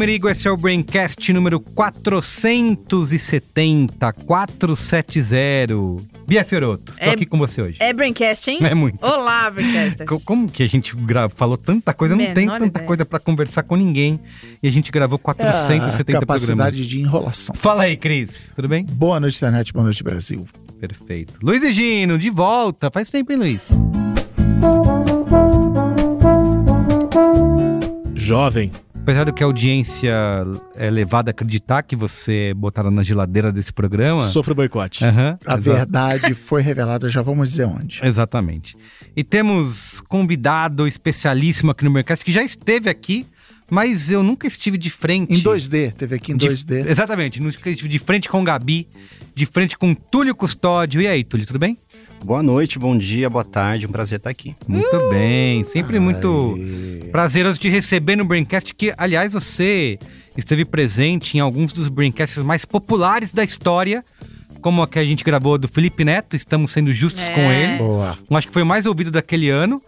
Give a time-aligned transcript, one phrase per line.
[0.00, 5.74] Merigo, esse é o Braincast número 470, 470.
[6.26, 7.76] Bia Fioroto, estou é, aqui com você hoje.
[7.80, 8.60] É Braincast, hein?
[8.62, 9.04] É muito.
[9.04, 10.24] Olá, Braincasters.
[10.24, 12.86] Como que a gente grava, falou tanta coisa, não tem tanta ideia.
[12.86, 14.18] coisa para conversar com ninguém.
[14.62, 16.88] E a gente gravou 470 é capacidade programas.
[16.88, 17.54] de enrolação.
[17.54, 18.86] Fala aí, Cris, tudo bem?
[18.86, 20.48] Boa noite, internet, boa noite, Brasil.
[20.80, 21.34] Perfeito.
[21.42, 22.90] Luiz e Gino, de volta.
[22.90, 23.68] Faz tempo, hein, Luiz?
[28.14, 28.70] Jovem,
[29.02, 30.12] Apesar do que a audiência
[30.76, 34.22] é levada a acreditar que você botaram na geladeira desse programa.
[34.22, 35.04] Sofre boicote.
[35.04, 38.00] Uhum, a verdade foi revelada, já vamos dizer onde.
[38.04, 38.76] Exatamente.
[39.16, 43.26] E temos convidado especialíssimo aqui no Mercado que já esteve aqui,
[43.70, 45.34] mas eu nunca estive de frente.
[45.34, 46.86] Em 2D, teve aqui em de, 2D.
[46.86, 48.86] Exatamente, nunca estive de frente com o Gabi,
[49.34, 51.00] de frente com Túlio Custódio.
[51.00, 51.78] E aí, Túlio, tudo bem?
[52.24, 54.54] Boa noite, bom dia, boa tarde, um prazer estar aqui.
[54.68, 55.10] Muito uh!
[55.10, 56.00] bem, sempre Ai.
[56.00, 56.58] muito
[57.10, 59.98] prazeroso te receber no Braincast, que, aliás, você
[60.36, 64.04] esteve presente em alguns dos Braincasts mais populares da história,
[64.60, 67.34] como a que a gente gravou do Felipe Neto, estamos sendo justos é.
[67.34, 67.78] com ele.
[67.78, 68.18] Boa.
[68.30, 69.82] Acho que foi o mais ouvido daquele ano.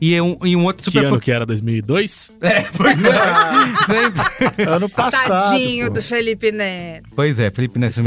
[0.00, 1.00] E um, e um outro super.
[1.00, 1.44] Que ano que era?
[1.44, 2.32] 2002?
[2.40, 2.96] É, pois
[4.58, 4.62] é.
[4.68, 5.50] ano passado.
[5.52, 5.94] Tadinho pô.
[5.94, 7.08] do Felipe Neto.
[7.14, 8.00] Pois é, Felipe Neto.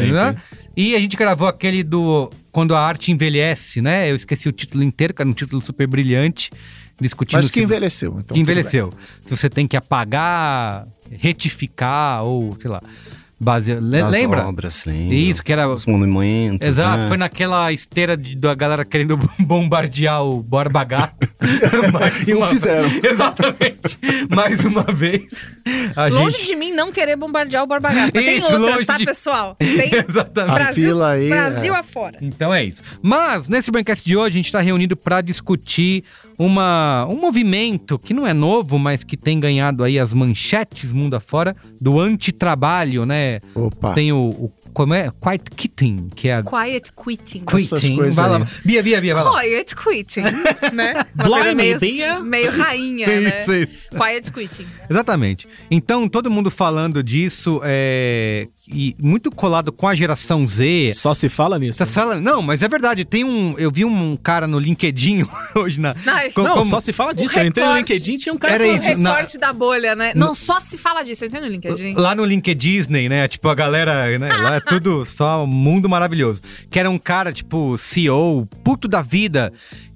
[0.75, 4.09] E a gente gravou aquele do Quando a Arte Envelhece, né?
[4.09, 6.49] Eu esqueci o título inteiro, que era um título super brilhante.
[6.99, 7.63] Discutindo Mas que se...
[7.63, 8.35] envelheceu, então.
[8.35, 8.91] Que envelheceu.
[9.25, 12.79] Se você tem que apagar, retificar ou, sei lá
[13.41, 13.73] base.
[13.73, 14.47] Lembra?
[14.47, 15.15] obras, lembra.
[15.15, 15.67] Isso, que era.
[15.67, 16.67] Os monumentos.
[16.67, 17.07] Exato, né?
[17.07, 21.27] foi naquela esteira de, da galera querendo bombardear o Borba Gato.
[22.27, 22.89] e o fizeram.
[23.03, 23.99] Exatamente.
[24.29, 25.57] Mais uma vez.
[26.11, 26.47] longe gente...
[26.47, 28.11] de mim não querer bombardear o Borba Gato.
[28.13, 29.05] Mas isso, tem outras, tá, de...
[29.05, 29.55] pessoal?
[29.59, 29.91] Tem.
[30.07, 30.53] Exatamente.
[30.53, 31.79] Brasil, aí, Brasil é.
[31.79, 32.17] afora.
[32.21, 32.83] Então é isso.
[33.01, 36.03] Mas, nesse Braincast de hoje, a gente está reunido para discutir
[36.45, 41.13] uma, um movimento que não é novo, mas que tem ganhado aí as manchetes mundo
[41.15, 43.39] afora do antitrabalho, né?
[43.53, 43.93] Opa.
[43.93, 45.11] Tem o, o como é?
[45.21, 46.43] Quiet quitting, que é a...
[46.43, 47.43] Quiet quitting.
[47.45, 48.09] Quitting.
[48.09, 48.47] Vai lá.
[48.65, 49.41] Bia, Bia, Bia, vai lá.
[49.41, 50.21] Quiet quitting,
[50.73, 50.93] né?
[51.13, 52.19] Blimey, meio, Bia.
[52.21, 53.39] meio rainha, né?
[53.39, 53.87] Isso, isso.
[53.89, 54.65] Quiet quitting.
[54.89, 55.47] Exatamente.
[55.69, 58.47] Então, todo mundo falando disso, é...
[58.67, 60.91] e muito colado com a geração Z.
[60.95, 61.79] Só se fala nisso.
[61.79, 62.15] Só se fala...
[62.19, 63.03] Não, mas é verdade.
[63.03, 63.55] Tem um...
[63.57, 65.95] Eu vi um cara no LinkedIn hoje na...
[66.35, 67.37] Não, não só se fala disso.
[67.37, 68.93] Eu entrei no LinkedIn tinha um cara Era falando.
[68.93, 69.47] isso, na...
[69.47, 70.13] da bolha, né?
[70.15, 71.23] Não, só se fala disso.
[71.23, 71.93] Eu entrei no LinkedIn.
[71.93, 73.27] Lá no LinkedIn Disney, né?
[73.27, 74.17] Tipo, a galera...
[74.17, 74.29] Né?
[74.29, 76.41] Lá é tudo só um mundo maravilhoso.
[76.69, 79.51] Que era um cara, tipo, CEO, puto da vida,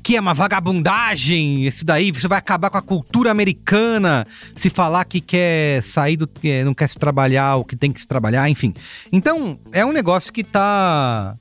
[0.06, 4.24] que é uma vagabundagem, esse daí, você vai acabar com a cultura americana,
[4.54, 8.00] se falar que quer sair do que não quer se trabalhar, o que tem que
[8.00, 8.72] se trabalhar, enfim.
[9.12, 11.36] Então, é um negócio que tá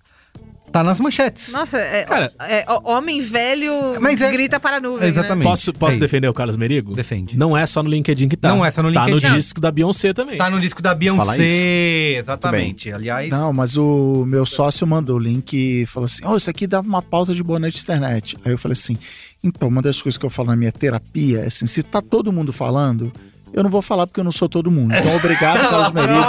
[0.75, 1.53] tá nas manchetes.
[1.53, 5.09] Nossa, é, Cara, é, homem velho Mas é, grita para a nuvem.
[5.09, 5.45] Exatamente.
[5.45, 5.51] Né?
[5.51, 6.97] Posso, posso é defender o Carlos Merigo?
[6.97, 7.39] Defende.
[7.39, 8.49] Não é só no LinkedIn que tá.
[8.49, 9.21] Não é só no LinkedIn.
[9.21, 10.37] Tá no disco da Beyoncé também.
[10.37, 12.91] Tá no disco da Beyoncé, exatamente.
[12.91, 13.31] Aliás.
[13.31, 16.89] Não, mas o meu sócio mandou o link e falou assim: oh, isso aqui dava
[16.89, 18.37] uma pauta de boa noite internet.
[18.45, 18.99] Aí eu falei assim:
[19.45, 22.33] então, uma das coisas que eu falo na minha terapia é assim: se tá todo
[22.33, 23.13] mundo falando
[23.53, 24.93] eu não vou falar porque eu não sou todo mundo.
[24.93, 26.25] Então, obrigado, Carlos Merigo,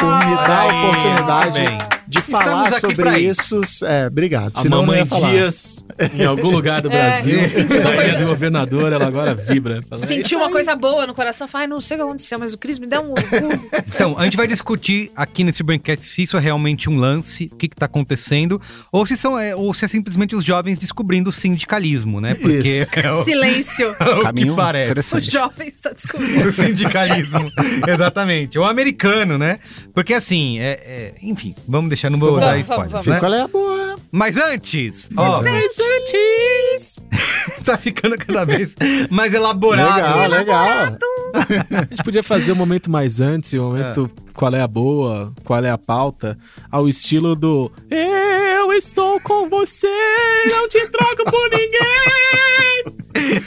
[0.00, 3.60] por me dar a oportunidade de falar sobre isso.
[3.84, 4.52] É, obrigado.
[4.56, 5.84] A Senão mamãe Dias,
[6.14, 6.90] em algum lugar do é.
[6.90, 8.18] Brasil, é, da coisa...
[8.18, 9.82] do governador, ela agora vibra.
[9.82, 12.58] Fala, Sentiu uma coisa boa no coração, fala, não sei o que aconteceu, mas o
[12.58, 13.70] Cris me deu um orgulho.
[13.94, 17.56] então, a gente vai discutir aqui nesse Braincast se isso é realmente um lance, o
[17.56, 18.60] que está acontecendo,
[18.92, 22.34] ou se, são, é, ou se é simplesmente os jovens descobrindo o sindicalismo, né?
[22.34, 23.96] Porque é o, Silêncio.
[23.98, 25.16] É o Caminho que parece.
[25.16, 26.48] O jovem está descobrindo.
[26.48, 27.50] o sindicalismo.
[27.86, 28.58] Exatamente.
[28.58, 29.58] O americano, né?
[29.92, 32.88] Porque assim, é, é, enfim, vamos deixar, não vou vamos, dar spoiler.
[32.90, 33.18] Vamos, né?
[33.18, 33.96] Qual é a boa?
[34.12, 35.42] Mas antes, ó.
[35.42, 37.00] Mas antes!
[37.64, 38.76] tá ficando cada vez
[39.10, 39.96] mais elaborado.
[39.96, 40.66] Legal, legal.
[41.34, 44.25] a gente podia fazer o um momento mais antes, o um momento é.
[44.36, 46.36] Qual é a boa, qual é a pauta,
[46.70, 49.88] ao estilo do Eu estou com você,
[50.48, 52.96] não te troco por ninguém.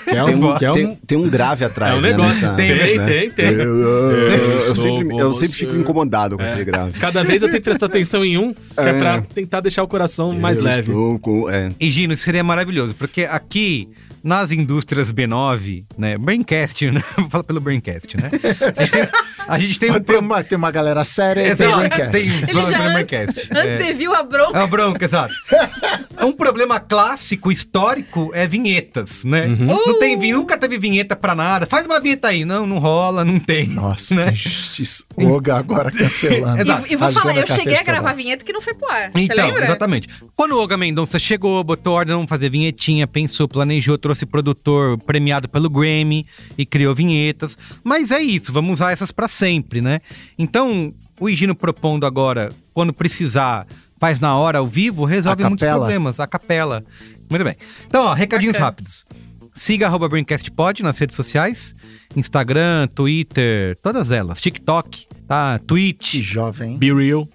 [0.04, 2.02] Que é Tem um, um, que é um, tem, tem um grave atrás, é um
[2.02, 2.34] né, negócio.
[2.48, 3.06] nessa- tem, né?
[3.06, 3.46] tem, tem.
[3.46, 4.32] Eu, eu-
[4.68, 7.00] eu- sempre, eu sempre fico incomodado com aquele grave.
[7.00, 8.94] Cada vez eu tento prestar atenção em um, que é, É.
[9.00, 10.80] pra tentar deixar o coração mais eu leve.
[10.82, 13.88] Estou com, é, E Gino, isso seria maravilhoso, porque aqui
[14.24, 17.02] nas indústrias B9, né, Braincast, né?
[17.18, 18.30] Vou falar pelo Braincast, né?
[18.76, 19.10] A gente tem,
[19.48, 22.12] a gente tem um Tem uma, tem uma galera séria e tem Braincast.
[22.12, 23.50] tem Ele já Braincast.
[23.52, 23.76] É.
[23.76, 24.58] Anteviu a bronca.
[24.58, 25.34] É uma bronca, exato.
[26.22, 29.46] Um problema clássico, histórico, é vinhetas, né?
[29.46, 31.66] Não tem vinheta, nunca teve vinheta pra nada.
[31.66, 32.44] Faz uma vinheta aí.
[32.44, 33.68] Não, não rola, não tem.
[33.68, 34.26] Nossa, né?
[34.26, 35.06] que injustiça.
[35.16, 36.62] O Oga agora cancelando.
[36.62, 36.88] Exato.
[36.90, 39.12] E, e vou falar, eu cheguei a gravar vinheta que não foi pro ar.
[39.12, 39.64] Você Então, lembra?
[39.64, 40.10] exatamente.
[40.36, 45.48] Quando o Olga Mendonça chegou, botou ordem, vamos fazer vinhetinha, pensou, planejou, trouxe produtor premiado
[45.48, 46.26] pelo Grammy
[46.58, 47.56] e criou vinhetas.
[47.84, 50.00] Mas é isso, vamos usar essas pra sempre, né?
[50.38, 53.68] Então, o Higino propondo agora, quando precisar,
[54.00, 56.20] faz na hora, ao vivo, resolve muitos problemas.
[56.20, 56.84] A capela.
[57.30, 57.56] Muito bem.
[57.86, 58.66] Então, ó, recadinhos Bacana.
[58.66, 59.06] rápidos.
[59.54, 61.76] Siga arroba BrainCastPod nas redes sociais.
[62.16, 64.42] Instagram, Twitter, todas elas.
[64.42, 65.60] TikTok, tá?
[65.60, 66.16] Que Twitch.
[66.16, 66.78] jovem.
[66.80, 67.30] Be real.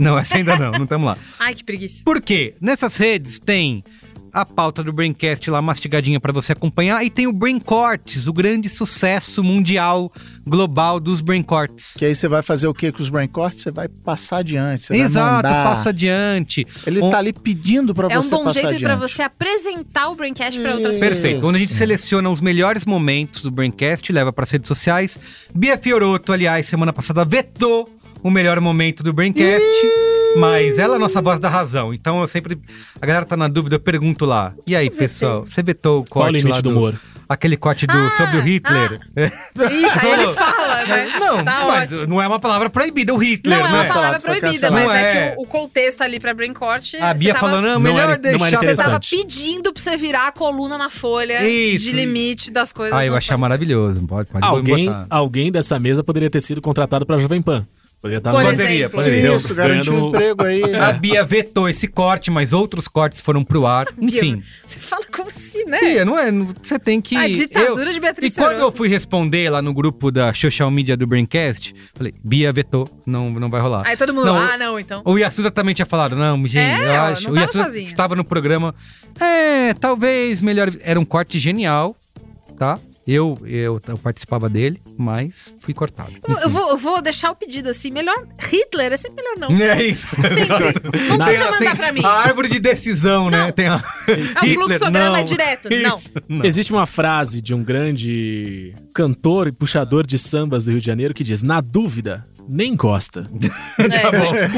[0.00, 1.16] Não, essa ainda não, não estamos lá.
[1.38, 2.02] Ai, que preguiça.
[2.04, 2.56] Por quê?
[2.60, 3.84] Nessas redes tem
[4.34, 8.32] a pauta do Braincast lá mastigadinha pra você acompanhar e tem o Brain Cortes, o
[8.32, 10.12] grande sucesso mundial
[10.46, 11.94] global dos Brain Cortes.
[11.96, 13.62] Que aí você vai fazer o que com os brain cortes?
[13.62, 16.66] Você vai passar adiante, Exato, passa adiante.
[16.86, 18.84] Ele Um- tá ali pedindo pra É um você bom passar jeito adiante.
[18.84, 21.20] pra você apresentar o Braincast pra outras pessoas.
[21.22, 21.46] Perfeito.
[21.46, 25.18] Onde a gente seleciona os melhores momentos do Braincast, leva pras redes sociais.
[25.54, 27.88] Bia Fioroto, aliás, semana passada vetou
[28.22, 29.68] o melhor momento do Braincast,
[30.36, 31.92] mas ela é a nossa voz da razão.
[31.94, 32.58] Então eu sempre.
[33.00, 34.52] A galera tá na dúvida, eu pergunto lá.
[34.66, 36.94] E aí, pessoal, você vetou o Qual o corte limite lá do humor?
[37.26, 39.00] Aquele corte do, Ah, sobre o Hitler.
[39.16, 41.06] Isso, aí ele fala, né?
[41.18, 42.06] Não, Tá mas ótimo.
[42.08, 43.76] não é uma palavra proibida, o Hitler, Não é né?
[43.78, 45.30] uma palavra Cancelado, foi proibida, mas Não é, é.
[45.30, 46.94] que o, o contexto ali pra Braincourt...
[47.00, 48.60] A Bia falou, não, Não melhor não deixar...
[48.60, 51.86] Você tava pedindo pra você virar a coluna na folha Isso.
[51.86, 52.96] de limite das coisas.
[52.96, 54.02] Ah, eu achar maravilhoso.
[54.06, 55.06] Pode, pode Alguém, botar.
[55.08, 57.66] alguém dessa mesa poderia ter sido contratado pra Jovem Pan.
[58.04, 58.90] Poderia estar Por no- Poderia, exemplo.
[59.02, 59.34] poderia.
[59.36, 60.74] Isso, garantiu Ganhando- um emprego aí.
[60.74, 63.86] A Bia vetou esse corte, mas outros cortes foram pro ar.
[63.98, 64.42] Enfim.
[64.66, 65.80] Você fala como se, né?
[65.80, 66.30] Bia, não é?
[66.62, 67.16] Você tem que.
[67.16, 70.70] A ditadura eu- de E Beatriz quando eu fui responder lá no grupo da social
[70.70, 73.84] media do Braincast, falei, Bia vetou, não, não vai rolar.
[73.86, 75.00] Aí todo mundo, Não, ah, não, então.
[75.06, 77.24] O Yasuda também tinha falado, não, gente, É, eu acho.
[77.30, 78.74] não o Yasuda estava no programa.
[79.18, 80.70] É, talvez melhor.
[80.82, 81.96] Era um corte genial,
[82.58, 82.78] tá?
[83.06, 86.12] Eu, eu, eu participava dele, mas fui cortado.
[86.26, 89.54] Eu, eu vou, eu vou deixar o pedido assim, melhor Hitler, é sempre melhor não.
[89.64, 90.06] É isso.
[91.08, 92.04] Não precisa mandar pra mim.
[92.04, 93.50] A árvore de decisão, né?
[93.52, 93.76] Tem a...
[94.34, 95.68] Ah, o fluxograma é direto.
[95.70, 95.96] Não.
[95.96, 96.44] Isso, não.
[96.44, 101.14] Existe uma frase de um grande cantor e puxador de sambas do Rio de Janeiro
[101.14, 103.24] que diz: Na dúvida, nem gosta.
[103.76, 104.08] É,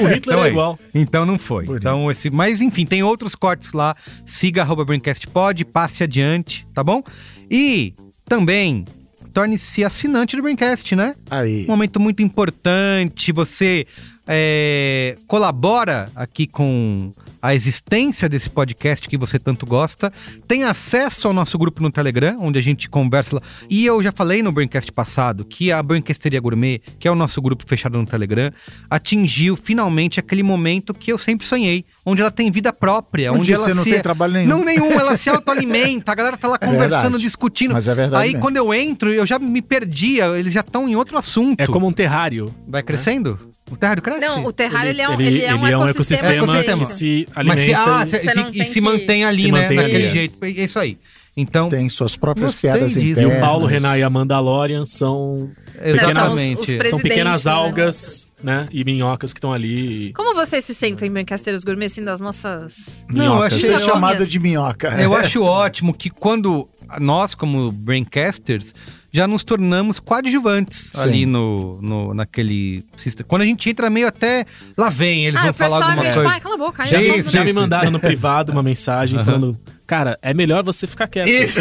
[0.01, 0.79] O Hitler Então é é igual.
[0.95, 1.65] Então não foi.
[1.65, 3.97] Então esse, mas enfim, tem outros cortes lá.
[4.25, 7.03] Siga arroba Braincastpod, passe adiante, tá bom?
[7.51, 7.95] E
[8.29, 8.85] também
[9.33, 11.15] torne-se assinante do Braincast, né?
[11.31, 11.65] Aí.
[11.65, 13.33] Um momento muito importante.
[13.33, 13.87] Você
[14.27, 17.13] é, colabora aqui com
[17.47, 20.13] a existência desse podcast que você tanto gosta.
[20.49, 23.43] Tem acesso ao nosso grupo no Telegram, onde a gente conversa lá.
[23.71, 27.41] E eu já falei no Braincast passado que a Braincasteria Gourmet, que é o nosso
[27.41, 28.51] grupo fechado no Telegram,
[28.91, 33.55] atingiu finalmente aquele momento que eu sempre sonhei, onde ela tem vida própria, onde dia
[33.55, 33.91] ela você não se...
[33.93, 34.49] tem trabalho nenhum.
[34.49, 37.23] Não nenhum, ela se autoalimenta, a galera tá lá É conversando, verdade.
[37.23, 37.73] discutindo.
[37.75, 38.41] Mas é verdade Aí mesmo.
[38.43, 41.61] quando eu entro, eu já me perdia, eles já estão em outro assunto.
[41.61, 42.53] É como um terrário.
[42.67, 43.56] Vai crescendo?
[43.71, 44.21] O terrário cresce?
[44.21, 46.33] Não, o terrário ele, é, um, ele, é um um ecossistema.
[46.35, 46.79] ecossistema.
[46.79, 47.99] que se Mas se, alimenta.
[47.99, 48.17] ah, e- se,
[48.63, 49.63] e se que- mantém ali, Se né?
[49.63, 50.13] mantém naquele ali.
[50.13, 50.45] jeito.
[50.45, 50.97] É isso aí.
[51.39, 53.01] Então, Tem suas próprias piadas disso.
[53.05, 53.37] E internas.
[53.37, 55.51] o Paulo, Renan e a Mandalorian são,
[55.83, 56.55] exatamente.
[56.55, 57.53] São os são Presidente, pequenas né?
[57.53, 58.67] algas, né?
[58.73, 60.15] E minhocas que estão ali.
[60.15, 63.05] Como vocês se sentem, Brancasteiros Gourmet, assim, das nossas...
[63.11, 63.53] Não, eu minhocas.
[63.53, 64.89] achei- Ser chamado de minhoca.
[64.99, 68.73] Eu acho ótimo que quando nós, como Braincasters,
[69.13, 71.03] já nos tornamos coadjuvantes Sim.
[71.03, 73.27] ali no, no, naquele sistema.
[73.29, 74.45] Quando a gente entra meio até.
[74.77, 76.31] Lá vem, eles ah, vão pessoal falar é alguma tipo, coisa.
[76.31, 76.87] ai, cala a boca.
[76.87, 81.29] Já- Já me mandaram no privado uma mensagem falando: Cara, é melhor você ficar quieto.
[81.29, 81.61] Isso.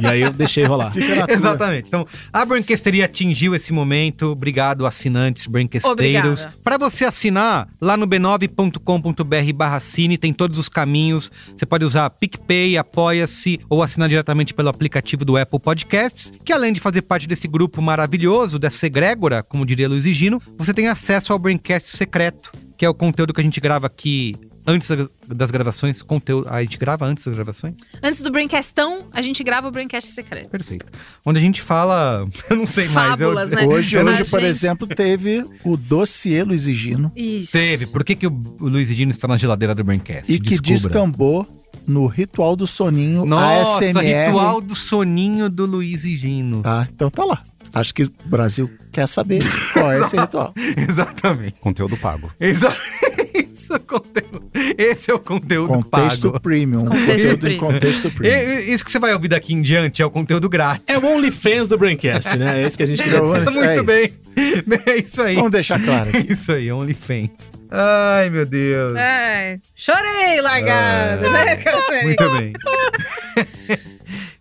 [0.00, 0.92] E aí eu deixei rolar.
[1.28, 1.88] Exatamente.
[1.88, 4.28] Então, a Brancasteria atingiu esse momento.
[4.28, 5.46] Obrigado, assinantes.
[5.46, 6.34] Obrigada.
[6.62, 11.30] Para você assinar, lá no b9.com.br barra cine, tem todos os caminhos.
[11.54, 16.72] Você pode usar PicPay, Apoia-se ou assinar diretamente pelo aplicativo do Apple Podcasts, que além
[16.72, 20.88] de fazer parte desse grupo maravilhoso, dessa egrégora, como diria Luiz e Gino, você tem
[20.88, 24.34] acesso ao Braincast secreto, que é o conteúdo que a gente grava aqui
[24.66, 26.02] antes da- das gravações.
[26.02, 27.78] Conteúdo, a gente grava antes das gravações?
[28.02, 30.50] Antes do Braincastão, a gente grava o Braincast secreto.
[30.50, 30.86] Perfeito.
[31.24, 32.26] Onde a gente fala.
[32.50, 33.20] Eu não sei mais.
[33.20, 33.64] eu- Fábulas, né?
[33.66, 37.52] Hoje, hoje por gente- exemplo, teve o dossiê Luiz e Gino Isso.
[37.52, 37.86] Teve.
[37.86, 40.30] Por que, que o Luiz e Dino está na geladeira do Braincast?
[40.32, 40.72] e que Descubra.
[40.74, 44.26] descambou no Ritual do Soninho Nossa, ASMR.
[44.26, 46.62] ritual do soninho do Luiz e Gino.
[46.62, 47.42] Tá, então tá lá.
[47.74, 49.40] Acho que o Brasil quer saber
[49.72, 50.52] qual é esse ritual.
[50.88, 51.54] Exatamente.
[51.60, 52.30] Conteúdo pago.
[52.38, 52.72] Exa-
[53.34, 54.50] Isso é o conteúdo.
[54.78, 56.40] Esse é o conteúdo Contexto pago.
[56.40, 56.84] premium.
[56.84, 57.58] Contexto conteúdo em premium.
[57.60, 58.34] contexto E- premium.
[58.34, 60.84] e- Isso que você vai ouvir daqui em diante é o conteúdo grátis.
[60.88, 62.62] É o OnlyFans do Braincast, né?
[62.62, 63.50] É isso que a gente Eu- dizer.
[63.50, 64.12] Muito é bem.
[64.86, 65.34] É isso aí.
[65.36, 66.10] Vamos deixar claro.
[66.14, 67.50] É isso aí, OnlyFans.
[67.70, 68.94] Ai, meu Deus.
[68.96, 71.30] Ai, chorei, largada, É.
[71.56, 72.02] né?
[72.04, 72.52] Muito bem.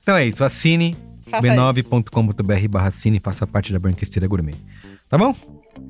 [0.02, 0.44] então é isso.
[0.44, 0.96] Assine
[1.30, 1.56] Faça isso.
[1.56, 4.56] b9.com.br barra cine faça parte da Branquesteira Gourmet.
[5.10, 5.36] Tá bom?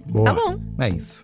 [0.07, 0.25] Boa.
[0.25, 0.59] Tá bom.
[0.79, 1.23] É isso.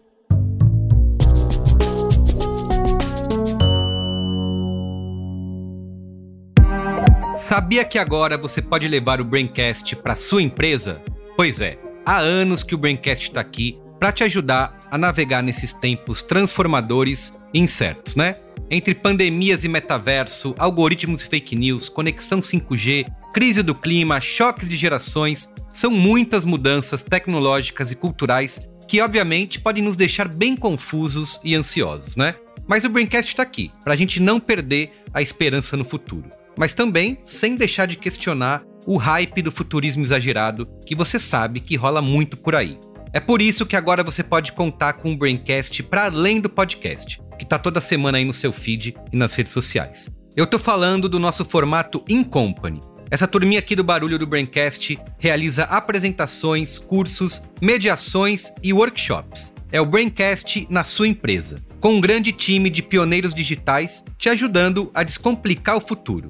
[7.37, 10.99] Sabia que agora você pode levar o Braincast para sua empresa?
[11.35, 15.71] Pois é, há anos que o Braincast está aqui para te ajudar a navegar nesses
[15.71, 18.35] tempos transformadores e incertos, né?
[18.71, 24.75] Entre pandemias e metaverso, algoritmos e fake news, conexão 5G, crise do clima, choques de
[24.75, 31.53] gerações, são muitas mudanças tecnológicas e culturais que obviamente podem nos deixar bem confusos e
[31.53, 32.33] ansiosos, né?
[32.65, 36.29] Mas o Braincast está aqui, para a gente não perder a esperança no futuro.
[36.57, 41.75] Mas também sem deixar de questionar o hype do futurismo exagerado que você sabe que
[41.75, 42.79] rola muito por aí.
[43.13, 47.21] É por isso que agora você pode contar com o Braincast para além do podcast,
[47.37, 50.09] que tá toda semana aí no seu feed e nas redes sociais.
[50.35, 52.79] Eu tô falando do nosso formato In Company.
[53.09, 59.53] Essa turminha aqui do Barulho do Braincast realiza apresentações, cursos, mediações e workshops.
[59.71, 64.91] É o Braincast na sua empresa, com um grande time de pioneiros digitais te ajudando
[64.93, 66.29] a descomplicar o futuro,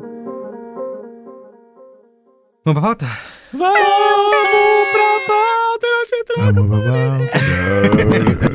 [2.63, 3.07] Vamos pra pauta?
[3.53, 3.75] Vamos
[4.91, 5.87] pra pauta,
[6.37, 8.50] Vamos, babá.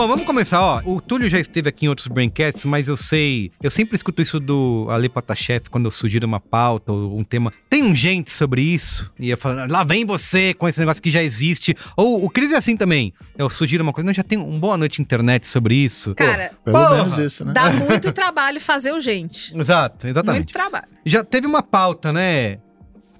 [0.00, 0.80] Bom, vamos começar, ó.
[0.86, 3.52] O Túlio já esteve aqui em outros Braincasts, mas eu sei.
[3.62, 7.52] Eu sempre escuto isso do Ale Patachef quando eu sugiro uma pauta ou um tema.
[7.68, 9.12] Tem um gente sobre isso.
[9.18, 11.76] E eu falo, lá vem você com esse negócio que já existe.
[11.98, 13.12] Ou o Cris é assim também.
[13.36, 16.14] Eu sugiro uma coisa, não, já tem um boa noite internet sobre isso.
[16.14, 16.96] Cara, Pelo Porra.
[16.96, 17.52] menos isso, né?
[17.52, 19.52] dá muito trabalho fazer o gente.
[19.60, 20.52] Exato, Muito exatamente.
[20.54, 20.86] trabalho.
[21.04, 22.56] Já teve uma pauta, né,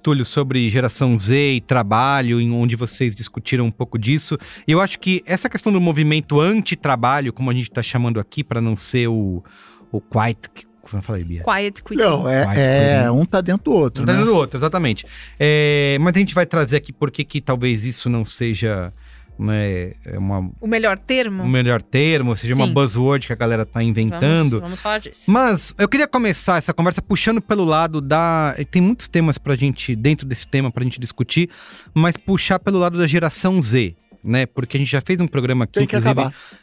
[0.01, 4.37] Túlio, sobre geração Z e trabalho, em onde vocês discutiram um pouco disso.
[4.67, 8.43] E eu acho que essa questão do movimento anti-trabalho, como a gente está chamando aqui,
[8.43, 9.43] para não ser o,
[9.91, 10.49] o quiet.
[10.81, 11.43] Como eu falei, Bia?
[11.43, 12.01] Quiet quitting.
[12.01, 14.19] Não, é, Vai, é, um tá dentro do outro, Um tá né?
[14.19, 15.05] dentro do outro, exatamente.
[15.39, 18.91] É, mas a gente vai trazer aqui por que talvez isso não seja
[19.39, 21.47] né, é uma, O melhor termo?
[21.47, 22.73] melhor termo, seja uma Sim.
[22.73, 24.61] buzzword que a galera tá Vamos, inventando.
[24.61, 25.29] vamos falar disso.
[25.31, 28.55] Mas eu queria começar essa conversa puxando pelo lado da.
[28.69, 31.49] Tem muitos temas pra gente, dentro desse tema, pra gente discutir,
[31.93, 33.95] mas puxar pelo lado da geração Z.
[34.23, 34.45] Né?
[34.45, 35.79] Porque a gente já fez um programa aqui,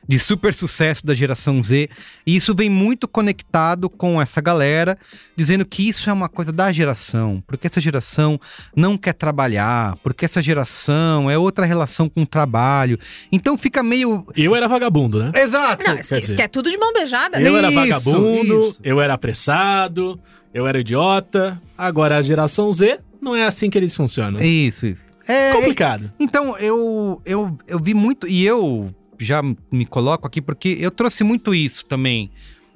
[0.07, 1.89] de super sucesso da geração Z.
[2.27, 4.97] E isso vem muito conectado com essa galera,
[5.37, 8.41] dizendo que isso é uma coisa da geração, porque essa geração
[8.77, 12.99] não quer trabalhar, porque essa geração é outra relação com o trabalho.
[13.33, 14.25] Então fica meio.
[14.37, 15.33] Eu era vagabundo, né?
[15.35, 15.83] Exato!
[15.85, 17.41] Não, isso, quer isso dizer- que é tudo de mão beijada.
[17.41, 18.81] Eu era vagabundo, isso.
[18.85, 20.21] eu era apressado,
[20.55, 21.61] eu era idiota.
[21.77, 24.41] Agora a geração Z não é assim que eles funcionam.
[24.41, 25.08] Isso, isso.
[25.29, 26.11] É, Complicado.
[26.19, 31.23] Então, eu, eu, eu vi muito, e eu já me coloco aqui porque eu trouxe
[31.23, 32.31] muito isso também.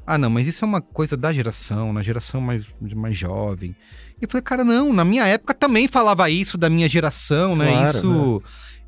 [0.07, 3.75] Ah, não, mas isso é uma coisa da geração, na geração mais, mais jovem.
[4.21, 7.71] E eu falei, cara, não, na minha época também falava isso da minha geração, né?
[7.71, 8.43] Claro, isso.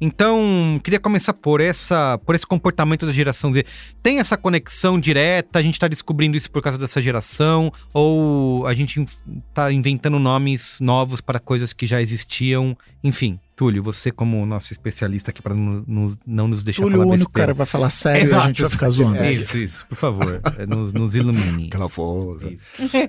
[0.05, 3.65] Então, queria começar por essa, por esse comportamento da geração Z.
[4.03, 5.59] Tem essa conexão direta?
[5.59, 7.73] A gente tá descobrindo isso por causa dessa geração?
[7.93, 9.17] Ou a gente inf-
[9.55, 12.77] tá inventando nomes novos para coisas que já existiam?
[13.03, 17.31] Enfim, Túlio, você como nosso especialista aqui para não nos deixar Túlio, o falar único
[17.31, 17.47] besteira.
[17.47, 19.17] cara que vai falar sério e a Exato, gente vai ficar zoando.
[19.19, 21.69] É, isso, isso, por favor, é, nos, nos ilumine.
[21.69, 22.53] Aquela força.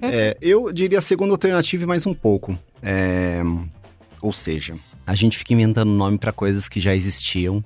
[0.01, 2.57] É, eu diria a segunda alternativa e mais um pouco.
[2.81, 3.41] É,
[4.21, 4.75] ou seja,
[5.05, 7.63] a gente fica inventando nome para coisas que já existiam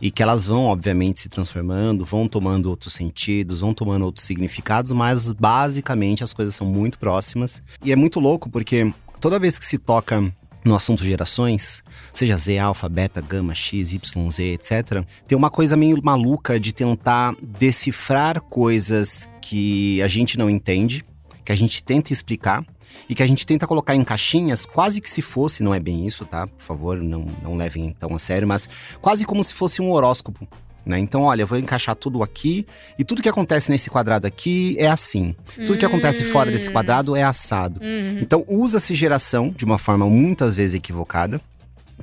[0.00, 4.92] e que elas vão, obviamente, se transformando, vão tomando outros sentidos, vão tomando outros significados,
[4.92, 7.62] mas basicamente as coisas são muito próximas.
[7.82, 10.32] E é muito louco porque toda vez que se toca
[10.64, 15.76] no assunto gerações, seja Z, alfa, beta, gama, X, Y, Z, etc., tem uma coisa
[15.76, 21.04] meio maluca de tentar decifrar coisas que a gente não entende,
[21.44, 22.66] que a gente tenta explicar
[23.08, 26.06] e que a gente tenta colocar em caixinhas, quase que se fosse, não é bem
[26.06, 26.46] isso, tá?
[26.46, 28.68] Por favor, não, não levem tão a sério, mas
[29.00, 30.46] quase como se fosse um horóscopo.
[30.84, 31.00] Né?
[31.00, 32.64] Então, olha, eu vou encaixar tudo aqui
[32.96, 35.34] e tudo que acontece nesse quadrado aqui é assim.
[35.66, 37.80] Tudo que acontece fora desse quadrado é assado.
[38.20, 41.40] Então, usa-se geração de uma forma muitas vezes equivocada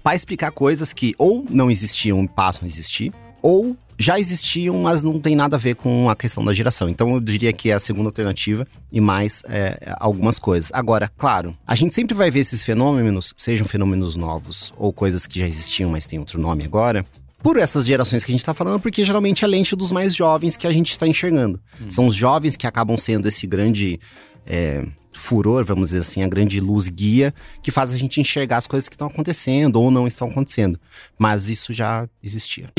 [0.03, 5.03] para explicar coisas que ou não existiam e passam a existir, ou já existiam, mas
[5.03, 6.89] não tem nada a ver com a questão da geração.
[6.89, 10.71] Então eu diria que é a segunda alternativa e mais é, algumas coisas.
[10.73, 15.39] Agora, claro, a gente sempre vai ver esses fenômenos, sejam fenômenos novos ou coisas que
[15.39, 17.05] já existiam, mas tem outro nome agora,
[17.41, 20.15] por essas gerações que a gente está falando, porque geralmente é a lente dos mais
[20.15, 21.59] jovens que a gente está enxergando.
[21.89, 23.99] São os jovens que acabam sendo esse grande
[24.45, 28.67] é, furor, vamos dizer assim, a grande luz guia que faz a gente enxergar as
[28.67, 30.79] coisas que estão acontecendo ou não estão acontecendo.
[31.19, 32.71] Mas isso já existia.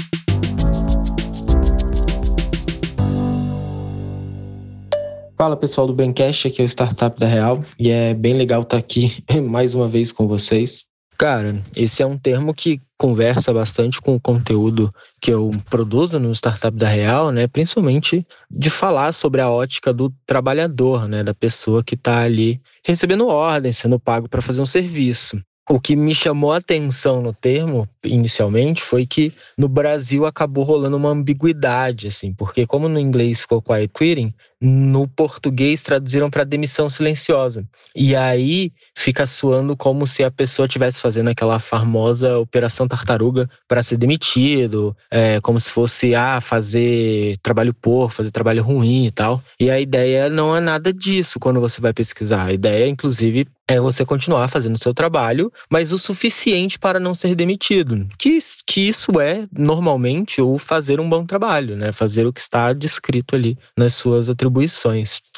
[5.36, 8.76] Fala pessoal do Bencast, aqui é o Startup da Real e é bem legal estar
[8.76, 9.12] aqui
[9.42, 10.84] mais uma vez com vocês.
[11.18, 16.32] Cara, esse é um termo que conversa bastante com o conteúdo que eu produzo no
[16.32, 17.48] Startup da Real, né?
[17.48, 21.24] Principalmente de falar sobre a ótica do trabalhador, né?
[21.24, 25.36] Da pessoa que está ali recebendo ordem, sendo pago para fazer um serviço.
[25.70, 30.98] O que me chamou a atenção no termo, inicialmente, foi que no Brasil acabou rolando
[30.98, 34.34] uma ambiguidade, assim, porque como no inglês ficou quiet quitting,
[34.64, 37.66] no português traduziram para demissão silenciosa.
[37.94, 43.82] E aí fica soando como se a pessoa estivesse fazendo aquela famosa operação tartaruga para
[43.82, 49.42] ser demitido, é, como se fosse ah, fazer trabalho por, fazer trabalho ruim e tal.
[49.60, 52.46] E a ideia não é nada disso quando você vai pesquisar.
[52.46, 57.14] A ideia, inclusive, é você continuar fazendo o seu trabalho, mas o suficiente para não
[57.14, 58.06] ser demitido.
[58.18, 61.90] Que, que isso é, normalmente, o fazer um bom trabalho, né?
[61.92, 64.53] Fazer o que está descrito ali nas suas atribuições.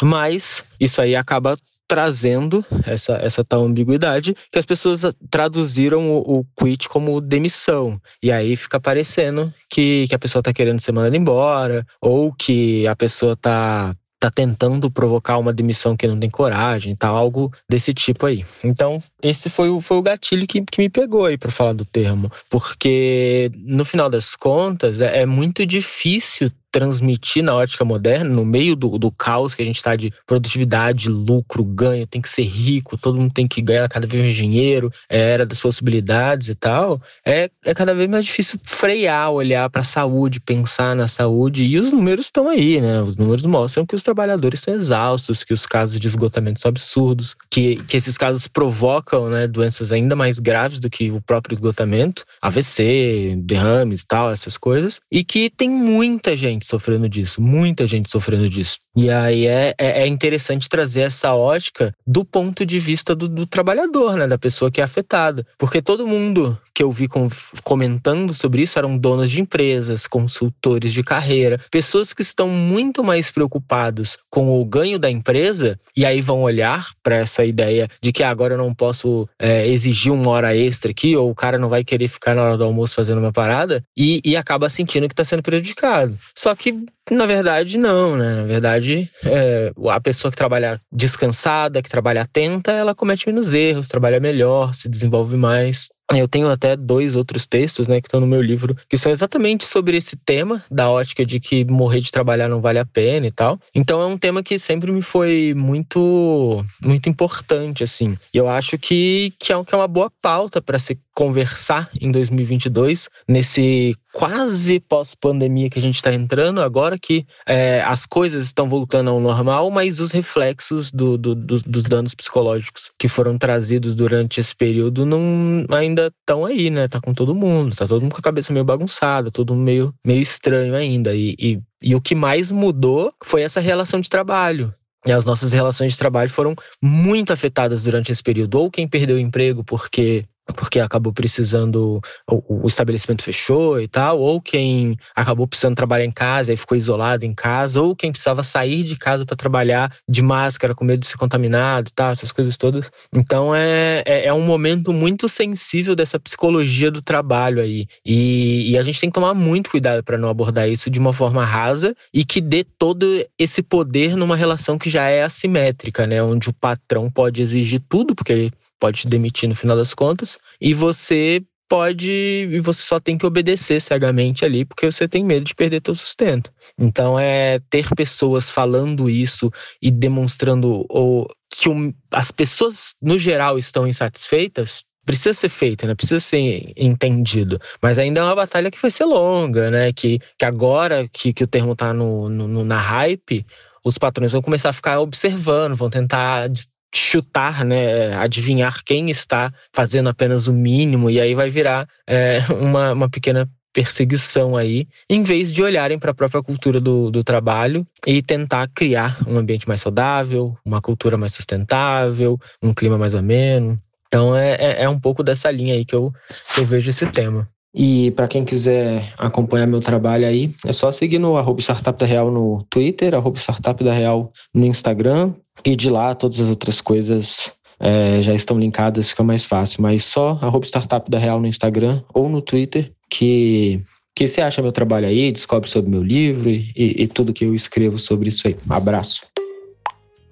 [0.02, 1.56] Mas isso aí acaba
[1.88, 8.00] trazendo essa, essa tal ambiguidade que as pessoas traduziram o, o quit como demissão.
[8.23, 12.86] E aí fica parecendo que, que a pessoa está querendo ser mandada embora, ou que
[12.86, 17.93] a pessoa está tá tentando provocar uma demissão que não tem coragem, tá algo desse
[17.93, 18.45] tipo aí.
[18.64, 21.84] Então, esse foi o, foi o gatilho que, que me pegou aí para falar do
[21.84, 28.45] termo, porque no final das contas é, é muito difícil transmitir na ótica moderna, no
[28.45, 32.43] meio do, do caos que a gente está de produtividade, lucro, ganho, tem que ser
[32.43, 36.54] rico, todo mundo tem que ganhar cada vez mais dinheiro, é era das possibilidades e
[36.54, 41.65] tal, é, é cada vez mais difícil frear, olhar para a saúde, pensar na saúde,
[41.65, 43.00] e os números estão aí, né?
[43.00, 47.34] Os números mostram que os trabalhadores estão exaustos, que os casos de esgotamento são absurdos,
[47.50, 52.23] que, que esses casos provocam né, doenças ainda mais graves do que o próprio esgotamento,
[52.43, 58.10] AVC, derrames e tal, essas coisas, e que tem muita gente sofrendo disso, muita gente
[58.10, 58.78] sofrendo disso.
[58.97, 63.47] E aí é, é, é interessante trazer essa ótica do ponto de vista do, do,
[63.47, 64.26] trabalhador, né?
[64.26, 65.47] Da pessoa que é afetada.
[65.59, 67.28] Porque todo mundo que eu vi com,
[67.63, 73.30] comentando sobre isso eram donos de empresas, consultores de carreira, pessoas que estão muito mais
[73.30, 78.23] preocupados com o ganho da empresa e aí vão olhar para essa ideia de que
[78.23, 81.69] ah, agora eu não posso é, exigir uma hora extra aqui, ou o cara não
[81.69, 85.13] vai querer ficar na hora do almoço fazendo uma parada, e, e acaba sentindo que
[85.13, 86.17] está sendo prejudicado.
[86.35, 88.34] Só que na verdade, não, né?
[88.34, 93.88] Na verdade, é, a pessoa que trabalha descansada, que trabalha atenta, ela comete menos erros,
[93.88, 95.88] trabalha melhor, se desenvolve mais.
[96.14, 99.64] Eu tenho até dois outros textos, né, que estão no meu livro, que são exatamente
[99.64, 103.30] sobre esse tema, da ótica de que morrer de trabalhar não vale a pena e
[103.32, 103.58] tal.
[103.75, 108.16] Então é um tema que sempre me foi muito, muito importante, assim.
[108.32, 113.08] E eu acho que, que, é, é uma boa pauta para se conversar em 2022,
[113.26, 119.10] nesse quase pós-pandemia que a gente está entrando, agora que é, as coisas estão voltando
[119.10, 124.40] ao normal, mas os reflexos do, do, do, dos danos psicológicos que foram trazidos durante
[124.40, 126.88] esse período não ainda estão aí, né?
[126.88, 130.22] Tá com todo mundo, tá todo mundo com a cabeça meio bagunçada, todo meio, meio
[130.22, 131.14] estranho ainda.
[131.14, 134.72] E, e, e o que mais mudou foi essa relação de trabalho.
[135.04, 138.58] E as nossas relações de trabalho foram muito afetadas durante esse período.
[138.58, 140.24] Ou quem perdeu o emprego porque
[140.54, 146.52] porque acabou precisando, o, estabelecimento fechou e tal, ou quem acabou precisando trabalhar em casa
[146.52, 150.75] e ficou isolado em casa, ou quem precisava sair de casa para trabalhar de máscara
[150.75, 152.91] com medo de ser contaminado e tal, essas coisas todas.
[153.15, 157.87] Então é, é, é, um momento muito sensível dessa psicologia do trabalho aí.
[158.04, 161.13] E, e a gente tem que tomar muito cuidado para não abordar isso de uma
[161.13, 166.23] forma rasa e que dê todo esse poder numa relação que já é assimétrica, né?
[166.23, 170.35] Onde o patrão pode exigir tudo, porque ele pode te demitir no final das contas,
[170.60, 175.44] e você pode e você só tem que obedecer cegamente ali porque você tem medo
[175.44, 176.52] de perder seu sustento.
[176.78, 179.50] Então é ter pessoas falando isso
[179.82, 185.94] e demonstrando ou que o, as pessoas no geral estão insatisfeitas precisa ser feito, né?
[185.94, 187.60] Precisa ser entendido.
[187.80, 189.92] Mas ainda é uma batalha que vai ser longa, né?
[189.92, 193.46] Que, que agora que, que o termo tá no, no, na hype,
[193.84, 196.50] os patrões vão começar a ficar observando, vão tentar
[196.94, 202.92] chutar, né, adivinhar quem está fazendo apenas o mínimo, e aí vai virar é, uma,
[202.92, 207.86] uma pequena perseguição aí, em vez de olharem para a própria cultura do, do trabalho
[208.06, 213.78] e tentar criar um ambiente mais saudável, uma cultura mais sustentável, um clima mais ameno.
[214.08, 216.10] Então é, é, é um pouco dessa linha aí que eu,
[216.54, 217.46] que eu vejo esse tema.
[217.78, 222.06] E para quem quiser acompanhar meu trabalho aí, é só seguir no arroba Startup da
[222.06, 225.34] Real no Twitter, arroba Startup da Real no Instagram.
[225.62, 229.82] E de lá todas as outras coisas é, já estão linkadas, fica mais fácil.
[229.82, 233.82] Mas só arroba Startup da Real no Instagram ou no Twitter, que,
[234.15, 237.54] que você acha meu trabalho aí, descobre sobre meu livro e, e, tudo que eu
[237.54, 238.56] escrevo sobre isso aí.
[238.67, 239.26] Um abraço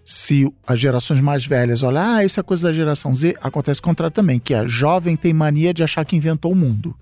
[0.06, 3.82] se as gerações mais velhas olham, ah, isso é coisa da geração Z, acontece o
[3.82, 6.94] contrário também, que a jovem tem mania de achar que inventou o mundo.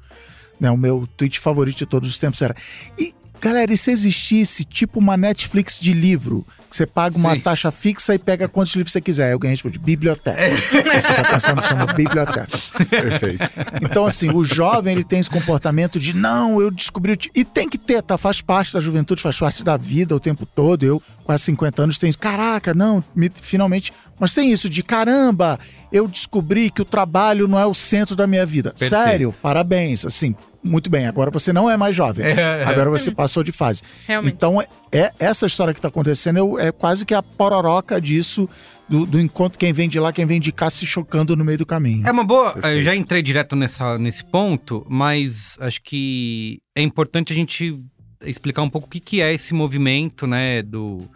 [0.61, 2.55] Né, o meu tweet favorito de todos os tempos era.
[2.99, 7.41] E, galera, e se existisse tipo uma Netflix de livro, que você paga uma Sim.
[7.41, 9.27] taxa fixa e pega quantos livros você quiser?
[9.27, 10.41] Aí alguém responde, biblioteca.
[10.41, 10.51] É.
[10.51, 12.49] Você tá pensando, chama biblioteca.
[12.89, 13.45] Perfeito.
[13.83, 17.19] Então, assim, o jovem ele tem esse comportamento de não, eu descobri.
[17.35, 18.17] E tem que ter, tá?
[18.17, 20.85] Faz parte da juventude, faz parte da vida o tempo todo.
[20.85, 22.17] Eu, quase 50 anos, tenho.
[22.17, 23.93] Caraca, não, me, finalmente.
[24.19, 25.59] Mas tem isso de caramba,
[25.91, 28.71] eu descobri que o trabalho não é o centro da minha vida.
[28.71, 28.91] Perfeito.
[28.91, 30.07] Sério, parabéns.
[30.07, 32.25] Assim, muito bem, agora você não é mais jovem.
[32.25, 32.65] É.
[32.65, 33.83] Agora você passou de fase.
[34.07, 34.35] Realmente.
[34.35, 38.49] Então, é, é essa história que está acontecendo é, é, quase que a pororoca disso,
[38.89, 41.59] do, do, encontro quem vem de lá, quem vem de cá se chocando no meio
[41.59, 42.07] do caminho.
[42.07, 42.53] É uma boa.
[42.53, 42.77] Perfeito.
[42.77, 47.83] Eu já entrei direto nessa, nesse ponto, mas acho que é importante a gente
[48.25, 51.09] explicar um pouco o que, que é esse movimento, né, do,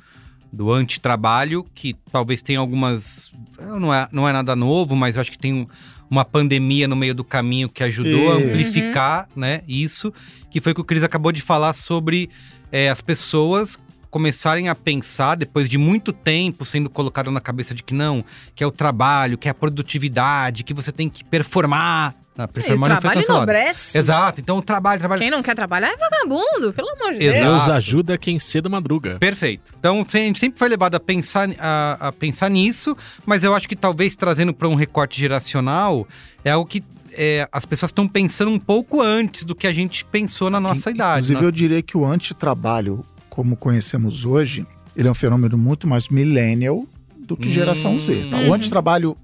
[0.53, 3.31] do antitrabalho, que talvez tenha algumas.
[3.61, 5.67] Não é, não é nada novo, mas eu acho que tem um
[6.11, 9.41] uma pandemia no meio do caminho que ajudou a amplificar, uhum.
[9.41, 10.13] né, isso,
[10.51, 12.31] que foi o que o Cris acabou de falar sobre
[12.71, 13.79] é, as pessoas
[14.11, 18.65] começarem a pensar, depois de muito tempo sendo colocado na cabeça de que não, que
[18.65, 23.23] é o trabalho, que é a produtividade, que você tem que performar, ah, o trabalho
[23.23, 23.97] enobrece.
[23.97, 24.41] Exato.
[24.41, 25.21] Então, o trabalho, trabalho.
[25.21, 27.45] Quem não quer trabalhar é vagabundo, pelo amor de Exato.
[27.45, 27.65] Deus.
[27.65, 29.19] Deus ajuda quem cedo madruga.
[29.19, 29.73] Perfeito.
[29.79, 33.67] Então, a gente sempre foi levado a pensar, a, a pensar nisso, mas eu acho
[33.67, 36.07] que talvez trazendo para um recorte geracional
[36.45, 40.05] é algo que é, as pessoas estão pensando um pouco antes do que a gente
[40.05, 41.25] pensou na nossa idade.
[41.25, 41.47] Inclusive, né?
[41.47, 46.85] eu diria que o antitrabalho, como conhecemos hoje, ele é um fenômeno muito mais millennial
[47.19, 48.29] do que geração hum, Z.
[48.31, 48.39] Tá?
[48.39, 49.17] O antitrabalho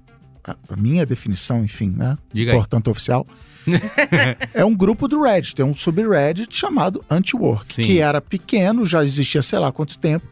[0.43, 2.17] a minha definição, enfim, né?
[2.33, 3.25] Diga Portanto, oficial.
[4.53, 9.41] é um grupo do Reddit, tem um subreddit chamado Anti-Work, que era pequeno, já existia
[9.41, 10.27] sei lá quanto tempo.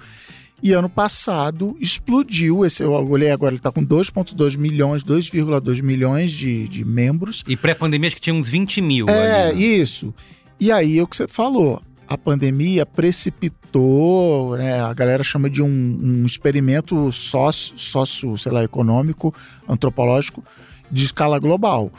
[0.64, 2.64] E ano passado explodiu.
[2.64, 7.44] Esse, eu olhei agora, ele está com 2,2 milhões, 2,2 milhões de, de membros.
[7.48, 9.10] E pré-pandemia acho que tinha uns 20 mil.
[9.10, 9.66] É, ali, né?
[9.66, 10.14] isso.
[10.60, 15.62] E aí é o que você falou a pandemia precipitou, né, a galera chama de
[15.62, 19.34] um, um experimento sócio, sócio, sei lá, econômico,
[19.66, 20.44] antropológico,
[20.92, 21.90] de escala global.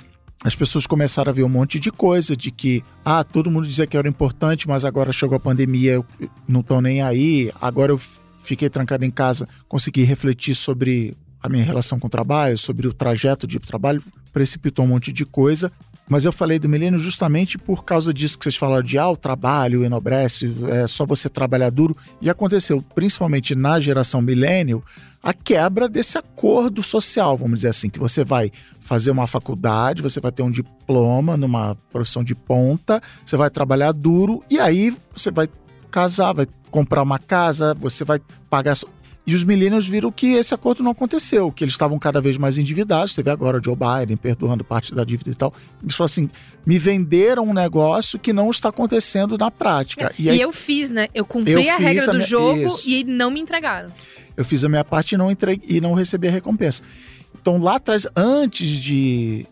[0.44, 3.86] As pessoas começaram a ver um monte de coisa, de que, ah, todo mundo dizia
[3.86, 6.04] que era importante, mas agora chegou a pandemia, eu
[6.46, 8.00] não estou nem aí, agora eu
[8.42, 12.92] fiquei trancado em casa, consegui refletir sobre a minha relação com o trabalho, sobre o
[12.92, 15.72] trajeto de trabalho, precipitou um monte de coisa.
[16.08, 19.16] Mas eu falei do milênio justamente por causa disso que vocês falaram de ah, o
[19.16, 21.96] trabalho enobrece, é só você trabalhar duro.
[22.20, 24.82] E aconteceu, principalmente na geração milênio,
[25.22, 30.20] a quebra desse acordo social, vamos dizer assim, que você vai fazer uma faculdade, você
[30.20, 35.30] vai ter um diploma numa profissão de ponta, você vai trabalhar duro e aí você
[35.30, 35.48] vai
[35.90, 38.76] casar, vai comprar uma casa, você vai pagar
[39.24, 42.58] e os millennials viram que esse acordo não aconteceu, que eles estavam cada vez mais
[42.58, 43.14] endividados.
[43.14, 45.54] Teve agora o Joe Biden perdoando parte da dívida e tal.
[45.80, 46.30] Eles falaram assim:
[46.66, 50.12] me venderam um negócio que não está acontecendo na prática.
[50.18, 51.06] E, aí, e eu fiz, né?
[51.14, 52.26] Eu cumpri eu a regra a do minha...
[52.26, 52.88] jogo Isso.
[52.88, 53.90] e não me entregaram.
[54.36, 56.82] Eu fiz a minha parte e não, entreguei, e não recebi a recompensa.
[57.40, 59.46] Então lá atrás, antes de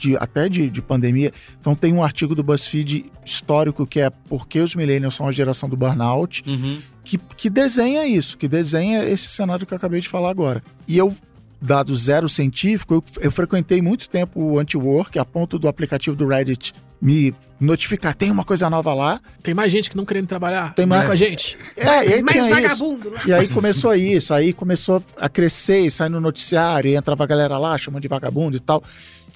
[0.00, 1.30] de, até de, de pandemia.
[1.60, 5.32] Então tem um artigo do BuzzFeed histórico que é Por que os millennials são a
[5.32, 6.78] geração do burnout, Uhum.
[7.04, 10.62] que, que desenha isso, que desenha esse cenário que eu acabei de falar agora.
[10.88, 11.14] E eu,
[11.60, 16.26] dado zero científico, eu, eu frequentei muito tempo o anti-work, a ponto do aplicativo do
[16.26, 19.22] Reddit me notificar, tem uma coisa nova lá.
[19.42, 20.74] Tem mais gente que não querendo trabalhar.
[20.74, 21.56] Tem mais- com a gente.
[21.74, 22.62] É, e aí Mais tinha isso.
[22.62, 23.22] vagabundo lá.
[23.26, 27.26] E aí começou isso, aí começou a crescer e sair no noticiário, e entrava a
[27.26, 28.82] galera lá chamando de vagabundo e tal.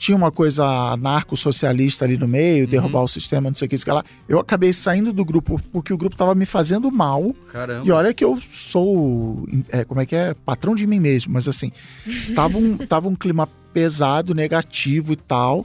[0.04, 3.86] Tinha uma coisa anarco-socialista ali no meio, derrubar o sistema, não sei o que, isso
[3.86, 4.04] que lá.
[4.28, 7.34] Eu acabei saindo do grupo porque o grupo tava me fazendo mal.
[7.50, 7.88] Caramba.
[7.88, 10.34] E olha que eu sou, é, como é que é?
[10.34, 11.72] Patrão de mim mesmo, mas assim,
[12.36, 15.64] tava um, tava um clima pesado, negativo e tal.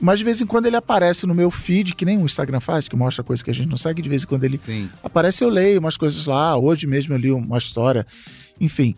[0.00, 2.86] Mas de vez em quando ele aparece no meu feed, que nem o Instagram faz,
[2.86, 4.88] que mostra coisa que a gente não segue, de vez em quando ele Sim.
[5.02, 6.56] aparece eu leio umas coisas lá.
[6.56, 8.06] Hoje mesmo eu li uma história,
[8.60, 8.94] enfim.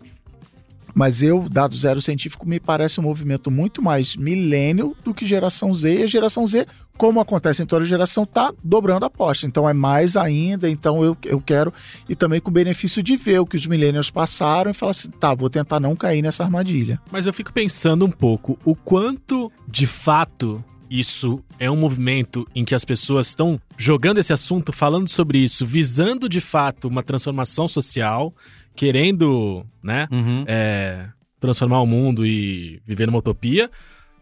[0.95, 5.75] Mas eu, dado zero científico, me parece um movimento muito mais milênio do que geração
[5.75, 5.99] Z.
[5.99, 6.65] E a geração Z,
[6.97, 9.45] como acontece em toda geração, tá dobrando a aposta.
[9.45, 10.69] Então é mais ainda.
[10.69, 11.73] Então eu, eu quero.
[12.07, 15.09] E também com o benefício de ver o que os millennials passaram e falar assim:
[15.09, 17.01] tá, vou tentar não cair nessa armadilha.
[17.11, 22.63] Mas eu fico pensando um pouco o quanto, de fato, isso é um movimento em
[22.63, 27.67] que as pessoas estão jogando esse assunto, falando sobre isso, visando de fato uma transformação
[27.67, 28.33] social,
[28.75, 30.43] querendo, né, Uhum.
[30.47, 31.05] é,
[31.39, 33.69] transformar o mundo e viver numa utopia.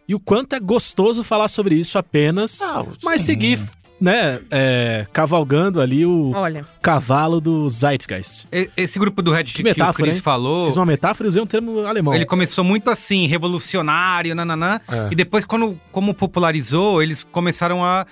[0.08, 3.28] E o quanto é gostoso falar sobre isso apenas, Ah, mas sim.
[3.28, 3.60] seguir,
[4.02, 8.46] né, é, cavalgando ali o Olha, cavalo do Zeitgeist.
[8.76, 10.22] Esse grupo do Reddit Que que, o metáfora, Chris hein?
[10.22, 12.14] falou, Fiz uma metáfora e usei um termo alemão.
[12.14, 14.82] ele começou muito assim, revolucionário, nananã.
[14.90, 15.08] É.
[15.12, 18.06] E depois, quando, como popularizou, eles começaram a.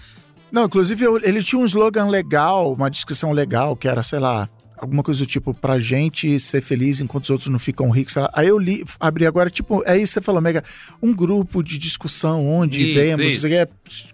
[0.50, 4.50] Não, inclusive eu- ele tinha um slogan legal, uma descrição legal, que era, sei lá,
[4.82, 8.16] alguma coisa do tipo, pra gente ser feliz enquanto os outros não ficam ricos.
[8.34, 10.64] Aí eu li, abri agora, tipo, é isso que você falou, Mega,
[11.02, 13.32] um grupo de discussão onde Isso, vemos.
[13.32, 13.48] isso.
[13.48, 13.68] é,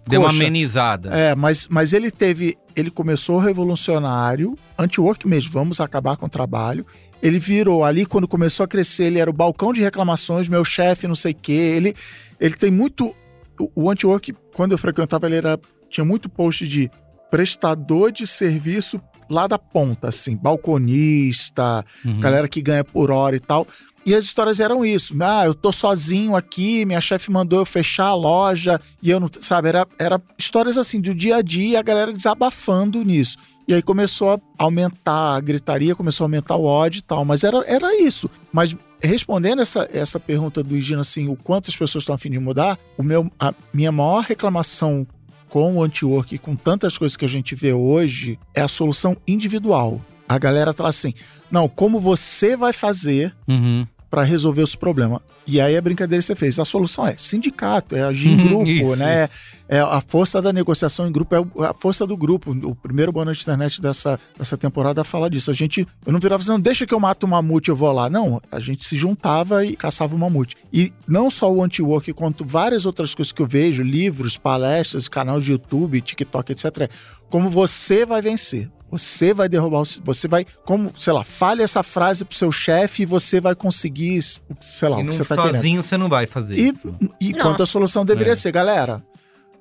[0.06, 1.10] Deu uma amenizada.
[1.16, 2.58] É, mas, mas ele teve.
[2.76, 6.86] Ele começou revolucionário, anti-work mesmo, vamos acabar com o trabalho.
[7.24, 11.08] Ele virou ali, quando começou a crescer, ele era o balcão de reclamações, meu chefe,
[11.08, 11.52] não sei o quê.
[11.54, 11.96] Ele,
[12.40, 13.16] ele tem muito.
[13.60, 15.58] O, o anti-work, quando eu frequentava, ele era.
[15.90, 16.92] Tinha muito post de
[17.32, 22.20] prestador de serviço lá da ponta, assim, balconista, Uhum.
[22.20, 23.68] galera que ganha por hora e tal.
[24.06, 25.14] E as histórias eram isso.
[25.20, 29.30] Ah, eu tô sozinho aqui, minha chefe mandou eu fechar a loja e eu não.
[29.42, 33.38] Sabe, era, era histórias assim do dia a dia, a galera desabafando nisso.
[33.68, 37.26] E aí começou a aumentar a gritaria, começou a aumentar o ódio e tal.
[37.26, 38.30] Mas era, era isso.
[38.54, 42.30] Mas respondendo essa, essa pergunta do Higino, assim, o quanto as pessoas estão a fim
[42.32, 45.06] de mudar, o meu, a minha maior reclamação
[45.50, 49.16] com o anti-work e com tantas coisas que a gente vê hoje é a solução
[49.28, 50.02] individual.
[50.28, 51.14] A galera fala assim:
[51.50, 53.88] não, como você vai fazer Uhum.
[54.10, 55.20] Para resolver os problemas?
[55.46, 56.60] E aí a brincadeira que você fez.
[56.60, 59.24] A solução é sindicato, é agir em Uhum, grupo, isso, né?
[59.26, 59.58] isso.
[59.70, 62.52] É a força da negociação em grupo, é a força do grupo.
[62.52, 65.52] O primeiro Boa Noite Internet dessa, dessa temporada fala disso.
[65.52, 67.92] A gente, eu não virava assim, não, deixa que eu mato o mamute, eu vou
[67.92, 68.10] lá.
[68.10, 70.56] Não, a gente se juntava e caçava o mamute.
[70.72, 75.40] E não só o anti-work, quanto várias outras coisas que eu vejo, livros, palestras, canal
[75.42, 76.90] de YouTube, TikTok, etc.
[77.30, 78.70] Como você vai vencer.
[78.90, 79.86] Você vai derrubar o.
[80.06, 80.46] Você vai.
[80.66, 84.98] Como, sei lá, fale essa frase pro seu chefe e você vai conseguir, sei lá,
[84.98, 85.56] E o não, que você tá querendo.
[85.56, 86.96] sozinho você não vai fazer E, isso.
[87.20, 87.44] e Nossa.
[87.44, 88.36] quanto a solução deveria É.
[88.36, 89.04] ser, galera,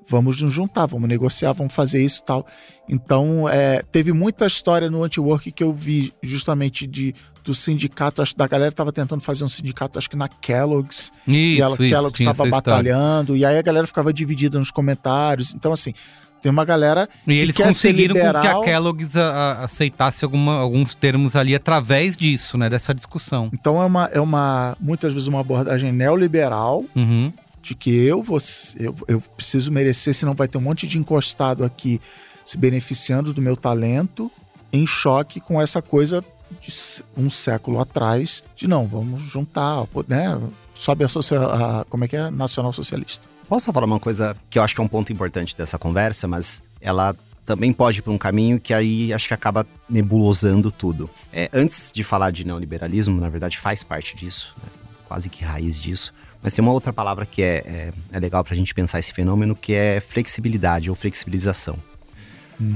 [0.09, 2.47] vamos nos juntar, vamos negociar, vamos fazer isso e tal.
[2.87, 7.13] Então, é, teve muita história no anti-work que eu vi justamente de,
[7.43, 11.11] do sindicato, acho que da galera tava tentando fazer um sindicato, acho que na Kellogg's,
[11.27, 11.83] e Isso, ela, isso.
[11.89, 15.53] Kellogg's estava batalhando, e aí a galera ficava dividida nos comentários.
[15.53, 15.91] Então, assim,
[16.41, 18.61] tem uma galera E eles quer ser conseguiram com que liberal.
[18.61, 22.69] a Kellogg's a- a- aceitasse alguma- alguns termos ali através disso, né?
[22.69, 23.49] Dessa discussão.
[23.53, 27.31] Então é uma, é uma, muitas vezes, uma abordagem neoliberal Uhum.
[27.61, 28.37] de que eu vou
[28.79, 31.99] eu, eu preciso merecer, senão vai ter um monte de encostado aqui
[32.45, 34.31] se beneficiando do meu talento,
[34.71, 36.23] em choque com essa coisa
[36.61, 36.73] de
[37.17, 40.37] um século atrás, de não, vamos juntar, né?
[40.73, 42.29] Sobe a, social, a como é que é?
[42.29, 43.27] Nacional Socialista.
[43.47, 46.61] Posso falar uma coisa que eu acho que é um ponto importante dessa conversa, mas
[46.81, 51.09] ela também pode ir para um caminho que aí acho que acaba nebulosando tudo.
[51.31, 54.69] É, antes de falar de neoliberalismo, na verdade faz parte disso, né?
[55.05, 56.13] quase que raiz disso.
[56.43, 59.13] Mas tem uma outra palavra que é, é, é legal para a gente pensar esse
[59.13, 61.77] fenômeno, que é flexibilidade ou flexibilização.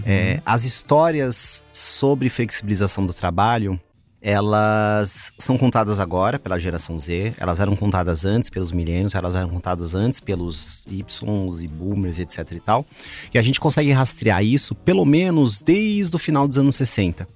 [0.05, 3.79] É, as histórias sobre flexibilização do trabalho,
[4.21, 9.49] elas são contadas agora pela geração Z, elas eram contadas antes pelos milênios, elas eram
[9.49, 11.21] contadas antes pelos Ys
[11.62, 12.86] e boomers, etc e tal.
[13.34, 17.27] E a gente consegue rastrear isso pelo menos desde o final dos anos 60.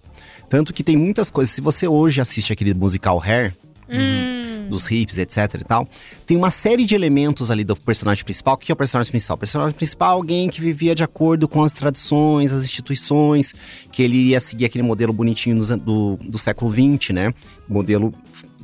[0.47, 3.55] Tanto que tem muitas coisas, se você hoje assiste aquele musical Hair,
[4.69, 5.87] dos hips, etc e tal,
[6.25, 8.55] tem uma série de elementos ali do personagem principal.
[8.55, 9.35] O que é o personagem principal?
[9.35, 13.53] O personagem principal é alguém que vivia de acordo com as tradições, as instituições,
[13.91, 17.33] que ele iria seguir aquele modelo bonitinho dos- do, do século XX, né?
[17.67, 18.13] Modelo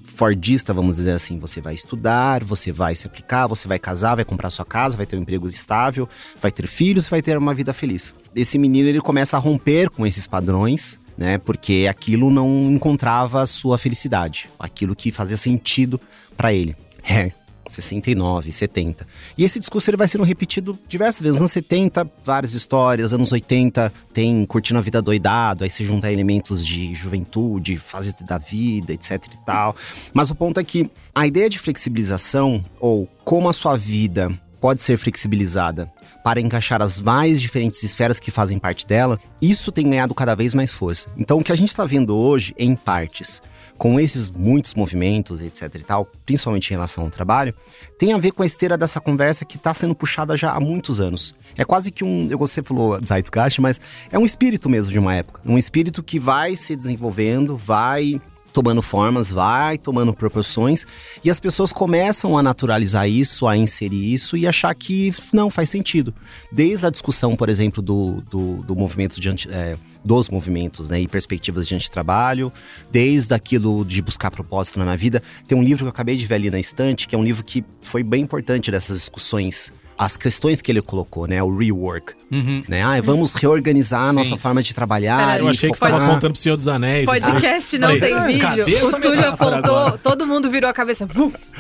[0.02, 1.40] fordista, vamos dizer assim.
[1.40, 5.06] Você vai estudar, você vai se aplicar, você vai casar, vai comprar sua casa, vai
[5.06, 6.08] ter um emprego estável,
[6.42, 8.14] vai ter filhos, vai ter uma vida feliz.
[8.36, 11.38] Esse menino ele começa a romper com esses padrões, né?
[11.38, 16.02] Porque aquilo não encontrava a sua felicidade, aquilo que fazia sentido
[16.36, 16.76] para ele.
[17.08, 17.32] É.
[17.70, 19.08] 69, 70.
[19.38, 21.40] E esse discurso ele vai sendo repetido diversas vezes.
[21.40, 23.14] Anos 70, várias histórias.
[23.14, 25.64] Anos 80, tem Curtindo a Vida Doidado.
[25.64, 29.74] Aí você junta elementos de juventude, fase da vida, etc e tal.
[30.14, 34.30] Mas o ponto é que a ideia de flexibilização, ou como a sua vida
[34.60, 35.90] pode ser flexibilizada
[36.24, 40.54] para encaixar as mais diferentes esferas que fazem parte dela, isso tem ganhado cada vez
[40.54, 41.10] mais força.
[41.18, 43.42] Então, o que a gente está vendo hoje, em partes,
[43.82, 47.52] com esses muitos movimentos, etc e tal, principalmente em relação ao trabalho,
[47.98, 51.02] tem a ver com a esteira dessa conversa que está sendo puxada já há muitos
[51.02, 51.34] anos.
[51.58, 53.82] É quase que um, eu você falou Zeitgeist, mas
[54.12, 55.42] é um espírito mesmo de uma época.
[55.44, 58.22] Um espírito que vai se desenvolvendo, vai
[58.54, 60.86] tomando formas, vai tomando proporções,
[61.24, 65.70] e as pessoas começam a naturalizar isso, a inserir isso e achar que não faz
[65.70, 66.14] sentido.
[66.52, 71.00] Desde a discussão, por exemplo, do, do, do movimento de anti, é, dos movimentos né,
[71.02, 72.52] e perspectivas de antitrabalho,
[72.92, 75.22] desde aquilo de buscar propósito na minha vida.
[75.48, 77.44] Tem um livro que eu acabei de ver ali na estante, que é um livro
[77.44, 81.44] que foi bem importante dessas discussões as questões que ele colocou, né?
[81.44, 82.14] O rework.
[82.32, 82.64] Uhum.
[82.68, 82.82] Né?
[82.82, 85.40] Ah, vamos reorganizar a nossa forma de trabalhar.
[85.40, 87.06] Eu e achei que você estava apontando pro Senhor dos Anéis.
[87.06, 88.88] Podcast não Falei, tem vídeo.
[88.88, 89.98] O Túlio apontou, agora?
[90.00, 91.06] todo mundo virou a cabeça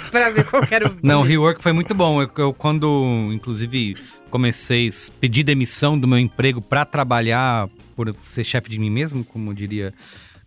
[0.09, 0.97] pra ver qual que era o.
[1.03, 2.19] Não, o rework foi muito bom.
[2.19, 3.95] Eu, eu, quando, inclusive,
[4.31, 9.23] comecei a pedir demissão do meu emprego pra trabalhar por ser chefe de mim mesmo,
[9.23, 9.93] como diria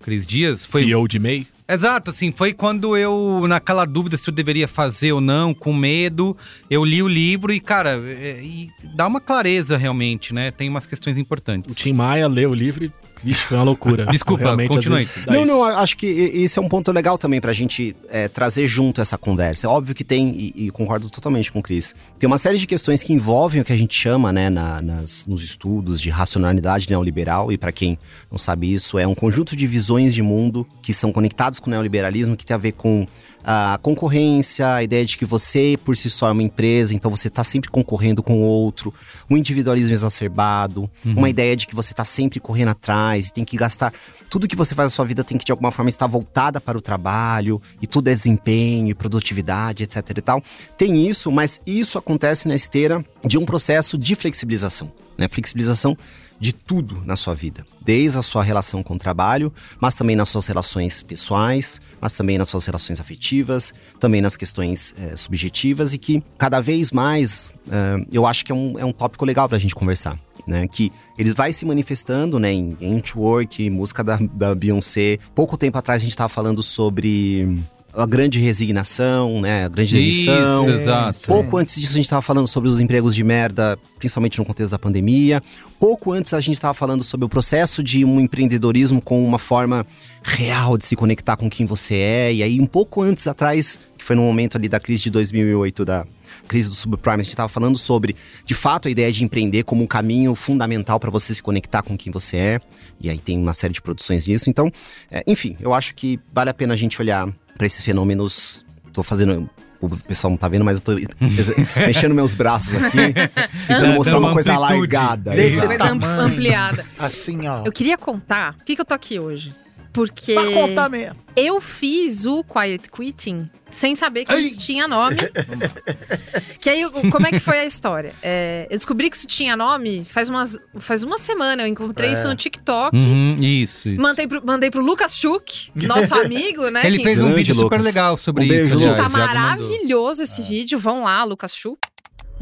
[0.02, 1.46] Cris Dias, foi CEO de MEI.
[1.66, 6.36] Exato, assim, foi quando eu, naquela dúvida se eu deveria fazer ou não, com medo,
[6.68, 10.50] eu li o livro e, cara, é, e dá uma clareza realmente, né?
[10.50, 11.74] Tem umas questões O importantes.
[11.74, 12.92] Tim Maia leu o livro e,
[13.24, 14.06] vixe, foi uma loucura.
[14.12, 14.98] Desculpa, Realmente, continue.
[14.98, 15.52] vezes, Não, isso.
[15.52, 19.16] não, acho que esse é um ponto legal também pra gente é, trazer junto essa
[19.18, 19.66] conversa.
[19.66, 22.66] É óbvio que tem, e, e concordo totalmente com o Cris, tem uma série de
[22.66, 26.88] questões que envolvem o que a gente chama, né, na- nas, nos estudos de racionalidade
[26.90, 27.98] neoliberal, e pra quem
[28.30, 31.70] não sabe isso, é um conjunto de visões de mundo que são conectados com o
[31.70, 33.06] neoliberalismo, que tem a ver com
[33.44, 37.28] a concorrência, a ideia de que você por si só é uma empresa, então você
[37.28, 38.92] tá sempre concorrendo com o outro,
[39.28, 43.92] o individualismo exacerbado, uma ideia de que você tá sempre correndo atrás, tem que gastar
[44.34, 46.76] tudo que você faz na sua vida tem que de alguma forma estar voltada para
[46.76, 50.42] o trabalho, e tudo é desempenho, e produtividade, etc e tal.
[50.76, 55.28] Tem isso, mas isso acontece na esteira de um processo de flexibilização, né?
[55.28, 55.96] Flexibilização
[56.38, 60.28] de tudo na sua vida, desde a sua relação com o trabalho, mas também nas
[60.28, 65.98] suas relações pessoais, mas também nas suas relações afetivas, também nas questões eh, subjetivas e
[65.98, 69.58] que cada vez mais eh, eu acho que é um, é um tópico legal pra
[69.58, 70.18] gente conversar.
[70.46, 75.18] Né, que eles vai se manifestando né, em Antwork, música da, da Beyoncé.
[75.34, 77.64] Pouco tempo atrás a gente tava falando sobre
[77.96, 79.64] a grande resignação, né?
[79.64, 80.68] A grande demissão.
[80.68, 81.20] Isso, exato.
[81.26, 84.72] Pouco antes disso, a gente estava falando sobre os empregos de merda, principalmente no contexto
[84.72, 85.42] da pandemia.
[85.78, 89.86] Pouco antes, a gente estava falando sobre o processo de um empreendedorismo com uma forma
[90.22, 92.34] real de se conectar com quem você é.
[92.34, 95.84] E aí, um pouco antes atrás, que foi no momento ali da crise de 2008,
[95.84, 96.06] da
[96.48, 99.82] crise do subprime, a gente estava falando sobre, de fato, a ideia de empreender como
[99.82, 102.60] um caminho fundamental para você se conectar com quem você é.
[103.00, 104.50] E aí tem uma série de produções disso.
[104.50, 104.70] Então,
[105.10, 108.64] é, enfim, eu acho que vale a pena a gente olhar para esses fenômenos.
[108.92, 109.48] Tô fazendo
[109.80, 113.12] o pessoal não tá vendo, mas eu tô exe- mexendo meus braços aqui,
[113.68, 115.32] tentando mostrar Dando uma coisa alargada.
[115.32, 115.66] Desse.
[115.66, 115.84] Coisa
[116.22, 116.86] ampliada.
[116.98, 117.64] Assim, ó.
[117.66, 119.54] Eu queria contar por que, que eu tô aqui hoje.
[119.94, 121.16] Porque Pra contar mesmo.
[121.36, 124.40] eu fiz o Quiet Quitting sem saber que Ai.
[124.40, 125.16] isso tinha nome.
[126.60, 128.12] que aí, como é que foi a história?
[128.22, 131.62] É, eu descobri que isso tinha nome faz, umas, faz uma semana.
[131.62, 132.96] Eu encontrei isso no TikTok.
[132.96, 134.00] Uhum, isso, isso.
[134.02, 136.82] Mandei pro, mandei pro Lucas Schuch, nosso amigo, né?
[136.84, 137.86] Ele que- fez um Grande vídeo super Lucas.
[137.86, 138.88] legal sobre Um beijo, isso.
[138.88, 139.12] Aliás.
[139.12, 140.78] Tá maravilhoso esse vídeo.
[140.78, 141.78] Vão lá, Lucas Schuch.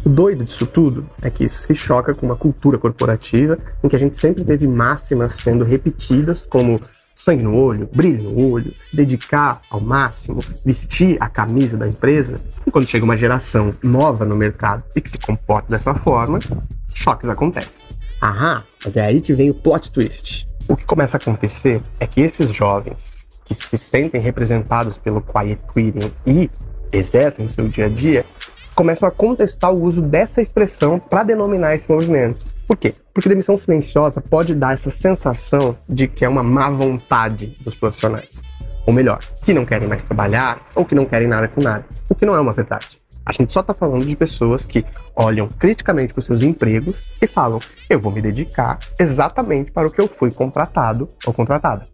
[0.05, 3.95] O doido disso tudo é que isso se choca com uma cultura corporativa em que
[3.95, 6.81] a gente sempre teve máximas sendo repetidas como
[7.24, 12.40] sangue no olho, brilho no olho, se dedicar ao máximo, vestir a camisa da empresa.
[12.66, 16.40] E quando chega uma geração nova no mercado e que se comporta dessa forma,
[16.92, 17.70] choques acontecem.
[18.20, 20.48] Aham, mas é aí que vem o plot twist.
[20.68, 25.61] O que começa a acontecer é que esses jovens que se sentem representados pelo quiet
[25.72, 26.50] quitting e
[26.92, 28.24] exercem no seu dia a dia
[28.74, 32.52] começam a contestar o uso dessa expressão para denominar esse movimento.
[32.67, 32.94] Por quê?
[33.13, 38.31] Porque demissão silenciosa pode dar essa sensação de que é uma má vontade dos profissionais.
[38.87, 41.85] Ou melhor, que não querem mais trabalhar ou que não querem nada com nada.
[42.08, 43.00] O que não é uma verdade.
[43.25, 44.85] A gente só está falando de pessoas que
[45.15, 49.90] olham criticamente para os seus empregos e falam: eu vou me dedicar exatamente para o
[49.90, 51.87] que eu fui contratado ou contratada.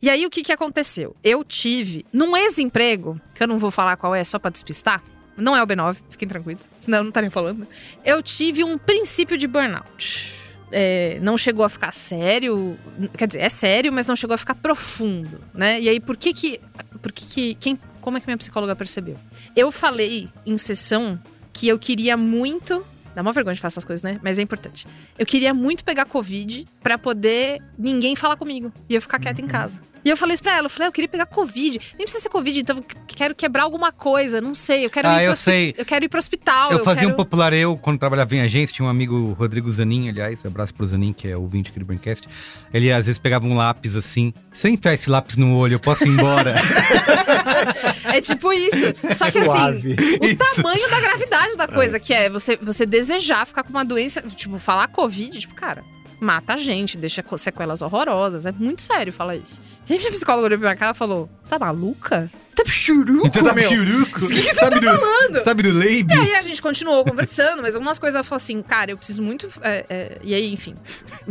[0.00, 1.14] E aí, o que, que aconteceu?
[1.22, 5.00] Eu tive, num ex-emprego, que eu não vou falar qual é, só pra despistar,
[5.36, 7.66] não é o B9, fiquem tranquilos, senão eu não estaria falando.
[8.04, 10.40] Eu tive um princípio de burnout.
[10.74, 12.78] É, não chegou a ficar sério,
[13.16, 15.78] quer dizer, é sério, mas não chegou a ficar profundo, né?
[15.78, 16.60] E aí, por que que,
[17.02, 19.18] por que, que quem, como é que minha psicóloga percebeu?
[19.54, 21.20] Eu falei em sessão
[21.52, 22.84] que eu queria muito
[23.14, 24.18] Dá uma vergonha de fazer essas coisas, né?
[24.22, 24.86] Mas é importante.
[25.18, 28.72] Eu queria muito pegar Covid pra poder ninguém falar comigo.
[28.88, 29.80] E eu ficar quieta em casa.
[30.04, 31.78] E eu falei isso pra ela, eu falei, ah, eu queria pegar Covid.
[31.96, 34.84] Nem precisa ser Covid, então eu quero quebrar alguma coisa, não sei.
[34.84, 35.74] Eu quero Ah, ir eu sei.
[35.78, 36.72] Eu quero ir pro hospital.
[36.72, 37.14] Eu fazia quero...
[37.14, 40.84] um popular eu, quando trabalhava em agência, tinha um amigo, Rodrigo Zanin, aliás, abraço pro
[40.84, 42.28] Zanin, que é ouvinte aqui do Braincast.
[42.74, 45.80] Ele às vezes pegava um lápis assim, se eu enfiar esse lápis no olho, eu
[45.80, 46.52] posso ir embora.
[48.12, 48.92] É tipo isso.
[49.14, 49.96] Só que assim, Suave.
[50.20, 50.36] o Isso.
[50.36, 54.58] tamanho da gravidade da coisa, que é você, você desejar ficar com uma doença, tipo,
[54.58, 55.84] falar Covid, tipo, cara,
[56.20, 58.46] mata a gente, deixa sequelas horrorosas.
[58.46, 59.60] É muito sério falar isso.
[59.88, 62.30] E aí minha psicóloga olhou pra minha cara e falou: Você tá maluca?
[62.54, 63.66] Você tá churuco, Você tá meu?
[63.66, 64.24] piruco?
[64.24, 65.42] O que que você tá do- falando?
[65.42, 66.10] Sabe do Leib?
[66.10, 69.22] E aí a gente continuou conversando, mas algumas coisas ela falou assim, cara, eu preciso
[69.22, 69.48] muito.
[69.62, 70.74] é, é, e aí, enfim.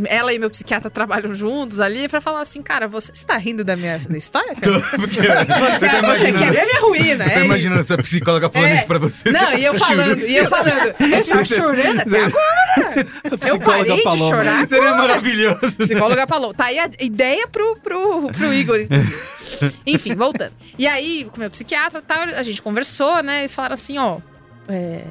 [0.06, 3.64] Ela e meu psiquiatra trabalham juntos ali pra falar assim, cara, você, você tá rindo
[3.64, 4.80] da minha da história, cara?
[4.98, 7.46] Porque Você, tá você quer ver a minha ruína, eu tô é?
[7.46, 8.76] imaginando essa psicóloga falando É.
[8.78, 9.32] isso pra você.
[9.32, 13.08] Não, e eu falando, e eu falando, eu tô chorando até agora.
[13.48, 14.30] Eu parei de Paloma.
[14.36, 14.68] chorar.
[14.68, 15.72] Seria maravilhoso.
[15.78, 16.52] Psicóloga falou.
[16.54, 18.80] Tá aí a ideia pro, pro, pro Igor.
[19.86, 20.54] Enfim, voltando.
[20.78, 23.40] E aí, com meu psiquiatra e tal, a gente conversou, né?
[23.40, 24.20] Eles falaram assim: ó,
[24.68, 25.06] é,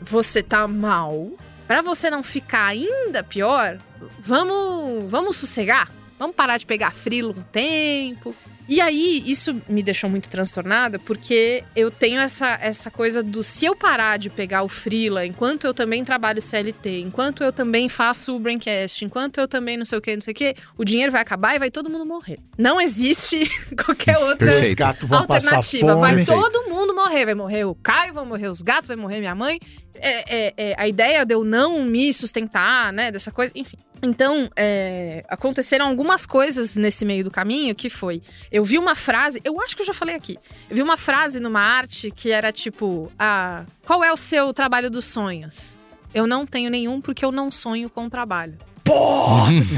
[0.00, 1.30] você tá mal.
[1.66, 3.78] Pra você não ficar ainda pior,
[4.20, 5.90] vamos, vamos sossegar.
[6.18, 8.34] Vamos parar de pegar frilo um tempo.
[8.68, 13.64] E aí, isso me deixou muito transtornada, porque eu tenho essa, essa coisa do se
[13.64, 18.34] eu parar de pegar o frila, enquanto eu também trabalho CLT, enquanto eu também faço
[18.34, 21.12] o Braincast, enquanto eu também não sei o que, não sei o que, o dinheiro
[21.12, 22.38] vai acabar e vai todo mundo morrer.
[22.58, 23.48] Não existe
[23.84, 24.78] qualquer outra Perfeito.
[24.78, 25.94] gatos vão passar alternativa.
[25.94, 26.24] fome.
[26.24, 27.24] Vai todo mundo morrer.
[27.24, 29.60] Vai morrer o Caio, vão morrer os gatos, vai morrer minha mãe.
[30.00, 33.10] É, é, é, a ideia de eu não me sustentar, né?
[33.10, 33.76] Dessa coisa, enfim.
[34.02, 38.22] Então, é, aconteceram algumas coisas nesse meio do caminho que foi.
[38.52, 40.38] Eu vi uma frase, eu acho que eu já falei aqui.
[40.68, 44.90] Eu vi uma frase numa arte que era tipo: ah, qual é o seu trabalho
[44.90, 45.78] dos sonhos?
[46.14, 48.56] Eu não tenho nenhum porque eu não sonho com o trabalho.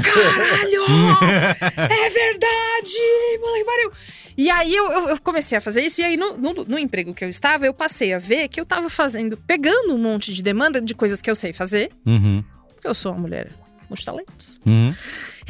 [0.03, 0.83] Caralho!
[1.77, 2.95] é verdade!
[3.39, 3.91] Puta que pariu!
[4.37, 7.13] E aí eu, eu- eu comecei a fazer isso, e aí no, no- no emprego
[7.13, 10.41] que eu estava, eu passei a ver que eu tava fazendo, pegando um monte de
[10.41, 12.43] demanda de coisas que eu sei fazer, Uhum,
[12.73, 13.51] porque eu sou uma mulher
[13.89, 14.59] multitalentos.
[14.65, 14.93] uhum.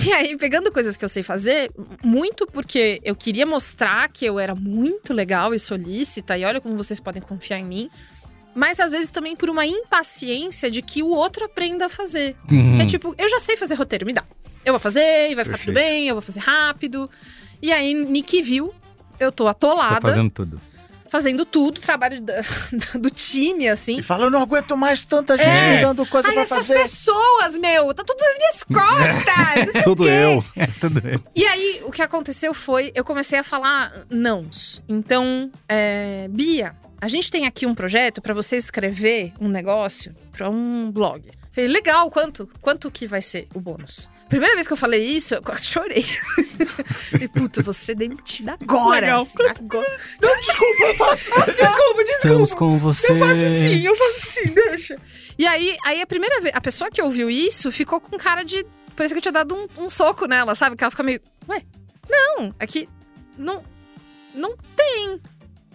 [0.04, 1.70] E aí, pegando coisas que eu sei fazer,
[2.02, 6.78] muito porque eu queria mostrar que eu era muito legal e solícita, e olha como
[6.78, 7.90] vocês podem confiar em mim.
[8.56, 12.36] Mas às vezes também por uma impaciência de que o outro aprenda a fazer.
[12.52, 12.76] Uhum.
[12.76, 14.24] Que é tipo, eu já sei fazer roteiro, me dá.
[14.66, 15.90] Eu vou fazer, e vai ficar tudo Perfeito.
[15.90, 17.10] bem, eu vou fazer rápido.
[17.62, 18.74] E aí, Nick viu,
[19.20, 20.62] eu tô Tô atolada, fazendo tudo.
[21.10, 22.42] Fazendo tudo, trabalho da-
[23.00, 23.98] do time, assim.
[24.00, 25.76] E fala, eu não aguento mais tanta gente É.
[25.76, 26.80] me dando coisa Ai, pra essas fazer.
[26.82, 29.84] pessoas, meu, tá tudo nas minhas costas.
[29.84, 30.44] Tudo eu.
[30.56, 31.20] É, tudo bem.
[31.36, 34.82] E aí, o que aconteceu foi, eu comecei a falar nãos.
[34.88, 40.50] Então, é, Bia, a gente tem aqui um projeto pra você escrever um negócio pra
[40.50, 41.24] um blog.
[41.52, 42.48] Falei, legal, quanto?
[42.62, 44.08] Quanto que vai ser o bônus?
[44.30, 46.04] Primeira vez que eu falei isso, eu quase chorei.
[47.12, 49.06] Falei, puta, ser demitida agora.
[49.08, 50.00] Legal, assim, agora.
[50.22, 51.26] Não, desculpa, eu faço.
[51.32, 52.04] Desculpa, desculpa.
[52.04, 53.12] Estamos com você.
[53.12, 55.00] Eu faço sim, eu faço sim, deixa.
[55.38, 58.66] E aí, aí a primeira vez, a pessoa que ouviu isso ficou com cara de.
[58.96, 60.76] Parece que eu tinha dado um, um soco nela, sabe?
[60.76, 61.22] Que ela fica meio.
[61.48, 61.64] Ué,
[62.10, 62.88] não, é que.
[63.38, 63.64] Não.
[64.36, 65.18] Não tem.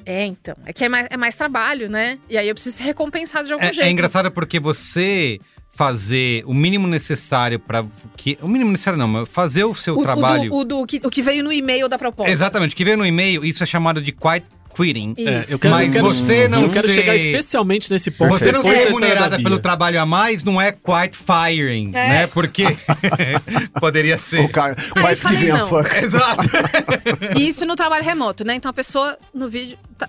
[0.06, 0.54] É, então.
[0.66, 2.18] É que é mais, é mais trabalho, né?
[2.28, 3.86] E aí eu preciso ser recompensado de algum É, jeito.
[3.86, 5.40] é engraçado porque você
[5.74, 7.84] fazer o mínimo necessário pra
[8.16, 10.46] que o mínimo necessário não, mas fazer o seu O, trabalho.
[10.46, 12.30] o, do, o, do, o que, o que veio no e-mail da proposta.
[12.30, 14.44] Exatamente, o que veio no e-mail, isso é chamado de quiet
[14.76, 15.14] quitting.
[15.16, 15.28] Isso.
[15.28, 18.30] É, eu quero, Mas eu quero- você não Eu quero ser- chegar especialmente nesse ponto.
[18.36, 22.08] Você não ser remunerada pelo trabalho a mais não é quiet firing, É.
[22.08, 22.26] né?
[22.26, 22.64] Porque
[23.80, 24.48] poderia O ser.
[24.50, 25.68] cara, Aí vai eu falei, giving a não.
[25.68, 25.94] fuck.
[25.96, 26.44] Exato.
[27.38, 28.54] E isso no trabalho remoto, né?
[28.56, 29.78] Então a pessoa no vídeo.
[29.98, 30.08] tá-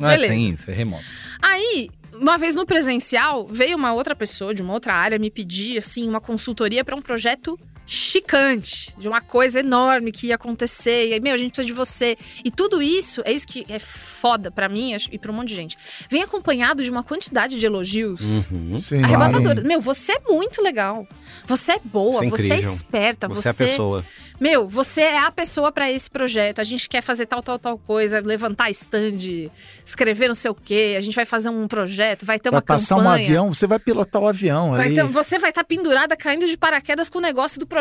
[0.00, 0.34] Ah, Beleza.
[0.34, 1.04] tem isso, é remoto.
[1.42, 1.90] Aí,
[2.20, 6.08] uma vez no presencial, veio uma outra pessoa de uma outra área me pedir, assim,
[6.08, 7.58] uma consultoria para um projeto
[7.88, 11.72] chicante, de uma coisa enorme que ia acontecer, e aí, meu, a gente precisa de
[11.72, 12.16] você.
[12.44, 15.48] E tudo isso, é isso que é foda pra mim acho, e pra um monte
[15.48, 15.76] de gente.
[16.10, 18.78] Vem acompanhado de uma quantidade de elogios Uhum.
[18.78, 19.64] Sim, arrebatadoras.
[19.64, 21.06] Meu, você é muito legal.
[21.46, 24.04] Você é boa, Você é você é esperta, Você é a pessoa.
[24.40, 26.60] Meu, você é a pessoa pra esse projeto.
[26.60, 29.50] A gente quer fazer tal, tal, tal coisa, levantar stand,
[29.84, 30.94] escrever não sei o quê.
[30.96, 33.10] A gente vai fazer um projeto, vai ter Vai uma passar campanha.
[33.10, 34.94] um avião, você vai pilotar o avião Vai ali.
[34.94, 37.77] ter- você vai estar pendurada caindo de paraquedas com o negócio do projeto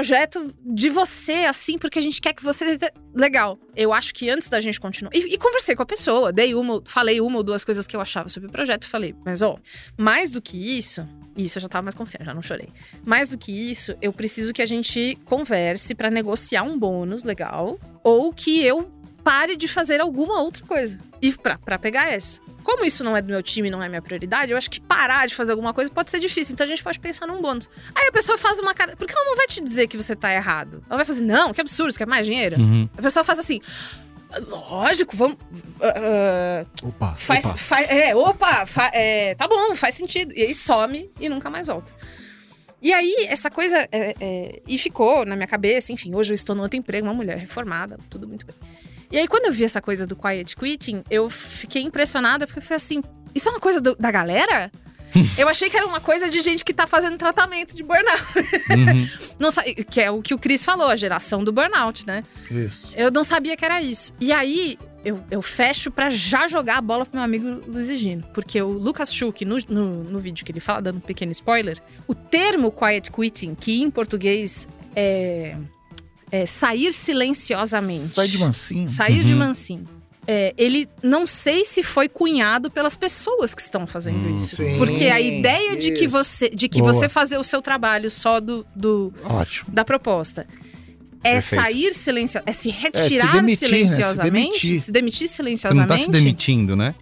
[0.65, 2.77] de você, assim, porque a gente quer que você.
[3.13, 3.57] Legal.
[3.75, 5.11] Eu acho que antes da gente continuar.
[5.15, 8.01] E, e conversei com a pessoa, dei uma, falei uma ou duas coisas que eu
[8.01, 8.87] achava sobre o projeto.
[8.87, 9.57] Falei, mas ó,
[9.97, 11.07] mais do que isso.
[11.35, 12.69] Isso eu já tava mais confiante, já não chorei.
[13.05, 17.79] Mais do que isso, eu preciso que a gente converse pra negociar um bônus legal.
[18.03, 18.91] Ou que eu
[19.23, 20.99] pare de fazer alguma outra coisa.
[21.21, 22.41] E pra, pra pegar essa.
[22.67, 25.25] Como isso não é do meu time, não é minha prioridade, eu acho que parar
[25.25, 26.51] de fazer alguma coisa pode ser difícil.
[26.53, 27.69] Então a gente pode pensar num bônus.
[27.95, 28.93] Aí a pessoa faz uma cara.
[28.97, 30.83] Porque ela não vai te dizer que você tá errado.
[30.89, 32.59] Ela vai fazer, não, que absurdo, você quer mais dinheiro?
[32.59, 32.89] Uhum.
[32.97, 33.61] A pessoa faz assim.
[34.49, 35.37] Lógico, vamos.
[35.81, 37.55] ah, Opa, faz, opa.
[37.55, 40.33] faz- é, opa, fa- é, tá bom, faz sentido.
[40.35, 41.91] E aí some e nunca mais volta.
[42.81, 43.77] E aí, essa coisa.
[43.91, 47.13] é, é, e ficou na minha cabeça, enfim, hoje eu estou no outro emprego, uma
[47.13, 48.55] mulher reformada, tudo muito bem.
[49.11, 52.63] E aí, quando eu vi essa coisa do quiet quitting, eu fiquei impressionada, porque eu
[52.63, 53.01] falei assim:
[53.33, 54.71] isso é uma coisa do- da galera?
[55.37, 58.21] eu achei que era uma coisa de gente que tá fazendo tratamento de burnout.
[58.69, 59.07] Uhum.
[59.39, 59.49] Não
[59.89, 62.23] que é o que o Chris falou, a geração do burnout, né?
[62.51, 62.91] Isso.
[62.95, 64.11] Eu não sabia que era isso.
[64.19, 68.23] E aí, eu, eu fecho pra já jogar a bola pro meu amigo Luiz Egino.
[68.33, 71.81] Porque o Lucas Schuch, no, no, no vídeo que ele fala, dando um pequeno spoiler,
[72.05, 75.55] o termo quiet quitting, que em português é,
[76.31, 78.07] é sair silenciosamente.
[78.09, 78.89] Sai de mansinho.
[78.89, 79.39] Sair de Uhum.
[79.39, 79.87] mansinho.
[80.29, 84.57] É, ele não sei se foi cunhado pelas pessoas que estão fazendo Hum, isso.
[84.57, 84.77] sim.
[84.77, 86.09] Porque a ideia de que Isso.
[86.11, 86.91] você de que Boa.
[86.91, 89.71] você fazer o seu trabalho só do, do, Ótimo.
[89.73, 90.45] da proposta
[91.23, 91.61] é Perfeito.
[91.63, 93.55] sair silencio, é se retirar demitir, né?
[93.55, 94.31] Se silenciosamente,
[94.67, 94.81] demitir.
[94.81, 95.87] se demitir Você não silenciosamente.
[95.87, 96.93] tá se demitindo, né?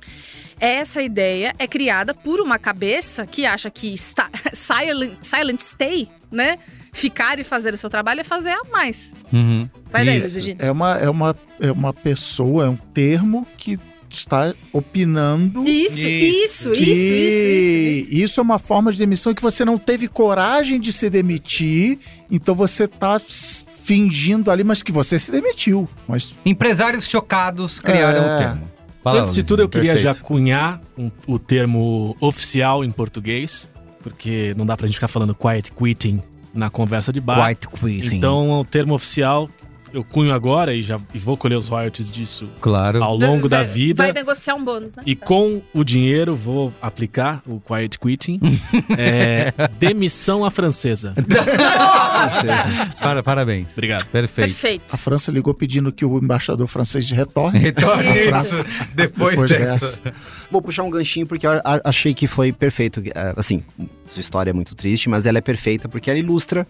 [0.60, 6.60] Essa ideia é criada por uma cabeça que acha que está, silent, silent stay, né?
[6.96, 9.14] Ficar e fazer o seu trabalho é fazer a mais.
[9.32, 9.70] Uhum.
[9.92, 10.40] Vai daí, Isso.
[10.40, 13.78] Luiz É uma, é, uma, é uma pessoa, é um termo que
[14.10, 18.14] está opinando Isso, isso, isso, isso, isso, isso.
[18.14, 22.00] isso é uma forma de demissão que você não teve coragem de se demitir,
[22.32, 25.90] então você tá s- fingindo ali, mas que você se demitiu.
[26.08, 28.36] Mas Empresários chocados criaram É.
[28.36, 28.72] o termo.
[29.04, 30.16] Fala, Antes de tudo, eu queria Perfeito.
[30.16, 33.70] já cunhar um- o termo oficial em português,
[34.02, 36.24] porque não dá pra gente ficar falando quiet quitting
[36.56, 37.48] na conversa de bar.
[37.48, 38.16] White quitting.
[38.16, 39.50] Então, o termo oficial
[39.96, 43.02] eu cunho agora e já e vou colher os royalties disso claro.
[43.04, 44.04] ao longo da Vai- vida.
[44.04, 45.04] Vai negociar um bônus, né?
[45.06, 48.40] E com o dinheiro vou aplicar o quiet quitting.
[48.98, 51.14] é, demissão à francesa.
[51.28, 52.92] Nossa!
[53.00, 53.68] Para, parabéns.
[53.74, 54.06] Obrigado.
[54.08, 54.48] Perfeito.
[54.48, 54.84] Perfeito.
[54.94, 57.60] a França ligou pedindo que o embaixador francês retorne.
[57.60, 58.58] Retorne Isso.
[58.94, 60.00] depois, Depois dessa.
[60.02, 60.14] dessa.
[60.52, 61.46] Vou puxar um ganchinho porque
[61.84, 63.02] achei que foi perfeito.
[63.14, 63.64] É, Assim,
[64.10, 66.68] sua história é muito triste, mas ela é perfeita porque ela ilustra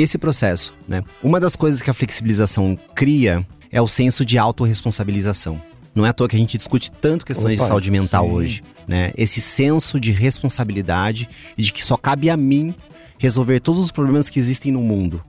[0.00, 1.02] esse processo, né?
[1.22, 5.60] Uma das coisas que a flexibilização cria é o senso de autorresponsabilização.
[5.94, 8.32] Não é à toa que a gente discute tanto questões Opa, de saúde mental sim.
[8.32, 9.12] hoje, né?
[9.16, 12.74] Esse senso de responsabilidade e de que só cabe a mim
[13.18, 15.22] resolver todos os problemas que existem no mundo,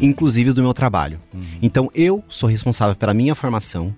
[0.00, 1.20] inclusive do meu trabalho.
[1.62, 3.94] Então eu sou responsável pela minha formação,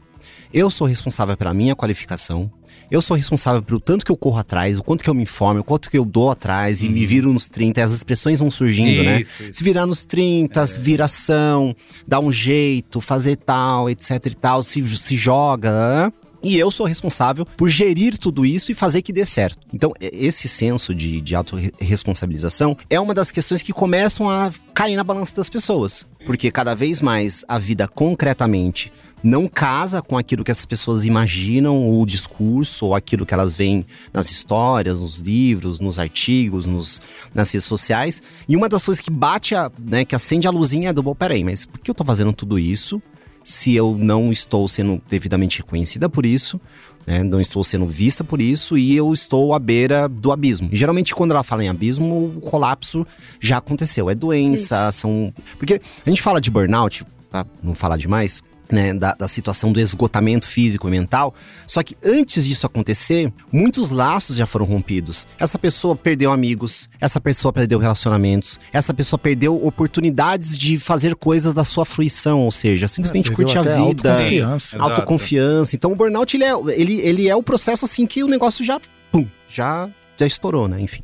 [0.52, 2.50] eu sou responsável pela minha qualificação,
[2.90, 5.60] eu sou responsável pelo tanto que eu corro atrás, o quanto que eu me informo,
[5.60, 9.02] o quanto que eu dou atrás e me viro nos 30, as expressões vão surgindo,
[9.02, 9.20] né?
[9.20, 9.52] Isso, isso.
[9.54, 11.76] Se virar nos 30, viração,
[12.06, 16.12] dar um jeito, fazer tal, etc e tal, se, se joga.
[16.42, 19.58] E eu sou responsável por gerir tudo isso e fazer que dê certo.
[19.72, 25.02] Então, esse senso de, de autorresponsabilização é uma das questões que começam a cair na
[25.02, 26.06] balança das pessoas.
[26.24, 28.92] Porque cada vez mais a vida concretamente
[29.22, 33.54] não casa com aquilo que essas pessoas imaginam, ou o discurso, ou aquilo que elas
[33.54, 37.00] veem nas histórias, nos livros, nos artigos, nos,
[37.34, 38.22] nas redes sociais.
[38.48, 41.14] E uma das coisas que bate, a, né, que acende a luzinha é do, bom,
[41.14, 43.02] peraí, mas por que eu tô fazendo tudo isso
[43.44, 46.60] se eu não estou sendo devidamente reconhecida por isso?
[47.08, 50.68] né, não estou sendo vista por isso e eu estou à beira do abismo.
[50.70, 53.06] E geralmente, quando ela fala em abismo, o colapso
[53.40, 54.10] já aconteceu.
[54.10, 55.32] É doença, são.
[55.56, 59.80] Porque a gente fala de burnout, pra não falar demais, né, da, da situação do
[59.80, 61.34] esgotamento físico e mental.
[61.66, 65.26] Só que antes disso acontecer, muitos laços já foram rompidos.
[65.38, 71.54] Essa pessoa perdeu amigos, essa pessoa perdeu relacionamentos, essa pessoa perdeu oportunidades de fazer coisas
[71.54, 74.12] da sua fruição, ou seja, simplesmente Perdeu curtir a vida.
[74.12, 74.76] autoconfiança.
[74.76, 74.92] Exato.
[74.92, 75.76] Autoconfiança.
[75.76, 78.80] Então o burnout ele é, ele, ele é o processo assim que o negócio já,
[79.10, 80.80] pum, já, já estourou, né?
[80.80, 81.02] Enfim.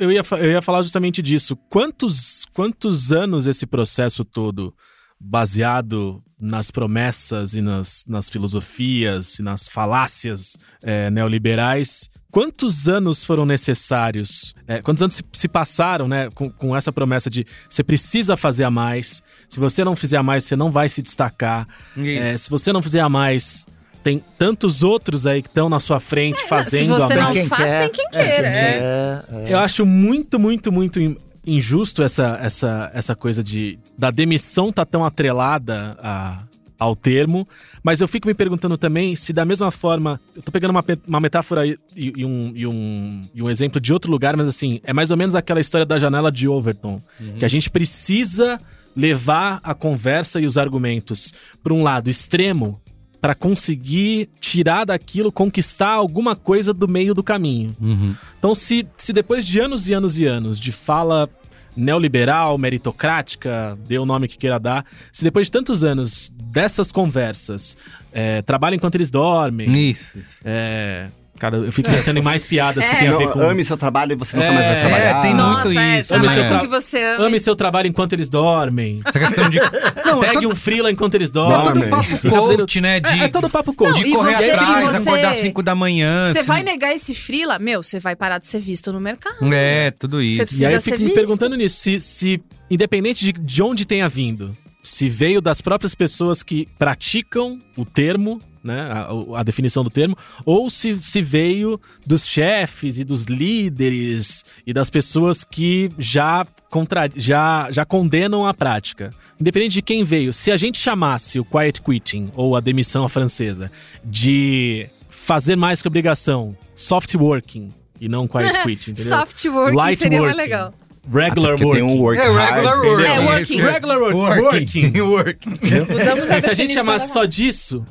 [0.00, 1.56] eu ia, eu ia falar justamente disso.
[1.68, 4.74] Quantos, quantos anos esse processo todo,
[5.18, 13.46] baseado nas promessas e nas, nas filosofias e nas falácias eh, neoliberais, quantos anos foram
[13.46, 14.54] necessários?
[14.68, 18.64] eh, quantos anos se, se passaram né, com, com essa promessa de você precisa fazer
[18.64, 21.66] a mais, se você não fizer a mais, você não vai se destacar,
[21.96, 23.64] eh, se você não fizer a mais.
[24.04, 27.24] Tem tantos outros aí que estão na sua frente Se fazendo a você mais.
[27.24, 27.80] não quem faz, quer.
[27.80, 28.36] tem quem É, queira.
[28.36, 29.22] quem é.
[29.26, 29.52] quer, é.
[29.52, 31.00] Eu acho muito, muito, muito
[31.46, 36.42] injusto essa, essa, essa coisa de da demissão tá tão atrelada a-
[36.78, 37.48] ao termo,
[37.82, 41.20] mas eu fico me perguntando também se da mesma forma, eu tô pegando uma, uma
[41.20, 44.92] metáfora e, e um, e, um, e um exemplo de outro lugar, mas assim, é
[44.92, 47.00] mais ou menos aquela história da janela de Overton,
[47.38, 48.60] que a gente precisa
[48.94, 51.32] levar a conversa e os argumentos
[51.62, 52.78] para um lado extremo
[53.20, 57.74] para conseguir tirar daquilo, conquistar alguma coisa do meio do caminho.
[57.80, 58.14] Uhum.
[58.38, 61.28] Então, se, se depois de anos e anos e anos de fala
[61.76, 67.76] neoliberal, meritocrática, dê o nome que queira dar, se depois de tantos anos dessas conversas,
[68.12, 70.38] é, trabalho enquanto eles dormem, Isso, isso.
[70.44, 71.08] é,
[71.38, 73.40] cara, eu fico pensando em mais piadas que tem a Não, ver com...
[73.40, 75.22] Ame seu trabalho e você nunca mais vai É, trabalhar.
[75.22, 77.26] tem Nossa, muito é, isso, Ame seu tra- que você ama.
[77.26, 79.00] Ame seu trabalho enquanto eles dormem.
[79.04, 79.58] Essa questão de.
[80.04, 81.88] Não, é Pegue todo, um freela enquanto eles é dormem.
[81.90, 83.00] todo papo coach, né?
[83.00, 84.00] De, É, é todo papo coach.
[84.00, 86.26] de e correr você- atrás, e você- acordar às 5 da manhã.
[86.26, 86.48] Você assim.
[86.48, 89.36] vai negar esse frila, meu, você vai parar de ser visto no mercado.
[89.52, 90.36] É, tudo isso.
[90.38, 91.14] Você E precisa aí eu ser fico me visto.
[91.16, 96.42] perguntando nisso, se, se independente de, de onde tenha vindo, se veio das próprias pessoas
[96.42, 102.26] que praticam o termo, né, a, a definição do termo, ou se, se veio dos
[102.26, 109.14] chefes e dos líderes e das pessoas que já, contra, já, já condenam a prática.
[109.40, 113.08] Independente de quem veio, se a gente chamasse o quiet quitting, ou a demissão à
[113.08, 113.70] francesa,
[114.04, 119.18] de fazer mais que obrigação, soft working, e não quiet quitting, entendeu?
[119.18, 120.50] Soft work Light seria mais working.
[120.50, 120.74] legal.
[121.12, 121.86] Regular Porque working.
[121.86, 122.84] tem um work É, regular hard.
[122.84, 123.04] work.
[123.04, 123.60] É, working.
[123.60, 124.40] é- Regular work.
[124.42, 125.00] Working.
[125.00, 125.50] Working.
[125.88, 127.86] Mudamos a E se a gente chamasse só disso,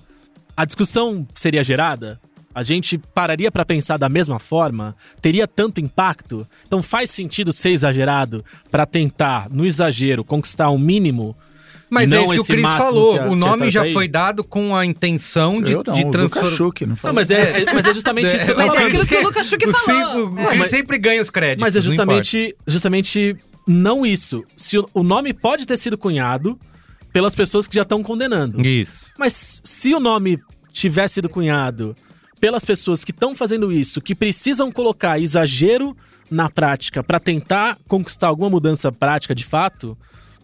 [0.55, 2.19] a discussão seria gerada?
[2.53, 4.95] A gente pararia pra pensar da mesma forma?
[5.21, 6.47] Teria tanto impacto?
[6.65, 11.35] Então faz sentido ser exagerado pra tentar, no exagero, conquistar um mínimo?
[11.89, 13.19] Mas Não é isso que o Cris falou.
[13.21, 16.11] a- o nome já foi dado com a intenção de, eu não, de o Lucas
[16.31, 16.51] transformar.
[16.55, 17.13] Schuch, não Não, falou.
[17.15, 18.87] mas é, é- mas é justamente isso que eu tô Mas é falando.
[18.87, 19.85] aquilo que o Lucas Schuch O falou.
[19.85, 20.45] sempre- o É.
[20.47, 21.61] Cris mas- sempre ganha os créditos.
[21.61, 23.37] Mas é não justamente, justamente
[23.67, 24.43] não isso.
[24.57, 26.57] Se o, o nome pode ter sido cunhado
[27.15, 28.59] pelas pessoas que já estão condenando.
[28.59, 29.13] Isso.
[29.17, 30.37] Mas se o nome
[30.73, 31.95] tivesse sido cunhado
[32.41, 35.95] pelas pessoas que estão fazendo isso, que precisam colocar exagero
[36.29, 39.97] na prática pra tentar conquistar alguma mudança prática de fato,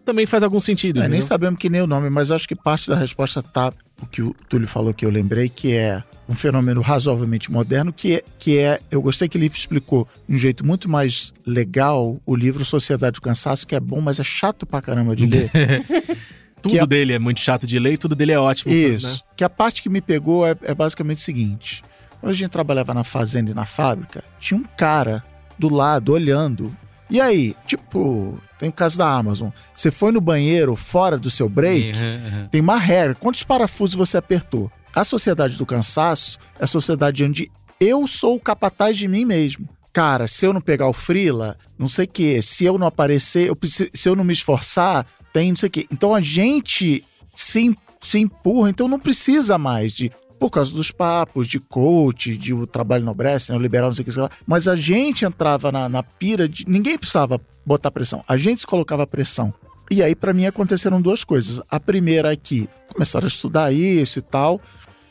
[0.06, 1.04] também faz algum sentido.
[1.04, 4.06] É, nem sabemos que nem o nome, mas acho que parte da resposta tá o
[4.06, 8.24] que o Túlio falou que eu lembrei, que é um fenômeno razoavelmente moderno, que é,
[8.40, 12.64] que é eu gostei que ele explicou de um jeito muito mais legal o livro
[12.64, 15.52] Sociedade do Cansaço, que é bom, mas é chato pra caramba de ler.
[16.62, 18.74] Tudo é- dele é muito chato de ler e tudo dele é ótimo.
[18.74, 19.08] Isso.
[19.08, 19.20] né?
[19.36, 21.84] Que a parte que me pegou é, é basicamente o seguinte:
[22.20, 25.24] quando a gente trabalhava na fazenda e na fábrica, tinha um cara
[25.58, 26.76] do lado olhando.
[27.10, 29.50] E aí, tipo, tem o caso da Amazon.
[29.76, 32.48] Você foi no banheiro fora do seu break, Uhum, uhum.
[32.48, 33.16] tem uma regra.
[33.16, 34.72] Quantos parafusos você apertou?
[34.96, 37.52] A sociedade do cansaço é a sociedade onde
[37.82, 39.68] eu sou o capataz de mim mesmo.
[39.92, 42.42] Cara, se eu não pegar o frila, não sei o quê.
[42.42, 45.72] Se eu não aparecer, eu preciso- se eu não me esforçar, tem não sei o
[45.72, 45.88] quê.
[45.92, 47.04] Então a gente
[47.36, 50.12] se, se empurra, então não precisa mais de.
[50.40, 54.02] Por causa dos papos, de coach, de o trabalho nobrece, né, o liberal, não sei
[54.02, 54.32] o que, sei lá.
[54.48, 56.68] Mas a gente entrava na, na pira de.
[56.68, 58.24] Ninguém precisava botar pressão.
[58.28, 59.54] A gente se colocava pressão.
[59.92, 61.62] E aí, pra mim, aconteceram duas coisas.
[61.70, 64.60] A primeira é que começaram a estudar isso e tal,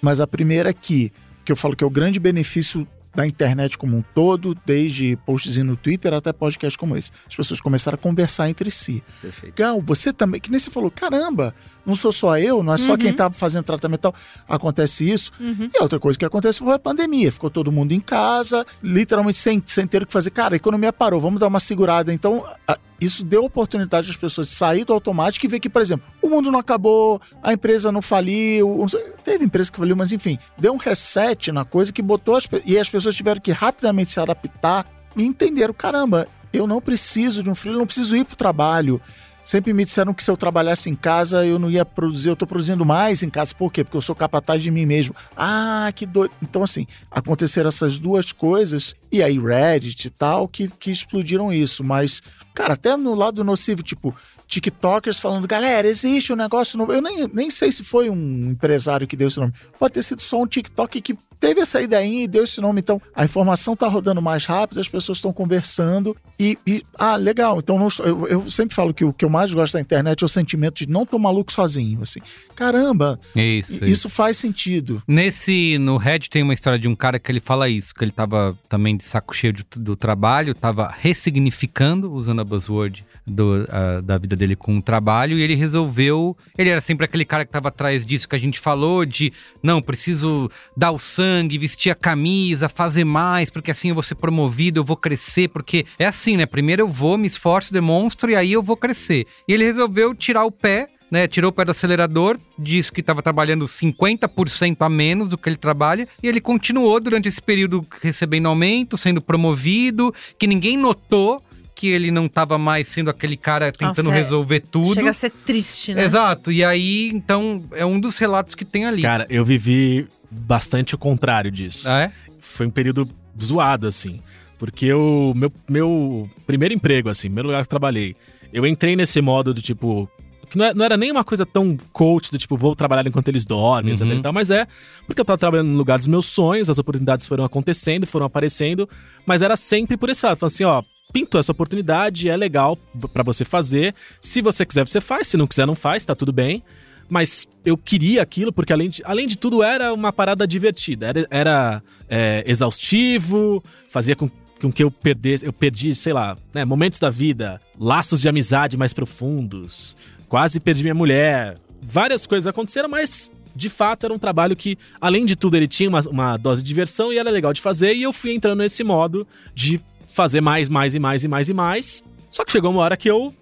[0.03, 1.13] mas a primeira é que,
[1.45, 5.65] que eu falo que é o grande benefício da internet como um todo, desde postzinho
[5.67, 7.11] no Twitter até podcast como esse.
[7.29, 9.03] As pessoas começaram a conversar entre si.
[9.21, 9.55] Perfeito.
[9.57, 11.55] Gal, você também, que nem você falou, caramba,
[11.85, 14.15] não sou só eu, não é só quem tá fazendo tratamento e tal.
[14.49, 15.33] Acontece isso.
[15.41, 17.33] E a outra coisa que aconteceu foi a pandemia.
[17.33, 20.31] Ficou todo mundo em casa, literalmente sem, sem ter o que fazer.
[20.31, 22.13] Cara, a economia parou, vamos dar uma segurada.
[22.13, 25.81] Então, a- isso deu oportunidade às pessoas de sair do automático e ver que, por
[25.81, 28.87] exemplo, o mundo não acabou, a empresa não faliu,
[29.25, 32.79] teve empresa que faliu, mas enfim, deu um reset na coisa que botou as, e
[32.79, 34.87] as pessoas tiveram que rapidamente se adaptar
[35.17, 39.01] e entenderam, caramba, eu não preciso de um freelo, não preciso ir pro trabalho.
[39.43, 42.47] Sempre me disseram que se eu trabalhasse em casa eu não ia produzir, eu tô
[42.47, 43.55] produzindo mais em casa.
[43.55, 43.83] Por quê?
[43.83, 45.15] Porque eu sou capataz de mim mesmo.
[45.37, 46.33] Ah, que doido.
[46.43, 51.83] Então, assim, aconteceram essas duas coisas, e aí Reddit e tal, que, que explodiram isso.
[51.83, 52.23] Mas
[52.55, 54.15] Cara, até no lado nocivo, tipo,
[54.51, 56.93] TikTokers falando, galera, existe um negócio novo.
[56.93, 59.53] Eu nem, nem sei se foi um empresário que deu esse nome.
[59.79, 62.81] Pode ter sido só um TikTok que teve essa ideia e deu esse nome.
[62.81, 67.61] Então, a informação tá rodando mais rápido, as pessoas estão conversando e, e, ah, legal.
[67.61, 70.27] Então, não eu, eu sempre falo que o que eu mais gosto da internet é
[70.27, 72.21] o sentimento de não tô maluco sozinho, assim.
[72.57, 75.01] Caramba, Isso, isso, isso faz sentido.
[75.07, 78.11] Nesse, no Red tem uma história de um cara que ele fala isso, que ele
[78.13, 83.67] tava também de saco cheio de- do trabalho, tava ressignificando, usando a buzzword do,
[84.03, 87.53] da vida dele com o trabalho, e ele resolveu, ele era sempre aquele cara que
[87.53, 91.95] tava atrás disso que a gente falou, de, não, preciso dar o sangue, vestir a
[91.95, 96.37] camisa, fazer mais, porque assim eu vou ser promovido, eu vou crescer, porque é assim,
[96.37, 99.27] né, primeiro eu vou, me esforço, demonstro, e aí eu vou crescer.
[99.47, 103.21] E ele resolveu tirar o pé né, tirou o pé do acelerador, disse que estava
[103.21, 108.47] trabalhando 50% a menos do que ele trabalha, e ele continuou durante esse período recebendo
[108.47, 111.43] aumento, sendo promovido, que ninguém notou
[111.81, 114.95] que ele não estava mais sendo aquele cara tentando Nossa, é- resolver tudo.
[114.95, 116.05] Chega a ser triste, né?
[116.05, 119.01] Exato, e aí, então, é um dos relatos que tem ali.
[119.01, 121.89] Cara, eu vivi bastante o contrário disso.
[121.89, 122.13] Ah, é?
[122.39, 123.09] Foi um período
[123.43, 124.21] zoado, assim.
[124.59, 128.15] Porque o meu, meu primeiro emprego, assim, primeiro lugar que eu trabalhei,
[128.53, 130.07] eu entrei nesse modo do tipo.
[130.51, 133.29] Que não, é- não era nem uma coisa tão coach do tipo, vou trabalhar enquanto
[133.29, 134.05] eles dormem, etc.
[134.07, 134.19] Uhum.
[134.19, 134.67] e tal, mas é
[135.07, 138.87] porque eu tava trabalhando no lugar dos meus sonhos, as oportunidades foram acontecendo, foram aparecendo,
[139.25, 140.37] mas era sempre por esse lado.
[140.37, 140.83] Falando assim, ó,
[141.13, 142.79] pintou essa oportunidade, é legal
[143.13, 143.95] pra você fazer.
[144.21, 145.29] Se você quiser, você faz.
[145.29, 146.63] Se não quiser, não faz, tá tudo bem.
[147.09, 151.07] Mas eu queria aquilo porque, além de, além de tudo, era uma parada divertida.
[151.07, 154.31] Era, era, é, exaustivo, fazia com,
[154.61, 158.77] com que eu perdesse, eu perdi, sei lá, né, momentos da vida, laços de amizade
[158.77, 159.97] mais profundos,
[160.29, 161.57] quase perdi minha mulher.
[161.83, 165.89] Várias coisas aconteceram, mas de fato era um trabalho que, além de tudo, ele tinha
[165.89, 167.95] uma, uma dose de diversão e era legal de fazer.
[167.95, 169.81] E eu fui entrando nesse modo de
[170.13, 172.03] fazer mais, mais e mais e mais e mais.
[172.31, 173.35] Só que chegou uma hora que eu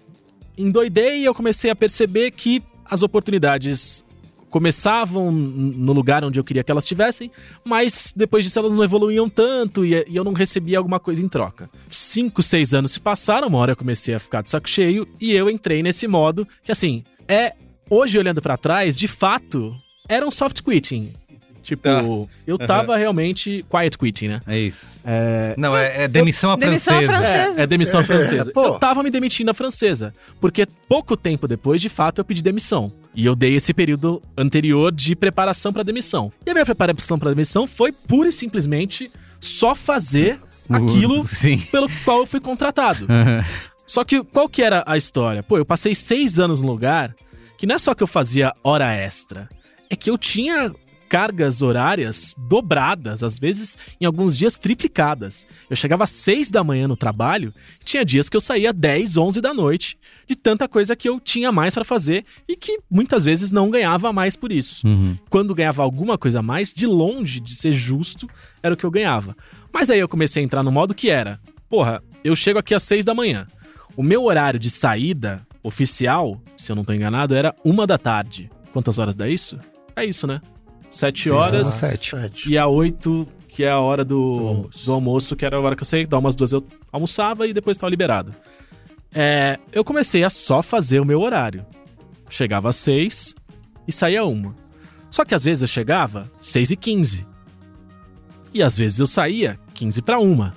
[0.57, 4.03] endoidei e eu comecei a perceber que as oportunidades
[4.49, 7.31] começavam no lugar onde eu queria que elas estivessem,
[7.63, 11.69] mas depois disso elas não evoluíam tanto e, eu não recebia alguma coisa em troca.
[11.87, 15.33] Cinco, seis anos se passaram, uma hora eu comecei a ficar de saco cheio e
[15.33, 17.53] eu entrei nesse modo que, assim, é.
[17.91, 19.75] Hoje olhando pra trás, de fato,
[20.07, 21.11] era um soft quitting.
[21.61, 22.03] Tipo, Tá.
[22.47, 24.41] eu tava realmente quiet quitting, né?
[24.47, 24.85] É isso.
[25.57, 27.21] Não, é, é demissão à Demissão à francesa.
[27.33, 27.61] francesa.
[27.61, 28.51] É, é demissão francesa.
[28.51, 28.65] pô.
[28.65, 30.13] Eu tava me demitindo a francesa.
[30.39, 32.91] Porque pouco tempo depois, de fato, eu pedi demissão.
[33.13, 36.31] E eu dei esse período anterior de preparação pra demissão.
[36.45, 40.39] E a minha preparação pra demissão foi pura e simplesmente só fazer
[40.69, 41.57] aquilo Sim.
[41.71, 43.07] pelo qual eu fui contratado.
[43.85, 45.41] Só que qual que era a história?
[45.41, 47.15] Pô, eu passei seis anos no lugar
[47.57, 49.49] que não é só que eu fazia hora extra,
[49.89, 50.71] é que eu tinha
[51.09, 55.47] cargas horárias dobradas, às vezes em alguns dias triplicadas.
[55.67, 57.51] Eu chegava às seis da manhã no trabalho,
[57.83, 59.97] tinha dias que eu saía 10, 11 da noite,
[60.27, 64.13] de tanta coisa que eu tinha mais pra fazer e que muitas vezes não ganhava
[64.13, 64.85] mais por isso.
[65.29, 68.27] Quando ganhava alguma coisa a mais, de longe de ser justo,
[68.61, 69.35] era o que eu ganhava.
[69.73, 72.83] Mas aí eu comecei a entrar no modo que era, porra, eu chego aqui às
[72.83, 73.47] seis da manhã.
[73.97, 78.49] O meu horário de saída oficial, se eu não tô enganado, era uma da tarde.
[78.71, 79.59] Quantas horas dá isso?
[79.95, 80.39] É isso, né?
[80.89, 82.51] Sete horas Sete.
[82.51, 84.91] e a oito, que é a hora do, do almoço.
[84.91, 85.35] almoço.
[85.35, 87.89] que era a hora que eu saí, dá umas duas eu almoçava e depois tava
[87.89, 88.33] liberado.
[89.11, 91.65] É, eu comecei a só fazer o meu horário.
[92.29, 93.33] Chegava às seis
[93.87, 94.55] e saía uma.
[95.09, 97.25] Só que às vezes eu chegava seis e quinze.
[98.53, 100.55] E às vezes eu saía 15 para uma.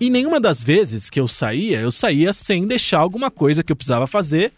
[0.00, 3.76] E nenhuma das vezes que eu saía, eu saía sem deixar alguma coisa que eu
[3.76, 4.52] precisava fazer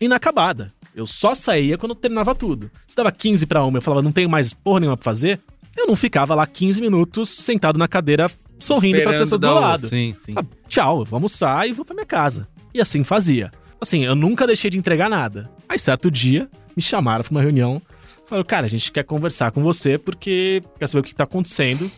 [0.00, 0.72] inacabada.
[0.96, 2.70] Eu só saía quando terminava tudo.
[2.86, 5.38] Se dava 15 para uma, eu falava, não tenho mais porra nenhuma pra fazer,
[5.76, 9.86] eu não ficava lá 15 minutos sentado na cadeira sorrindo para as pessoas do lado.
[9.86, 10.32] Sim, sim.
[10.34, 12.48] Ah, tchau, eu vou almoçar e vou pra minha casa.
[12.72, 13.50] E assim fazia.
[13.78, 15.50] Assim, eu nunca deixei de entregar nada.
[15.68, 17.80] Aí, certo dia, me chamaram pra uma reunião.
[18.24, 21.90] Falaram, cara, a gente quer conversar com você porque quer saber o que tá acontecendo.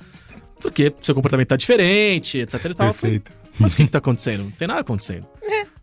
[0.61, 2.89] Porque seu comportamento tá diferente, etc e tal.
[2.89, 3.23] Eu falei,
[3.61, 4.43] Mas o que, que tá acontecendo?
[4.43, 5.25] Não tem nada acontecendo.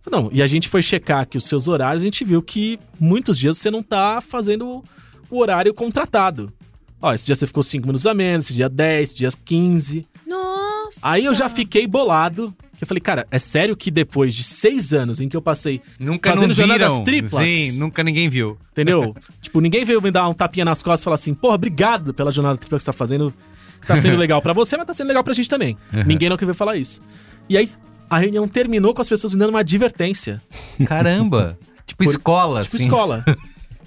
[0.10, 3.38] Não, e a gente foi checar aqui os seus horários a gente viu que muitos
[3.38, 4.84] dias você não tá fazendo
[5.30, 6.54] o horário contratado.
[7.02, 10.08] Ó, esse dia você ficou 5 minutos a menos, esse dia 10, esse dia 15.
[10.26, 11.00] Nossa.
[11.04, 12.54] Aí eu já fiquei bolado.
[12.78, 15.82] que Eu falei, cara, é sério que depois de seis anos em que eu passei,
[16.00, 17.48] Nunca Fazendo jornadas triplas.
[17.48, 18.58] Sim, nunca ninguém viu.
[18.72, 19.16] entendeu?
[19.42, 22.32] tipo, ninguém veio me dar um tapinha nas costas e falar assim, porra, obrigado pela
[22.32, 23.34] jornada tripla que você tá fazendo.
[23.82, 25.78] que Tá sendo legal pra você, mas tá sendo legal pra gente também.
[26.06, 27.02] Ninguém não veio falar isso.
[27.48, 27.70] E aí,
[28.10, 30.42] a reunião terminou com as pessoas me dando uma advertência.
[30.86, 31.58] Caramba.
[31.86, 32.86] tipo Por- escola, Tipo assim.
[32.86, 33.26] escola.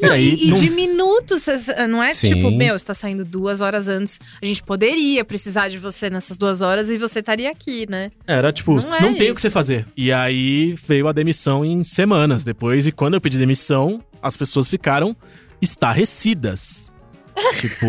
[0.01, 2.33] E aí, e, não- de minutos, cês- não é Sim.
[2.33, 4.21] tipo, meu, você tá saindo duas horas antes.
[4.41, 8.13] A gente poderia precisar de você nessas duas horas e você estaria aqui, né?
[8.25, 9.85] Era tipo, Não não, é tem o que você fazer.
[9.97, 12.87] E aí veio a demissão em semanas depois.
[12.87, 15.17] E quando eu pedi demissão, as pessoas ficaram
[15.61, 16.93] estarrecidas.
[17.61, 17.87] tipo,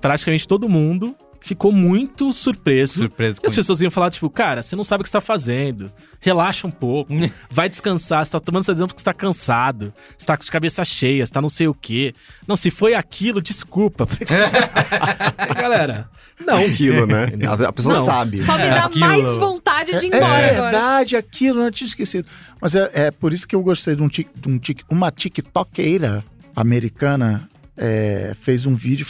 [0.00, 1.14] praticamente todo mundo
[1.46, 2.94] ficou muito surpreso.
[3.02, 5.12] Surpreso E com as pessoas iam falar, tipo, cara, você não sabe o que você
[5.14, 5.90] tá fazendo.
[6.20, 7.12] Relaxa um pouco.
[7.50, 8.24] vai descansar.
[8.24, 9.92] Você tá tomando essa decisão porque você tá cansado.
[10.18, 12.12] Você tá de cabeça cheia, você tá não sei o quê.
[12.46, 14.06] Não, se foi aquilo, desculpa.
[15.58, 16.08] Galera,
[16.44, 16.58] não.
[16.58, 17.26] Aquilo, né?
[17.48, 18.04] A, a pessoa Não.
[18.04, 18.38] sabe.
[18.38, 19.06] Só me dá Aquilo.
[19.06, 20.62] mais vontade de ir É embora agora.
[20.70, 22.26] verdade, aquilo, eu não tinha esquecido.
[22.60, 25.10] Mas é, é por isso que eu gostei de, um, tic- de um tic- uma
[25.10, 26.24] TikTokeira
[26.54, 29.06] americana é, fez um vídeo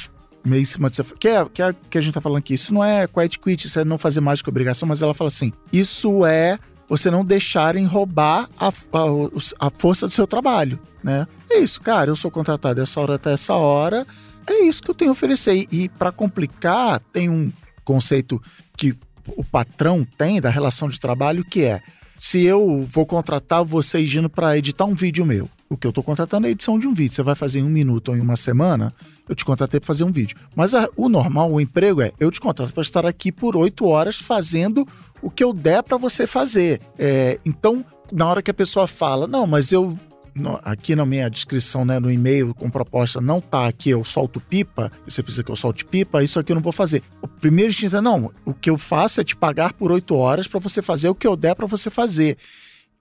[0.46, 1.04] meio em cima disso.
[1.18, 2.54] Que é, que é que a gente tá falando aqui.
[2.54, 5.28] Isso não é quiet quit, isso é não fazer mais que obrigação, mas ela fala
[5.28, 11.26] assim: isso é você não deixarem roubar a, a, a força do seu trabalho, né?
[11.50, 14.06] É isso, cara, eu sou contratado dessa hora até essa hora,
[14.46, 15.66] é isso que eu tenho a oferecer.
[15.70, 17.52] E, para complicar, tem um
[17.84, 18.40] conceito
[18.76, 18.96] que
[19.36, 21.82] o patrão tem da relação de trabalho que é
[22.20, 26.02] se eu vou contratar você indo para editar um vídeo meu, o que eu estou
[26.02, 27.14] contratando é a edição de um vídeo.
[27.14, 28.92] Você vai fazer em um minuto ou em uma semana,
[29.28, 30.36] eu te contratei para fazer um vídeo.
[30.54, 33.86] Mas a- o normal, o emprego é eu te contrato para estar aqui por oito
[33.86, 34.86] horas fazendo
[35.22, 36.80] o que eu der para você fazer.
[36.98, 39.98] É, então, na hora que a pessoa fala, não, mas eu
[40.34, 44.38] no- aqui na minha descrição, né, no e-mail com proposta, não tá aqui, eu solto
[44.38, 47.02] pipa, você precisa que eu solte pipa, isso aqui eu não vou fazer.
[47.22, 50.46] O primeiro instinto é, não, o que eu faço é te pagar por oito horas
[50.46, 52.36] para você fazer o que eu der para você fazer.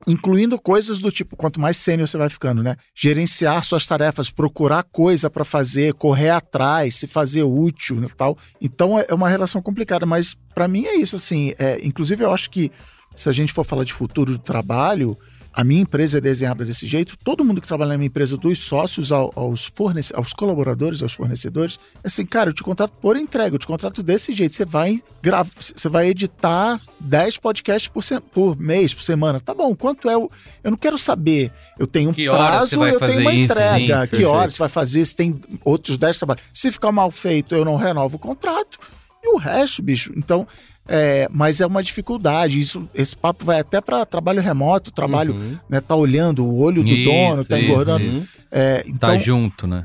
[0.08, 2.76] Incluindo coisas do tipo, quanto mais sênior você vai ficando, né?
[2.94, 8.38] Gerenciar suas tarefas, procurar coisa para fazer, correr atrás, se fazer útil e tal.
[8.62, 11.54] Então é é uma relação complicada, mas para mim é isso, assim.
[11.58, 12.72] É, inclusive, eu acho que
[13.16, 15.18] se a gente for falar de futuro do trabalho,
[15.56, 18.60] a minha empresa é desenhada desse jeito, todo mundo que trabalha na minha empresa, dos
[18.60, 23.16] sócios ao- aos, fornece, aos colaboradores, aos fornecedores, é assim, cara, eu te contrato por
[23.16, 24.54] entrega, eu te contrato desse jeito.
[24.56, 29.40] Você vai gravar, você vai editar 10 podcasts por, se- por mês, por semana.
[29.40, 30.30] Tá bom, quanto é o.
[30.64, 31.52] Eu não quero saber.
[31.80, 33.44] Eu tenho um Que prazo, eu tenho uma isso?
[33.54, 33.76] entrega.
[33.76, 34.30] Sim, que perfeito.
[34.30, 35.06] horas você vai fazer?
[35.06, 36.44] Se tem outros 10 trabalhos.
[36.54, 38.78] Se ficar mal feito, eu não renovo o contrato.
[39.24, 40.12] E o resto, bicho.
[40.16, 40.46] Então,
[40.88, 42.60] é, mas é uma dificuldade.
[42.60, 45.58] Isso, esse papo vai até para trabalho remoto, trabalho, Uhum.
[45.70, 45.82] né?
[45.82, 48.06] Tá olhando o olho do Isso, dono, tá isso, engordando.
[48.06, 48.28] isso.
[48.52, 49.84] É, então, Tá junto, né?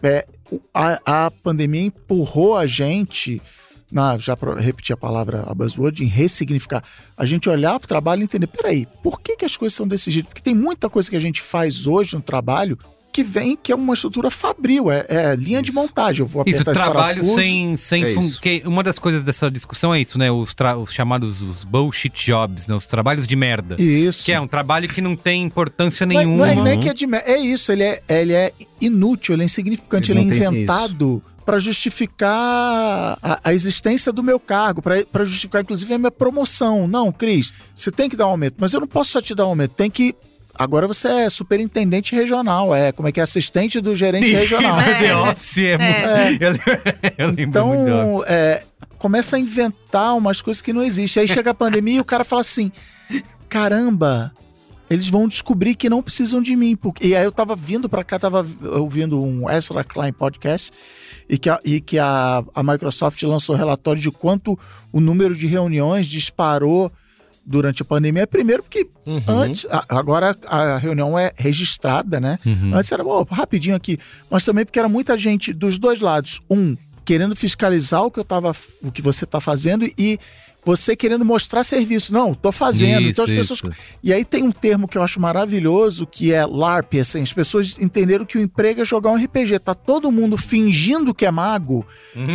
[0.51, 3.41] o- a, a pandemia empurrou a gente,
[3.91, 6.83] na, já para repetir a palavra a buzzword, em ressignificar.
[7.17, 9.87] A gente olhar para o trabalho e entender, peraí, por que, que as coisas são
[9.89, 10.27] desse jeito?
[10.27, 12.79] Porque tem muita coisa que a gente faz hoje no trabalho
[13.13, 16.21] que vem, que é uma estrutura fabril, é, é linha de montagem.
[16.23, 17.77] Eu vou Isso, apertar esse trabalho parafuso, sem.
[17.77, 18.41] sem É isso.
[18.67, 20.31] uma das coisas dessa discussão é isso, né?
[20.31, 22.75] Os, os chamados os bullshit jobs, né?
[22.75, 23.77] Os trabalhos de merda.
[23.81, 24.25] Isso.
[24.25, 26.47] Que é um trabalho que não tem importância Não é- nenhuma.
[26.55, 29.43] Não é, nem que é de mer- É isso, ele é, ele é inútil, ele
[29.43, 35.25] é insignificante, Ele ele, é inventado para justificar a, a existência do meu cargo, para
[35.25, 36.87] justificar inclusive a minha promoção.
[36.87, 39.47] Não, Cris, você tem que dar um aumento, mas eu não posso só te dar
[39.47, 40.15] um aumento, tem que.
[40.55, 44.77] Agora você é superintendente regional, é como é que é assistente do gerente regional.
[44.77, 46.61] The Office é, muito.
[47.19, 48.63] Eu, eu lembro muito do Então, é,
[48.99, 51.23] começa a inventar umas coisas que não existem.
[51.23, 52.71] Aí chega a pandemia e o cara fala assim:
[53.49, 54.33] caramba,
[54.89, 56.77] eles vão descobrir que não precisam de mim.
[56.77, 57.07] Porque...
[57.07, 58.47] E aí eu tava vindo pra cá, tava
[58.77, 60.71] ouvindo um Ezra Klein podcast
[61.29, 64.59] e que, a, e que a, a Microsoft lançou relatório de quanto
[64.93, 66.91] o número de reuniões disparou
[67.51, 68.27] durante a pandemia.
[68.27, 69.23] Primeiro porque Uhum.
[69.27, 72.39] antes, agora a reunião é registrada, né?
[72.47, 72.75] Uhum.
[72.75, 73.99] Antes era, "Ô, rapidinho aqui.
[74.31, 76.41] Mas também porque era muita gente dos dois lados.
[76.49, 80.19] Um, querendo fiscalizar o que eu tava, o que você tá fazendo e
[80.63, 82.13] você querendo mostrar serviço.
[82.13, 83.09] Não, tô fazendo.
[83.09, 83.77] então as Isso, pessoas.
[83.79, 83.85] isso.
[84.03, 87.79] E aí tem um termo que eu acho maravilhoso, que é LARP, assim, as pessoas
[87.81, 89.59] entenderam que o emprego é jogar um RPG.
[89.59, 91.85] Tá todo mundo fingindo que é mago,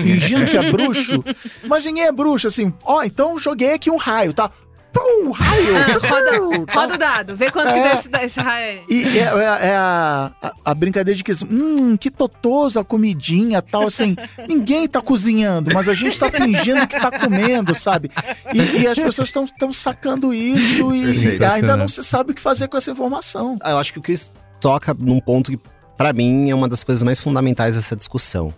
[0.02, 1.24] fingindo que é bruxo,
[1.70, 4.50] mas ninguém é bruxo, assim, ó, então joguei aqui um raio, tá?
[4.96, 5.76] Pum, raio!
[5.76, 7.84] Ah, roda, roda o dado, vê quanto que É.
[7.84, 8.84] deu esse, esse raio aí.
[8.90, 13.62] E é, é- é a, a, a brincadeira de que, hum, que totoso a comidinha
[13.62, 14.16] tal, assim.
[14.48, 18.10] ninguém tá cozinhando, mas a gente tá fingindo que tá comendo, sabe?
[18.54, 22.70] E, e as pessoas estão sacando isso e ainda não se sabe o que fazer
[22.70, 23.58] com essa informação.
[23.62, 24.32] Ah, Eu acho que o Chris
[24.62, 25.60] toca num ponto que,
[25.98, 28.54] pra mim, é uma das coisas mais fundamentais dessa discussão.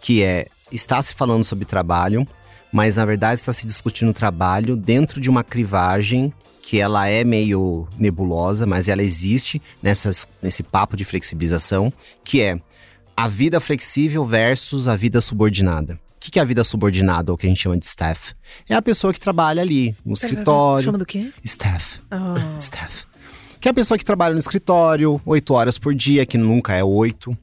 [0.00, 2.26] Que é, está se falando sobre trabalho,
[2.72, 7.86] mas na verdade está se discutindo trabalho dentro de uma crivagem que ela é meio
[7.98, 11.92] nebulosa, mas ela existe nessas, nesse papo de flexibilização,
[12.24, 12.58] que é
[13.16, 15.94] a vida flexível versus a vida subordinada.
[16.16, 18.32] O que que é a vida subordinada, ou o que a gente chama de staff?
[18.68, 20.84] É a pessoa que trabalha ali, no escritório.
[20.84, 21.32] Chama do quê?
[21.42, 22.00] Staff.
[22.12, 22.58] Oh.
[22.58, 23.04] Staff.
[23.60, 26.84] Que é a pessoa que trabalha no escritório, oito horas por dia, que nunca é
[26.84, 27.36] oito.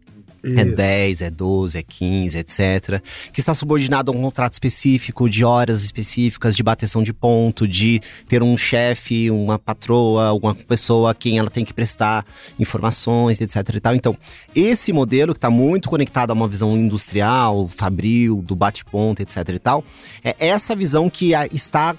[0.44, 0.76] É Isso.
[0.76, 3.02] 10, é 12, é 15, etc.
[3.34, 8.02] Que está subordinado a um contrato específico, de horas específicas, de bateção de ponto, de
[8.28, 12.26] ter um chefe, uma patroa, alguma pessoa a quem ela tem que prestar
[12.58, 13.96] informações, etc e tal.
[13.96, 14.18] Então,
[14.56, 19.60] esse modelo que está muito conectado a uma visão industrial, fabril, do bate-ponto, etc e
[19.60, 19.84] tal,
[20.24, 21.96] é essa visão que está,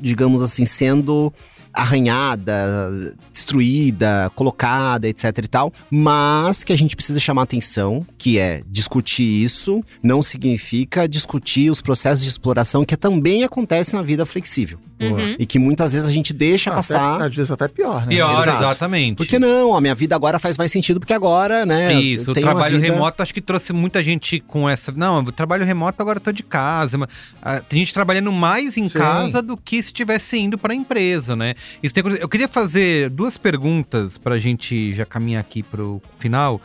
[0.00, 1.32] digamos assim, sendo
[1.72, 8.62] arranhada, destruída, colocada, etc e tal, mas que a gente precisa chamar atenção, que é
[8.68, 14.78] discutir isso não significa discutir os processos de exploração que também acontecem na vida flexível
[15.00, 15.34] Uhum.
[15.36, 17.22] e que muitas vezes a gente deixa Até- passar.
[17.22, 18.14] às vezes até pior, né?
[18.14, 18.62] Pior, Exato.
[18.62, 19.16] exatamente.
[19.16, 22.00] Porque não, a minha vida agora faz mais sentido porque agora, né?
[22.00, 24.92] Isso, eu o trabalho vida- remoto acho que trouxe muita gente com essa.
[24.92, 26.96] Não, o trabalho remoto agora eu tô de casa.
[26.96, 27.08] mas,
[27.42, 28.96] ah, tem gente trabalhando mais em Sim.
[28.98, 31.54] casa do que se estivesse indo para a empresa, né?
[31.82, 36.60] Isso tem, eu queria fazer duas perguntas pra gente já caminhar aqui pro final.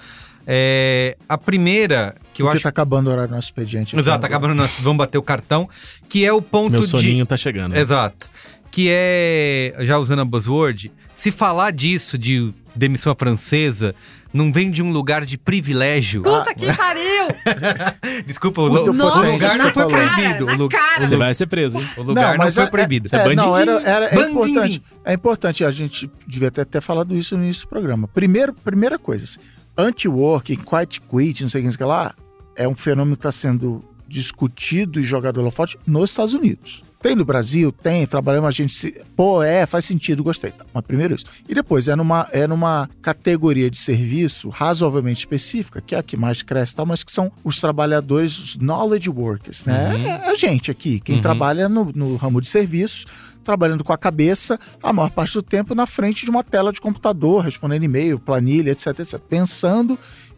[0.46, 2.64] É, a primeira, que eu Porque acho.
[2.64, 3.94] tá acabando o horário do nosso expediente.
[3.96, 4.82] então, Exato, tá acabando nosso.
[4.82, 5.70] Vamos bater o cartão.
[6.08, 6.88] Que é o ponto Meu de.
[6.88, 7.76] soninho tá chegando.
[7.76, 8.30] Exato.
[8.72, 13.94] Que é, já usando a buzzword, se falar disso de demissão à francesa,
[14.34, 16.24] não vem de um lugar de privilégio.
[16.24, 17.28] Puta que pariu!
[18.26, 20.46] Desculpa, o, lu- Nossa, o lugar não que foi proibido.
[20.56, 21.02] Lu- cara.
[21.02, 21.88] o Você vai ser preso, hein?
[21.98, 23.10] o lugar não, mas foi é- proibido.
[23.10, 24.84] Você é É, não, era, era, é importante.
[25.06, 28.08] É importante, a gente devia até ter falado isso no início do programa.
[28.08, 29.40] Primeiro, primeira coisa, assim,
[29.78, 32.14] anti-work, quiet quit, não sei o que, não lá,
[32.56, 36.84] é um fenômeno que está sendo discutido e jogado ao forte nos Estados Unidos.
[37.02, 38.92] Tem no Brasil, tem, trabalhamos, a gente se.
[39.16, 40.52] Pô, é, faz sentido, gostei.
[40.52, 41.26] Tá, mas primeiro isso.
[41.48, 46.18] E depois, é numa, é numa categoria de serviço razoavelmente específica, que é a que
[46.18, 50.22] mais cresce e tal, mas que são os trabalhadores, os knowledge workers, né?
[50.26, 51.22] É a gente aqui, quem Uhum.
[51.22, 53.06] trabalha no, no ramo de serviços,
[53.44, 56.82] trabalhando com a cabeça a maior parte do tempo na frente de uma tela de
[56.82, 59.98] computador, respondendo e-mail, planilha, etc, etc, pensando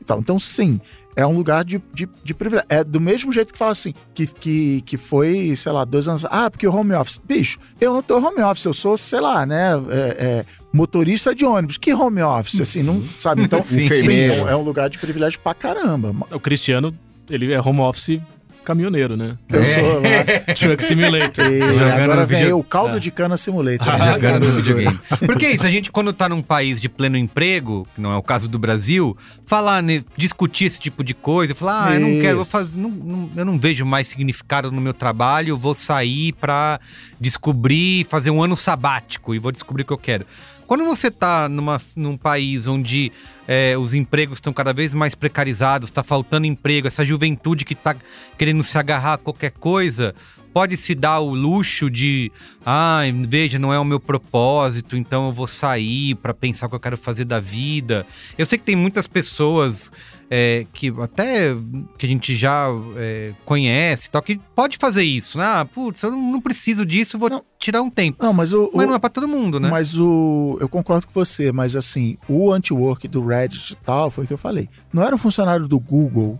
[0.10, 0.20] tal.
[0.20, 0.80] Então, sim,
[1.16, 2.68] é um lugar de, de, de privilégio.
[2.70, 6.26] É do mesmo jeito que fala assim, que, que, que foi, sei lá, dois anos.
[6.26, 7.20] Ah, porque o home office.
[7.24, 11.45] Bicho, eu não tô home office, eu sou, sei lá, né, é, é, motorista de
[11.45, 11.78] ônibus.
[11.78, 12.62] Que home office?
[12.62, 13.43] Assim, não sabe?
[13.43, 13.88] Então, Sim.
[13.93, 16.14] sim, é um- é um lugar de privilégio pra caramba.
[16.32, 16.95] O Cristiano,
[17.30, 18.20] ele é home office
[18.64, 19.38] caminhoneiro, né?
[19.49, 20.53] Eu sou lá.
[20.55, 21.45] Truck Simulator.
[21.51, 21.62] E
[22.01, 22.99] agora vem vídeo- o caldo Ah.
[22.99, 23.88] de cana simulator.
[23.89, 24.05] Ah, né?
[24.14, 24.51] jogando no garoto.
[24.51, 24.99] videogame.
[25.26, 28.18] Porque é isso, a gente quando tá num país de pleno emprego, que não é
[28.18, 32.22] o caso do Brasil, falar, né, discutir esse tipo de coisa, falar, ah, eu não
[32.22, 36.34] quero, vou fazer, não, não- eu não vejo mais significado no meu trabalho, vou sair
[36.34, 36.80] pra
[37.20, 40.26] descobrir, fazer um ano sabático e vou descobrir o que eu quero.
[40.70, 43.11] Quando você tá numa, num país onde
[43.47, 47.95] é, os empregos estão cada vez mais precarizados, tá faltando emprego, essa juventude que tá
[48.38, 50.13] querendo se agarrar a qualquer coisa,
[50.53, 52.32] pode se dar o luxo de,
[52.63, 56.76] ah, veja, não é o meu propósito, então eu vou sair pra pensar o que
[56.76, 58.05] eu quero fazer da vida.
[58.38, 59.91] Eu sei que tem muitas pessoas
[60.30, 61.55] é, que até
[61.97, 62.67] que a gente já
[62.97, 65.43] é, conhece tal, que pode fazer isso, né?
[65.43, 67.43] Ah, putz, eu não não preciso disso, vou Não.
[67.57, 68.23] tirar um tempo.
[68.23, 69.69] Não, mas o, Mas o- não é pra todo mundo, né?
[69.69, 70.57] Mas o.
[70.61, 74.34] Eu concordo com você, mas assim, o anti-work do Reddit e tal, foi o que
[74.34, 74.69] eu falei.
[74.93, 76.39] Não era um funcionário do Google,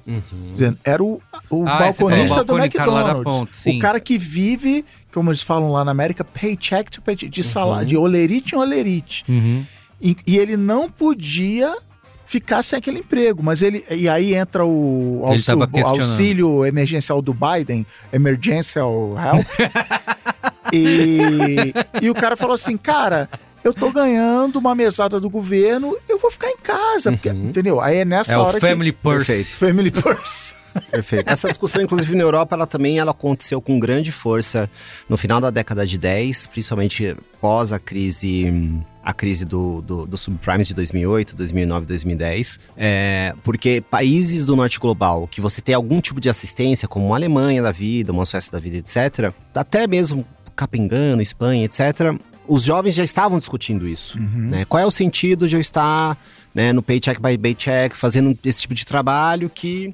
[0.54, 3.64] dizendo, era o, o Ah, o balconista do lá da McDonald's.
[3.64, 7.44] ponte, o cara que vive, como eles falam lá na América, paycheck to paycheck, de
[7.44, 7.88] salário, Uhum.
[7.88, 9.24] de olerite em olerite.
[9.28, 9.66] Uhum.
[10.02, 11.76] E, e ele não podia
[12.30, 17.84] ficar sem aquele emprego, mas ele e aí entra o Ele auxílio, emergencial do Biden,
[18.14, 19.48] emergencial help.
[20.72, 23.28] e, e o cara falou assim, cara,
[23.64, 27.82] eu tô ganhando uma mesada do governo, eu vou ficar em casa, porque, entendeu?
[27.82, 29.26] Aí é nessa É hora o Family Purse.
[29.26, 29.48] Perfeito.
[29.48, 30.56] que family purse.
[30.92, 31.28] Perfeito.
[31.28, 34.70] Essa discussão, inclusive na Europa, ela também ela aconteceu com grande força
[35.10, 38.54] no final da década de 10, principalmente pós a crise
[39.04, 44.80] a crise do, do, do subprimes de 2008, 2009, 2010, é, porque países do norte
[44.80, 48.52] global que você tem algum tipo de assistência, como uma Alemanha da vida, uma Suécia
[48.52, 50.26] da vida, etc., até mesmo
[50.56, 52.14] Capengano, Espanha, etc.,
[52.48, 54.20] os jovens já estavam discutindo isso.
[54.20, 54.66] né?
[54.66, 56.18] Qual é o sentido de eu estar
[56.54, 59.94] né, no paycheck by paycheck, fazendo esse tipo de trabalho que,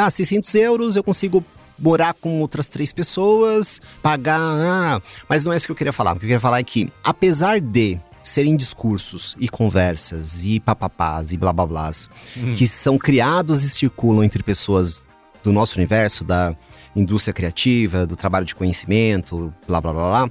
[0.00, 1.44] ah, 600 euros eu consigo
[1.78, 4.40] morar com outras três pessoas, pagar.
[4.40, 6.12] ah, mas não é isso que eu queria falar.
[6.12, 11.32] O que eu queria falar é que, apesar de serem discursos e conversas e papapás
[11.32, 12.08] e blá blá blás
[12.56, 15.02] que são criados e circulam entre pessoas
[15.42, 16.56] do nosso universo, da
[16.94, 20.30] indústria criativa, do trabalho de conhecimento, blá blá blá blá,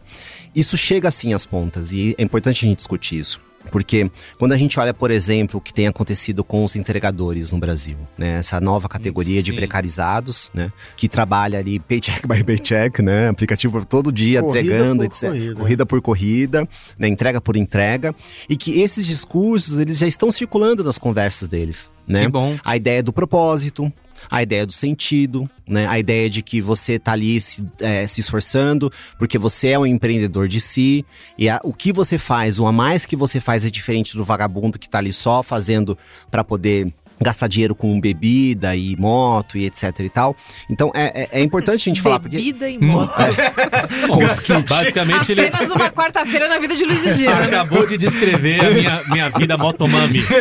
[0.55, 3.41] isso chega assim às pontas e é importante a gente discutir isso.
[3.69, 7.59] Porque quando a gente olha, por exemplo, o que tem acontecido com os entregadores no
[7.59, 8.39] Brasil, né?
[8.39, 9.57] Essa nova categoria de Sim.
[9.57, 10.71] precarizados, né?
[10.95, 13.29] Que trabalha ali paycheck by paycheck, né?
[13.29, 15.29] Aplicativo todo dia Corrida entregando, etc.
[15.29, 15.55] corrida.
[15.55, 17.07] corrida por corrida, né?
[17.07, 18.15] Entrega por entrega.
[18.49, 22.23] E que esses discursos, eles já estão circulando nas conversas deles, né?
[22.25, 22.57] Que bom.
[22.63, 23.91] A ideia do propósito,
[24.29, 25.87] a ideia do sentido, né?
[25.87, 29.85] A ideia de que você tá ali se, é, se esforçando porque você é um
[29.85, 31.05] empreendedor de si
[31.37, 34.23] e a- o que você faz, o a mais que você faz é diferente do
[34.23, 35.97] vagabundo que tá ali só fazendo
[36.29, 40.35] para poder gastar dinheiro com bebida e moto e etc e tal.
[40.69, 43.11] Então é, é, é importante a gente falar porque Bebida e moto.
[44.07, 44.19] Bom,
[44.67, 47.31] basicamente ele Apenas uma quarta-feira na vida de Luiz e Gino.
[47.31, 50.21] acabou de descrever a minha, minha vida motomami.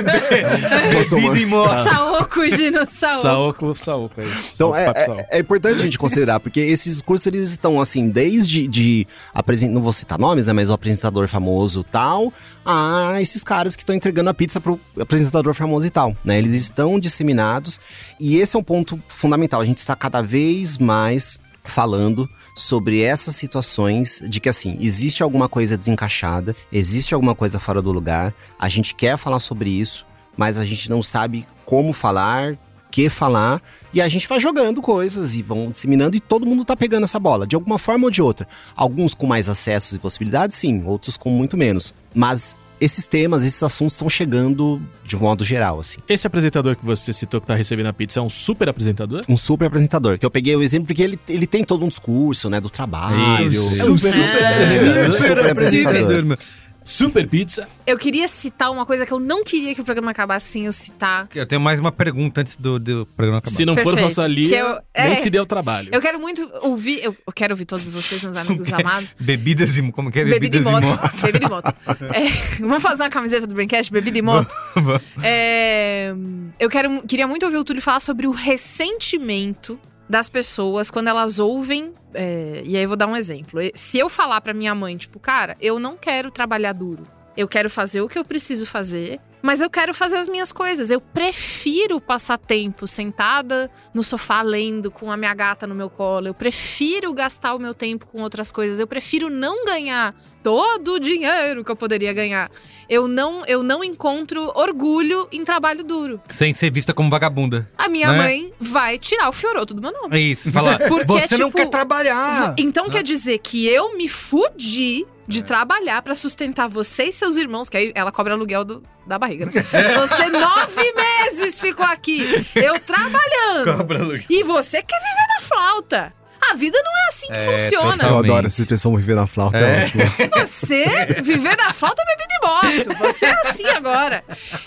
[1.10, 1.90] Vida e morte.
[1.90, 3.20] Saoco, Gino, Saoco.
[3.20, 4.50] Saoco, saoco, é isso.
[4.54, 8.08] Então Saoco, é, é, é importante a gente considerar, porque esses discursos eles estão assim,
[8.08, 12.32] desde de apresen- não vou citar nomes, né, mas o apresentador famoso tal,
[12.64, 16.38] a esses caras que estão entregando a pizza pro apresentador famoso e tal, né?
[16.38, 17.78] Eles estão disseminados
[18.18, 19.60] e esse é um ponto fundamental.
[19.60, 25.48] A gente está cada vez mais falando sobre essas situações de que assim, existe alguma
[25.48, 30.06] coisa desencaixada, existe alguma coisa fora do lugar, a gente quer falar sobre isso,
[30.36, 32.58] mas a gente não sabe como falar,
[32.90, 33.62] que falar,
[33.94, 37.18] e a gente vai jogando coisas e vão disseminando e todo mundo tá pegando essa
[37.18, 38.48] bola, de alguma forma ou de outra.
[38.74, 41.94] Alguns com mais acessos e possibilidades, sim, outros com muito menos.
[42.14, 45.98] Mas esses temas, esses assuntos estão chegando de um modo geral, assim.
[46.08, 49.22] Esse apresentador que você citou que tá recebendo a pizza é um super apresentador?
[49.28, 52.48] Um super apresentador, que eu peguei o exemplo porque ele, ele tem todo um discurso,
[52.48, 53.50] né, do trabalho.
[53.50, 53.82] Isso.
[53.82, 55.12] É um Super super, apresentador.
[55.12, 56.38] super apresentador.
[56.84, 57.68] Super pizza.
[57.86, 60.72] Eu queria citar uma coisa que eu não queria que o programa acabasse sem eu
[60.72, 61.28] citar.
[61.34, 63.54] Eu tenho mais uma pergunta antes do, do programa acabar.
[63.56, 64.04] Se não for Perfeito.
[64.04, 65.14] Rosalia, Que eu- nem é.
[65.14, 65.88] se deu trabalho.
[65.92, 69.14] Eu quero muito ouvir, eu eu quero ouvir todos vocês, meus amigos amados.
[69.20, 69.92] Bebidas e...
[69.92, 70.24] Como que é?
[70.24, 71.22] Bebida e Bebidas moto.
[71.22, 71.74] Bebida e moto.
[72.14, 74.54] É, vamos fazer uma camiseta do Braincast, bebida e moto?
[75.22, 76.12] É,
[76.58, 79.78] eu quero, queria muito ouvir o Túlio falar sobre o ressentimento
[80.10, 81.92] das pessoas quando elas ouvem.
[82.12, 83.60] é, e aí eu vou dar um exemplo.
[83.76, 87.06] Se eu falar pra minha mãe, tipo, cara, eu não quero trabalhar duro.
[87.36, 90.90] Eu quero fazer o que eu preciso fazer, mas eu quero fazer as minhas coisas.
[90.90, 96.26] Eu prefiro passar tempo sentada no sofá lendo com a minha gata no meu colo.
[96.28, 98.78] Eu prefiro gastar o meu tempo com outras coisas.
[98.78, 102.50] Eu prefiro não ganhar todo o dinheiro que eu poderia ganhar.
[102.88, 106.20] Eu não, eu não encontro orgulho em trabalho duro.
[106.28, 107.68] Sem ser vista como vagabunda.
[107.76, 108.18] A minha Né?
[108.18, 110.16] mãe vai tirar o fioroto do meu nome.
[110.16, 110.78] É isso, falar.
[110.88, 112.54] Porque, Você não tipo, quer trabalhar.
[112.58, 115.06] Então quer dizer que eu me fudi.
[115.30, 119.16] De trabalhar pra sustentar você e seus irmãos, que aí ela cobra aluguel do, da
[119.16, 119.46] barriga.
[119.46, 119.52] né?
[119.52, 120.92] Você nove
[121.24, 123.76] meses ficou aqui, eu trabalhando.
[123.76, 124.24] Cobra aluguel.
[124.28, 126.19] E você quer viver na flauta.
[126.50, 127.92] A vida não é assim que É, funciona.
[127.98, 128.10] total.
[128.10, 129.84] Eu adoro essa expressão viver na flauta, é, É.
[129.84, 130.02] ótimo.
[130.36, 130.84] Você
[131.22, 132.46] viver na flauta é bebida e
[132.86, 132.98] moto.
[132.98, 134.24] Você é assim agora.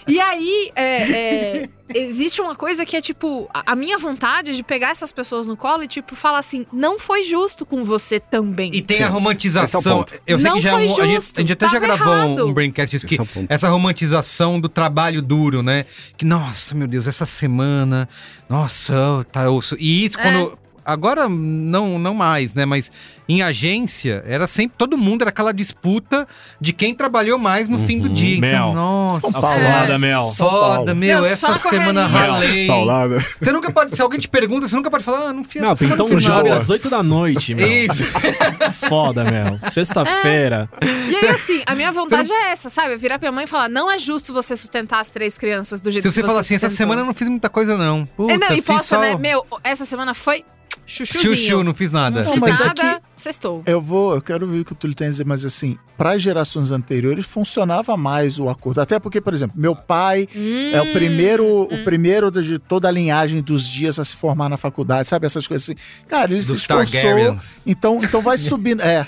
[0.08, 4.64] E aí, é, é, existe uma coisa que é tipo: a, minha vontade é de
[4.64, 8.70] pegar essas pessoas no colo e, tipo, falar assim: não foi justo com você também.
[8.74, 9.04] E tem Sim.
[9.04, 9.82] a é romantização.
[9.82, 10.14] ponto.
[10.28, 11.80] Eu sei Não que já é foi um, a, gente, justo, a gente até já
[11.80, 12.48] gravou um, errado.
[12.48, 15.86] um Braincast disso que é essa romantização do trabalho duro, né?
[16.18, 18.08] Que, nossa, meu Deus, essa semana,
[18.50, 19.76] nossa, tá osso.
[19.80, 20.24] E isso É.
[20.24, 20.62] quando.
[20.86, 22.66] Agora não, não mais, né?
[22.66, 22.92] Mas
[23.28, 24.76] em agência, era sempre.
[24.78, 26.28] Todo mundo era aquela disputa
[26.60, 28.14] de quem trabalhou mais no fim do Uhum.
[28.14, 28.38] dia.
[28.38, 28.74] Então, Mel.
[28.74, 29.32] nossa.
[29.32, 29.60] São Paulo.
[29.60, 30.24] foda, Mel.
[30.24, 32.68] São Foda, meu, Meu, essa semana ralei.
[32.68, 33.20] Paulada.
[33.20, 35.72] Você nunca pode, se alguém te pergunta, você nunca pode falar, ah, não fiz Não,
[35.72, 36.56] essa semana então joga nada.
[36.56, 37.68] às 8 da noite, meu.
[37.68, 38.04] Isso.
[38.90, 39.58] Foda, Mel.
[39.72, 40.70] Sexta-feira.
[41.10, 42.94] E aí, assim, a minha vontade é essa, sabe?
[42.94, 45.80] Eu virar pra minha mãe e falar: não é justo você sustentar as três crianças
[45.82, 47.50] do jeito Se que você você falar assim, essa sustentou." semana eu não fiz muita
[47.50, 48.06] coisa, não.
[48.18, 49.16] Puta, É, não, e posso, só né?
[49.16, 50.44] Meu, essa semana foi
[50.86, 51.36] chuchuzinho.
[51.38, 52.20] Chuchu, não fiz nada.
[52.22, 53.64] Não Não, fiz mas é nada, que- sextou.
[53.66, 56.18] Eu vou, eu quero ver o que o Túlio tem a dizer, mas assim, para
[56.18, 58.82] gerações anteriores funcionava mais o acordo.
[58.82, 60.28] Até porque, por exemplo, meu pai
[60.72, 64.57] é o primeiro, o primeiro de toda a linhagem dos dias a se formar na
[64.57, 65.26] faculdade, sabe?
[65.26, 65.80] Essas coisas assim.
[66.07, 67.38] Cara, ele se Dos esforçou.
[67.66, 68.82] Então, então vai subindo.
[68.82, 69.05] É.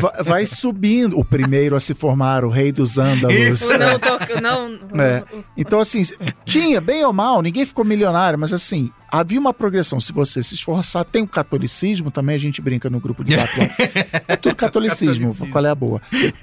[0.00, 1.18] vai, vai subindo.
[1.18, 3.60] O primeiro a se formar, o rei dos ândalos.
[3.78, 5.22] Não, tô, não, É.
[5.56, 6.02] Então, assim,
[6.44, 10.00] tinha, bem ou mal, ninguém ficou milionário, mas assim, havia uma progressão.
[10.00, 13.48] Se você se esforçar, tem o catolicismo também, a gente brinca no grupo de lá.
[14.28, 16.00] É tudo catolicismo, qual é a boa?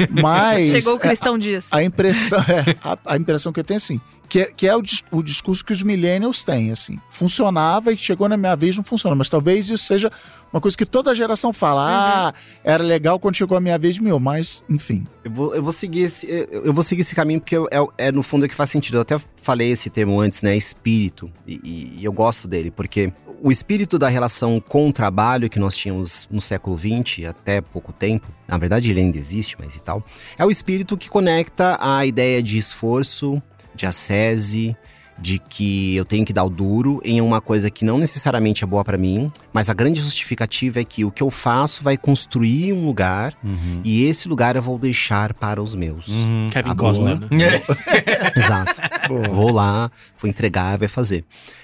[0.09, 0.69] Mas.
[0.69, 1.69] Chegou o é, Cristão Dias.
[1.71, 4.81] a impressão é, a, a impressão que eu tenho assim, que é, que é o,
[5.11, 6.97] o discurso que os millennials têm, assim.
[7.09, 10.11] Funcionava e chegou na minha vez não funciona, mas talvez isso seja
[10.51, 12.33] uma coisa que toda geração fala, ah,
[12.63, 15.05] era legal quando chegou a minha vez, meu, mas enfim.
[15.23, 18.11] Eu vou, eu vou seguir esse, eu, eu vou seguir esse caminho porque é, é,
[18.11, 18.97] no fundo é que faz sentido.
[18.97, 20.55] Eu até falei esse termo antes, né?
[20.55, 21.31] Espírito.
[21.47, 23.11] E, e- e eu gosto dele, porque
[23.43, 27.91] o espírito da relação com o trabalho que nós tínhamos no século XX, até pouco
[27.91, 30.03] tempo, na verdade ele ainda existe, mas e tal,
[30.37, 33.41] é o espírito que conecta a ideia de esforço,
[33.73, 34.77] de ascese,
[35.22, 38.67] de que eu tenho que dar o duro em uma coisa que não necessariamente é
[38.67, 42.74] boa pra mim, mas a grande justificativa é que o que eu faço vai construir
[42.74, 43.82] um lugar Uhum.
[43.83, 46.08] e esse lugar eu vou deixar para os meus.
[46.08, 46.47] Uhum.
[46.51, 47.62] Kevin Costner, né?
[48.36, 48.82] Exato.
[49.08, 49.28] Boa.
[49.29, 51.24] Vou lá, vou entregar, vai fazer.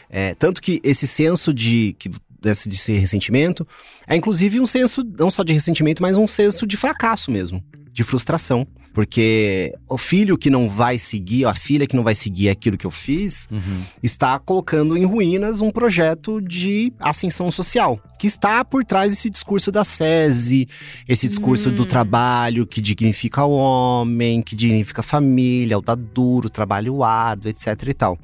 [0.10, 2.10] É, tanto que esse senso de, que,
[2.42, 3.68] desse, de ser ressentimento
[4.08, 7.62] é inclusive um senso não só de ressentimento, mas um senso de fracasso mesmo,
[7.98, 8.66] de frustração.
[8.94, 12.76] Porque o filho que não vai seguir, ou a filha que não vai seguir aquilo
[12.78, 13.84] que eu fiz, Uhum.
[14.02, 19.72] está colocando em ruínas um projeto de ascensão social, que está por trás desse discurso
[19.72, 20.68] da SESI,
[21.08, 26.48] esse discurso do trabalho que dignifica o homem, que dignifica a família, o dar duro,
[26.48, 28.18] o trabalho árduo, etc e tal.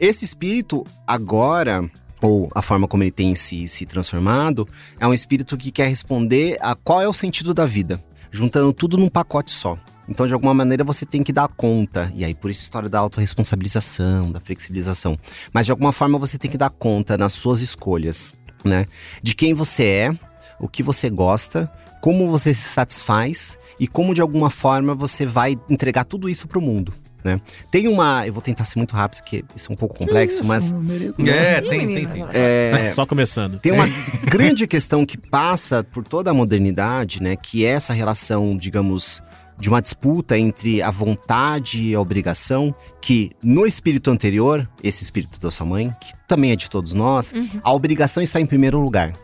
[0.00, 1.88] Esse espírito, agora,
[2.20, 4.66] ou a forma como ele tem se, se transformado,
[4.98, 8.96] é um espírito que quer responder a qual é o sentido da vida, juntando tudo
[8.96, 9.78] num pacote só.
[10.08, 12.10] Então, de alguma maneira, você tem que dar conta.
[12.14, 15.18] E aí, por isso, a história da autorresponsabilização, da flexibilização.
[15.52, 18.32] Mas, de alguma forma, você tem que dar conta nas suas escolhas,
[18.64, 18.86] né?
[19.22, 20.18] De quem você é,
[20.58, 25.56] o que você gosta, como você se satisfaz e como, de alguma forma, você vai
[25.68, 26.94] entregar tudo isso pro mundo,
[27.28, 27.40] né?
[27.70, 28.26] Tem uma...
[28.26, 30.74] Eu vou tentar ser muito rápido, porque isso é um pouco complexo, Isso, mas...
[31.26, 32.26] É, tem, tem, menina, tem.
[32.32, 33.58] É, Só começando.
[33.58, 33.86] tem uma
[34.28, 37.36] grande questão que passa por toda a modernidade, né?
[37.36, 39.22] Que é essa relação, digamos,
[39.58, 45.40] de uma disputa entre a vontade e a obrigação, que no espírito anterior, esse espírito
[45.40, 47.32] da sua mãe, que também é de todos nós,
[47.62, 49.14] a obrigação está em primeiro lugar.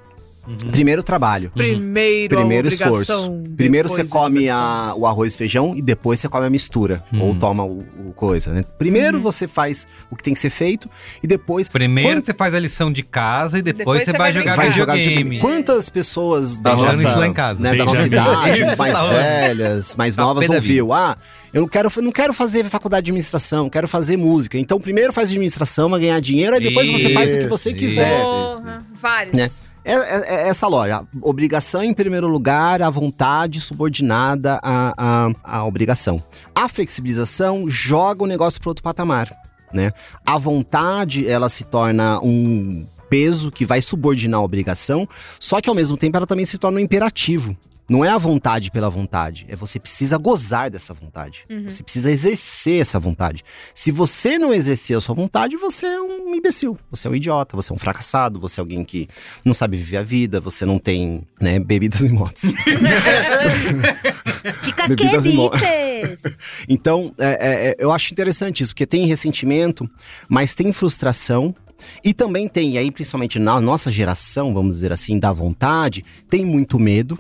[0.70, 1.50] Primeiro o trabalho.
[1.54, 3.32] Primeiro, Primeiro obrigação, esforço.
[3.56, 7.02] Primeiro você come a- o arroz e feijão e depois você come a mistura.
[7.20, 8.64] Ou toma o, o coisa, né?
[8.78, 10.88] Primeiro você faz o que tem que ser feito
[11.22, 14.18] e depois Primeiro Quando- você faz a lição de casa e depois, Depois você você
[14.18, 15.02] vai vai jogar vai videogame.
[15.02, 15.38] jogar videogame.
[15.40, 17.60] Quantas pessoas da nossa, isso lá em casa.
[17.62, 20.92] né, da nossa idade, Isso mais velhas, mais Tá novas, ouviu?
[20.92, 21.16] Ah,
[21.52, 24.58] eu não quero, não quero fazer faculdade de administração, quero fazer música.
[24.58, 27.78] Então, primeiro faz administração, vai ganhar dinheiro, aí depois você faz o que você Isso,
[27.78, 28.20] quiser.
[28.22, 29.36] Porra, vários.
[29.36, 29.48] Né?
[29.84, 31.04] É, é- é essa loja.
[31.20, 36.22] Obrigação em primeiro lugar, a vontade subordinada à, à, à obrigação.
[36.54, 39.30] A flexibilização joga o negócio para outro patamar.
[39.72, 39.92] Né?
[40.24, 45.08] A vontade, ela se torna um peso que vai subordinar a obrigação,
[45.38, 47.56] só que ao mesmo tempo ela também se torna um imperativo.
[47.88, 51.44] Não é a vontade pela vontade, é você precisa gozar dessa vontade.
[51.68, 53.44] Você precisa exercer essa vontade.
[53.74, 57.54] Se você não exercer a sua vontade, você é um imbecil, você é um idiota,
[57.54, 59.06] você é um fracassado, você é alguém que
[59.44, 62.44] não sabe viver a vida, você não tem, né, bebidas e motos.
[64.88, 65.50] Bebidas e mo-
[66.68, 69.88] Então, é, é, é, eu acho interessante isso, porque tem ressentimento,
[70.28, 71.54] mas tem frustração.
[72.02, 76.42] E também tem, e aí principalmente na nossa geração, vamos dizer assim, da vontade, tem
[76.44, 77.18] muito medo,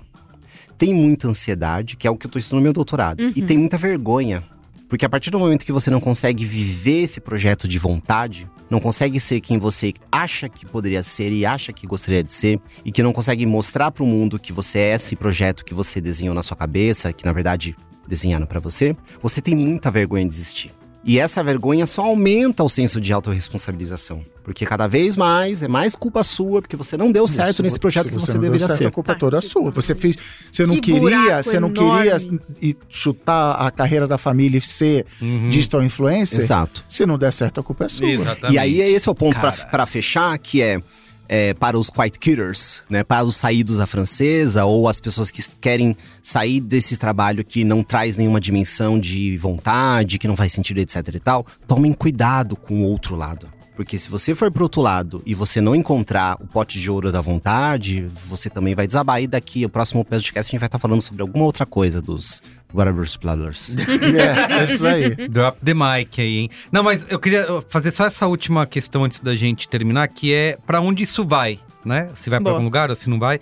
[0.84, 3.56] tem muita ansiedade, que é o que eu tô estudando no meu doutorado, e tem
[3.56, 4.44] muita vergonha.
[4.86, 8.78] Porque a partir do momento que você não consegue viver esse projeto de vontade, não
[8.78, 12.92] consegue ser quem você acha que poderia ser e acha que gostaria de ser, e
[12.92, 16.34] que não consegue mostrar para o mundo que você é esse projeto que você desenhou
[16.34, 17.74] na sua cabeça, que na verdade
[18.06, 20.70] desenharam para você, você tem muita vergonha de existir.
[21.06, 24.24] E essa vergonha só aumenta o senso de autorresponsabilização.
[24.42, 27.78] Porque cada vez mais é mais culpa sua, porque você não deu certo Isso, nesse
[27.78, 28.86] projeto que você não deu deveria certo, ser.
[28.86, 29.70] A culpa é toda sua.
[29.70, 30.16] Você fez,
[30.52, 32.02] você não Que queria, você não enorme.
[32.02, 35.48] queria chutar a carreira da família e ser Uhum.
[35.48, 36.40] digital influencer.
[36.40, 36.84] Exato.
[36.88, 38.06] Se não der certo, a culpa é sua.
[38.08, 38.54] Exatamente.
[38.54, 39.38] E aí esse é o ponto
[39.70, 40.80] pra fechar, que é,
[41.28, 45.42] é, para os quiet quitters, né, para os saídos à francesa ou as pessoas que
[45.60, 50.78] querem sair desse trabalho que não traz nenhuma dimensão de vontade, que não faz sentido,
[50.78, 53.48] etc e tal, tomem cuidado com o outro lado.
[53.76, 57.10] Porque se você for pro outro lado e você não encontrar o pote de ouro
[57.10, 59.20] da vontade, você também vai desabar.
[59.20, 62.40] E daqui, o próximo podcast, a gente vai estar falando sobre alguma outra coisa dos
[62.74, 63.76] Whatever's Blablers.
[64.14, 65.10] É, é isso aí.
[65.28, 66.50] Drop the mic aí, hein?
[66.72, 70.58] Não, mas eu queria fazer só essa última questão antes da gente terminar, que é
[70.66, 72.10] pra onde isso vai, né?
[72.14, 72.54] Se vai pra Boa.
[72.56, 73.38] algum lugar ou se não vai.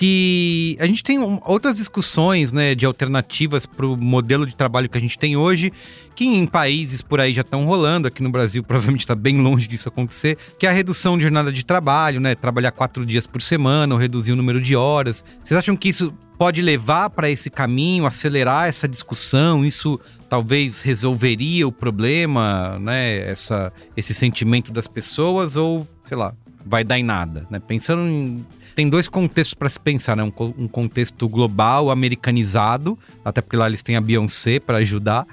[0.00, 5.00] Que a gente tem outras discussões, né, de alternativas pro modelo de trabalho que a
[5.00, 5.72] gente tem hoje,
[6.14, 9.66] que em países por aí já estão rolando, aqui no Brasil provavelmente está bem longe
[9.66, 12.36] disso acontecer, que é a redução de jornada de trabalho, né?
[12.36, 15.24] Trabalhar quatro dias por semana, ou reduzir o número de horas.
[15.42, 19.64] Vocês acham que isso pode levar para esse caminho, acelerar essa discussão?
[19.64, 19.98] Isso
[20.30, 23.28] talvez resolveria o problema, né?
[23.28, 26.32] Essa, esse sentimento das pessoas, ou, sei lá,
[26.64, 27.58] vai dar em nada, né?
[27.58, 28.46] Pensando em
[28.78, 30.22] tem dois contextos para se pensar, né?
[30.22, 35.26] Um, um contexto global, americanizado, até porque lá eles têm a Beyoncé para ajudar.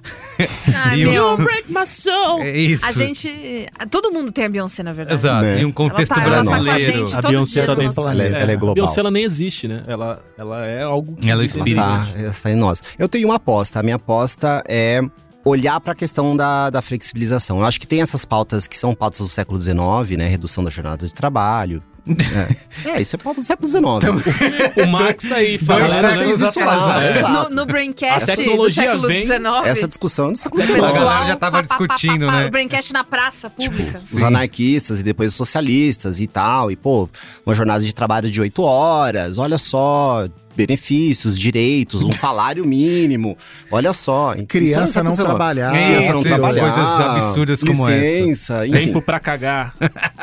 [0.73, 1.37] Ai, E meu.
[1.37, 2.41] Break my soul!
[2.41, 2.83] É isso.
[2.83, 3.67] A gente.
[3.91, 5.19] Todo mundo tem a Beyoncé, na verdade.
[5.19, 5.41] Exato.
[5.43, 5.61] Né?
[5.61, 7.05] E um contexto ela tá, ela tá com a brasileiro.
[7.05, 8.73] gente A todo Beyoncé tá dentro nosso Ela é, ela é global.
[8.73, 9.83] Beyoncé, ela nem existe, né?
[9.85, 11.75] Ela, ela é algo que Ela é o espírito.
[11.75, 12.13] dentro.
[12.13, 12.81] Tá, essa tá em nós.
[12.97, 13.79] Eu tenho uma aposta.
[13.79, 15.01] A minha aposta é
[15.45, 17.59] olhar para a questão da, da flexibilização.
[17.59, 20.27] Eu acho que tem essas pautas que são pautas do século XIX, né?
[20.27, 21.83] Redução da jornada de trabalho.
[22.07, 23.83] É, É, isso é pauta do século XIX.
[24.83, 27.49] O Max tá aí falando, galera fez isso lá, exato.
[27.49, 29.41] No, no Braincast A tecnologia do século vem- XIX.
[29.65, 30.79] Essa discussão é do século o XIX.
[30.83, 32.45] A pessoal, galera já tava discutindo, né?
[32.45, 34.01] O Braincast na praça pública.
[34.11, 36.69] Os anarquistas e depois os socialistas e tal.
[36.69, 37.09] E, pô,
[37.45, 40.27] uma jornada de trabalho de oito horas, olha só.
[40.55, 43.37] Benefícios, direitos, um salário mínimo.
[43.71, 44.33] Olha só.
[44.33, 45.75] É Criança não trabalhar.
[45.75, 46.73] É, Criança não trabalhar.
[46.73, 47.97] coisas absurdas como essa.
[48.05, 48.85] licença, enfim.
[48.87, 49.75] Tempo pra cagar.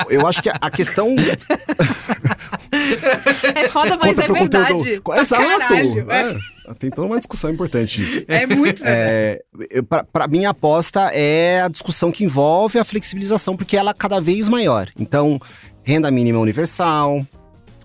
[0.08, 1.14] Eu acho que a- questão
[3.54, 4.72] É foda, mas é Conta pro verdade.
[5.00, 5.20] conteúdo.
[5.20, 5.42] Exato.
[5.46, 6.10] caralho.
[6.10, 6.20] É,
[6.70, 6.74] É.
[6.78, 8.22] Tem toda uma discussão importante isso.
[8.28, 8.84] é muito verdade.
[8.84, 9.42] É,
[10.12, 14.20] pra mim, a aposta é a discussão que envolve a flexibilização, porque ela é cada
[14.20, 14.88] vez maior.
[14.98, 15.40] Então,
[15.82, 17.26] renda mínima universal,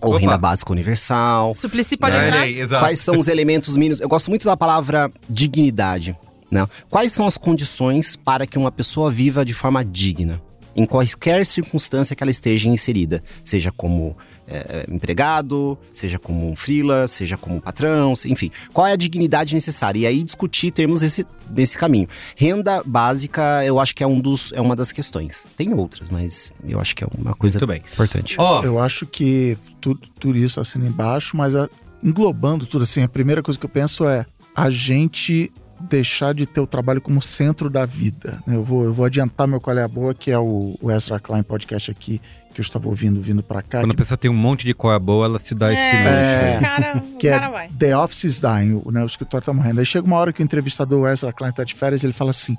[0.00, 0.20] ou Opa.
[0.20, 1.54] renda básica universal.
[1.54, 2.40] Suplicy pode Olha entrar?
[2.40, 2.84] aí, exato.
[2.84, 4.00] Quais são os elementos mínimos?
[4.00, 6.16] Eu gosto muito da palavra dignidade.
[6.50, 6.66] Né?
[6.88, 10.40] Quais são as condições para que uma pessoa viva de forma digna?
[10.78, 17.06] Em qualquer circunstância que ela esteja inserida, seja como é, empregado, seja como um freela,
[17.08, 18.50] seja como um patrão, enfim.
[18.72, 19.98] Qual é a dignidade necessária?
[19.98, 22.08] E aí discutir termos desse, desse caminho.
[22.36, 25.46] Renda básica, eu acho que é, um dos, é uma das questões.
[25.56, 27.82] Tem outras, mas eu acho que é uma coisa Muito bem.
[27.92, 28.36] importante.
[28.38, 31.68] Ó, Eu acho que tudo, tudo isso assina embaixo, mas a-
[32.02, 34.24] englobando tudo assim, a primeira coisa que eu penso é
[34.54, 35.50] a gente
[35.80, 38.38] deixar de ter o trabalho como centro da vida.
[38.46, 38.56] né?
[38.56, 41.18] Eu vou, eu vou adiantar meu qual é a boa, que é o, o Ezra
[41.20, 42.20] Klein podcast aqui,
[42.52, 43.80] que eu estava ouvindo vindo pra cá.
[43.80, 46.08] quando a que- pessoa tem um monte de coisa boa, ela se dá esse luxo.
[46.08, 46.56] É.
[46.56, 47.68] O cara, o que cara é vai.
[47.78, 49.80] The Office is Dying, o, né, o escritório tá morrendo.
[49.80, 52.30] Aí chega uma hora que o entrevistador o Ezra Klein tá de férias, ele fala
[52.30, 52.56] assim,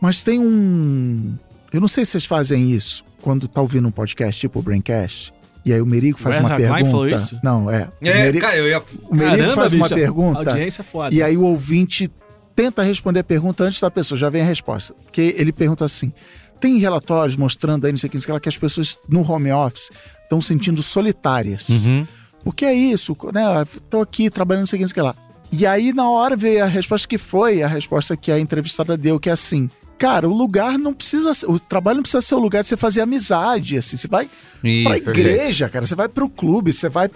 [0.00, 1.34] mas tem um...
[1.72, 5.32] Eu não sei se vocês fazem isso, quando tá ouvindo um podcast, tipo o Braincast,
[5.64, 6.84] e aí o Merigo faz O uma pergunta...
[6.90, 7.38] Falou isso?
[7.42, 7.84] Não, é.
[8.00, 8.78] O É, cara, eu ia.
[8.78, 11.14] o Caramba, faz uma pergunta, Audiência é foda.
[11.14, 12.10] e aí o ouvinte
[12.54, 14.94] tenta responder a pergunta antes da pessoa, já vem a resposta.
[15.04, 16.12] Porque ele pergunta assim:
[16.60, 18.58] tem relatórios mostrando aí, não sei o que, não sei o que, lá, que as
[18.58, 19.90] pessoas no home office
[20.22, 21.68] estão se sentindo solitárias.
[21.68, 22.06] Uhum.
[22.44, 23.42] Porque é isso, né?
[23.88, 25.32] Tô aqui trabalhando, não sei o que, não sei o que lá.
[25.50, 29.20] E aí, na hora, veio a resposta que foi a resposta que a entrevistada deu,
[29.20, 29.68] que é assim.
[30.02, 32.76] Cara, o lugar não precisa ser, o trabalho não precisa ser o lugar de você
[32.76, 34.28] fazer amizade, assim, você vai
[34.60, 37.08] pra Isso, igreja, cara, você vai pro clube, você vai,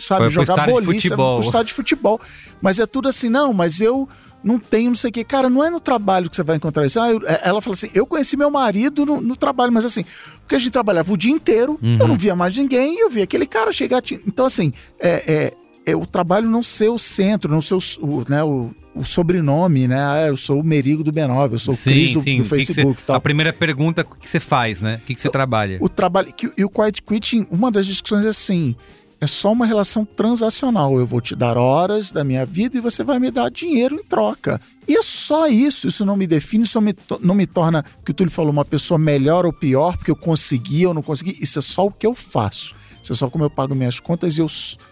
[0.00, 2.20] sabe, Vai jogar boliche, você vai pro estádio de futebol.
[2.60, 4.08] Mas é tudo assim, não, mas eu
[4.42, 5.22] não tenho não sei o que.
[5.22, 6.98] Cara, não é no trabalho que você vai encontrar isso.
[7.00, 10.04] Ah, eu- é- ela fala assim, eu conheci meu marido no, no trabalho, mas assim,
[10.40, 11.98] porque a gente trabalhava o dia inteiro, Uhum.
[12.00, 14.02] eu não via mais ninguém, eu via aquele cara chegar...
[14.26, 15.52] Então, assim, é, é,
[15.86, 19.86] é o trabalho não ser o centro, não ser o, o, né, o, o sobrenome,
[19.88, 20.02] né?
[20.02, 22.36] Ah, eu sou o Merigo do B9, eu sou o Cris do, do O que
[22.38, 23.16] que Facebook tal.
[23.16, 25.00] A primeira pergunta, o que você faz, né?
[25.02, 25.78] O que que você trabalha?
[25.80, 26.32] O trabalho.
[26.32, 28.74] Que, e o quiet quitting, uma das discussões é assim:
[29.20, 30.98] é só uma relação transacional.
[30.98, 34.04] Eu vou te dar horas da minha vida e você vai me dar dinheiro em
[34.04, 34.60] troca.
[34.86, 35.88] E é só isso.
[35.88, 38.64] Isso não me define, isso não me, não me torna, que o Túlio falou, uma
[38.64, 41.36] pessoa melhor ou pior, porque eu consegui ou não consegui.
[41.40, 42.74] Isso é só o que eu faço.
[43.12, 44.46] É só como eu pago minhas contas e eu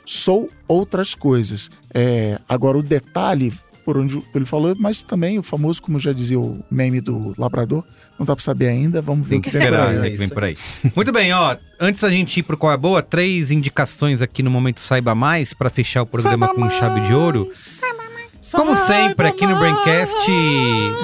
[0.05, 1.71] sou outras coisas.
[1.93, 3.53] É, agora, o detalhe
[3.85, 7.85] por onde Túlio falou, mas também o famoso, como já dizia o meme do labrador,
[8.19, 10.11] não dá pra saber ainda, vamos ver Tem o que vem por aí.
[10.11, 10.57] que vem por aí.
[10.95, 11.57] Muito bem, ó.
[11.81, 15.15] Antes da gente ir pro Qual é a Boa, três indicações aqui no Momento Saiba
[15.15, 17.51] Mais pra fechar o programa com chave de ouro.
[18.51, 20.17] Como sempre, aqui no Braincast,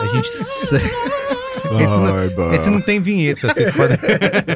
[0.03, 0.29] a gente.
[1.59, 3.97] esse, não, esse não tem vinheta, vocês podem.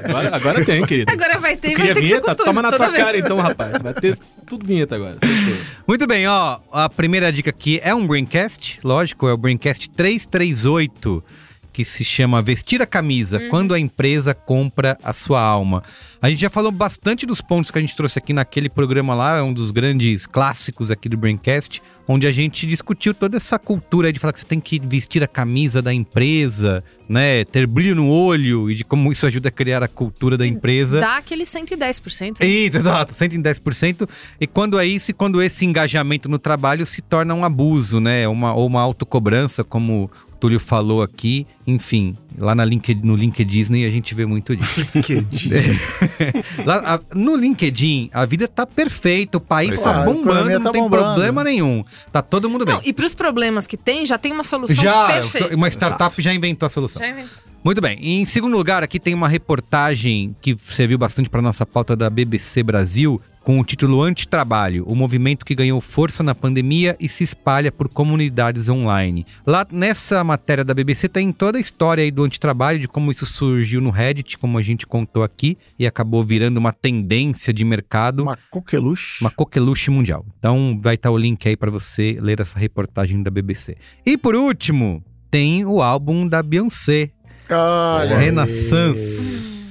[0.05, 1.13] Agora, agora tem, querido.
[1.13, 2.35] Agora vai ter, vai Queria ter vinheta?
[2.35, 3.25] tudo, Toma na tua cara vez.
[3.25, 3.73] então, rapaz.
[3.83, 5.17] Vai ter tudo vinheta agora.
[5.21, 5.59] Tudo.
[5.87, 6.59] Muito bem, ó.
[6.73, 11.25] A primeira dica aqui é um Braincast, lógico, é o Braincast 338,
[11.73, 15.83] que se chama Vestir a Camisa, quando a empresa compra a sua alma.
[16.21, 19.39] A gente já falou bastante dos pontos que a gente trouxe aqui naquele programa lá,
[19.39, 24.13] é um dos grandes clássicos aqui do Braincast, onde a gente discutiu toda essa cultura
[24.13, 28.09] de falar que você tem que vestir a camisa da empresa, né, ter brilho no
[28.09, 31.01] olho e de como isso ajuda a criar a cultura da empresa.
[31.01, 32.45] Dá aquele 110%.
[32.45, 34.09] Isso, exato, 110%.
[34.41, 38.27] E quando é isso, e quando esse engajamento no trabalho se torna um abuso, né?
[38.29, 40.11] Uma, ou uma autocobrança, como
[40.43, 41.47] Túlio falou aqui.
[41.65, 44.81] Enfim, lá na LinkedIn, no LinkedIn a gente vê muito disso.
[46.67, 50.05] Lá, a- no LinkedIn, a vida tá perfeita, o país Pois tá é.
[50.05, 51.03] Bombando, economia não tá tem bombando.
[51.05, 51.85] problema nenhum.
[52.11, 52.75] Tá todo mundo bem.
[52.75, 55.55] Não, e pros problemas que tem, já tem uma solução já, perfeita.
[55.55, 57.01] uma startup já inventou a solução.
[57.01, 57.31] Já inventou.
[57.63, 57.97] Muito bem.
[58.01, 62.11] E em segundo lugar, aqui tem uma reportagem que serviu bastante para nossa pauta da
[62.11, 67.25] BBC Brasil, com o título Antitrabalho, o movimento que ganhou força na pandemia e se
[67.25, 69.27] espalha por comunidades online.
[69.47, 73.27] Lá nessa matéria da BBC tem toda a história aí do antitrabalho, de como isso
[73.27, 78.23] surgiu no Reddit, como a gente contou aqui, e acabou virando uma tendência de mercado,
[78.23, 79.23] Uma coqueluche.
[79.25, 80.25] uma coqueluche mundial.
[80.39, 83.77] Então vai estar o link aí para você ler essa reportagem da BBC.
[84.07, 87.11] E por último, tem o álbum da Beyoncé,
[87.51, 89.62] Olha aí.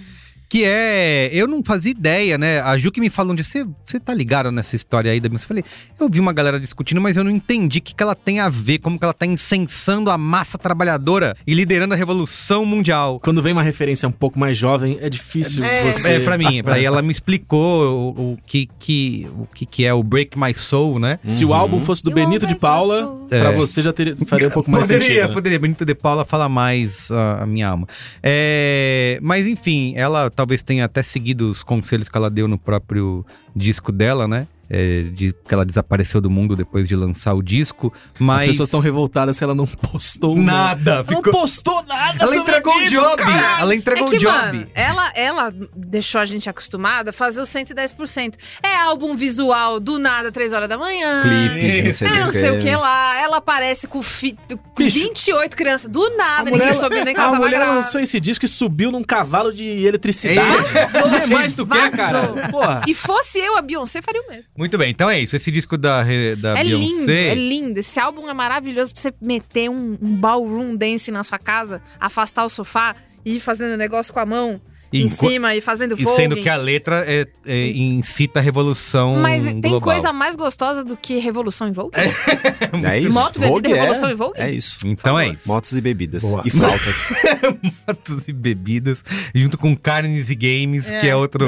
[0.51, 1.29] Que é.
[1.31, 2.59] Eu não fazia ideia, né?
[2.59, 5.29] A Ju que me falou um dia, você, você tá ligado nessa história aí da
[5.29, 5.45] Beyoncé?
[5.45, 5.63] Eu falei,
[5.97, 8.49] eu vi uma galera discutindo, mas eu não entendi o que, que ela tem a
[8.49, 13.17] ver, como que ela tá incensando a massa trabalhadora e liderando a revolução mundial.
[13.23, 15.89] Quando vem uma referência um pouco mais jovem, é difícil É.
[15.89, 16.15] você...
[16.15, 19.85] É, pra mim, pra aí ela me explicou o, o que, que, o que, que
[19.85, 21.17] é o Break My Soul, né?
[21.25, 23.27] Se o álbum fosse do Benito de Paula, soul.
[23.29, 23.51] pra É.
[23.53, 25.27] você já teria, faria um pouco mais poderia, sentido.
[25.29, 25.33] né?
[25.33, 25.59] poderia.
[25.59, 27.87] Benito de Paula fala mais a minha alma.
[28.21, 33.23] É, mas enfim, ela talvez tenha até seguido os conselhos que ela deu no próprio
[33.55, 34.47] disco dela, né?
[34.73, 37.91] É, de que ela desapareceu do mundo depois de lançar o disco.
[38.17, 40.99] Mas As pessoas estão revoltadas se ela não postou um- nada.
[40.99, 41.33] Não Ficou...
[41.33, 43.15] postou nada Ela sobre entregou o disco, job.
[43.17, 43.59] cara!
[43.59, 44.31] Ela entregou é que, o job.
[44.33, 48.35] mano, ela, ela deixou a gente acostumada a fazer o 110%.
[48.63, 51.21] É álbum visual do nada, 3 horas da manhã.
[51.21, 52.75] Clipe de não sei É, não sei o que que.
[52.77, 53.19] lá.
[53.21, 55.91] Ela aparece com, fi, com Bicho, 28 crianças.
[55.91, 57.75] Do nada, A ninguém mulher, soube nem que a ela tava mulher grávida.
[57.75, 60.47] lançou esse disco e subiu num cavalo de eletricidade.
[60.71, 62.33] Vazou, O que mais tu quer, vazou.
[62.35, 62.47] cara?
[62.49, 62.81] Porra.
[62.87, 64.45] E fosse eu, a Beyoncé faria o mesmo.
[64.61, 65.35] Muito bem, então é isso.
[65.35, 66.03] Esse disco da,
[66.37, 67.29] da é lindo, Beyoncé.
[67.29, 67.79] é lindo.
[67.79, 72.45] Esse álbum é maravilhoso pra você meter um, um ballroom dance na sua casa, afastar
[72.45, 74.61] o sofá e ir fazendo negócio com a mão
[74.93, 76.15] em cima e fazendo E vogue.
[76.15, 79.81] sendo que a letra é, é, incita a revolução Mas tem global.
[79.81, 81.91] coisa mais gostosa do que Revolução em Vogue?
[82.85, 83.13] É isso.
[83.13, 84.39] Moto, bebida, Vogue é- revolução e Vogue?
[84.39, 84.77] É isso.
[84.87, 85.47] Então é isso.
[85.47, 86.23] Motos e bebidas.
[86.23, 86.41] Boa.
[86.45, 87.09] E flautas.
[87.87, 89.03] Motos e bebidas,
[89.35, 90.99] junto com carnes e games, É.
[90.99, 91.45] que é outro,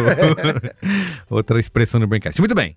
[1.30, 2.40] outra expressão do Braincast.
[2.40, 2.76] Muito bem.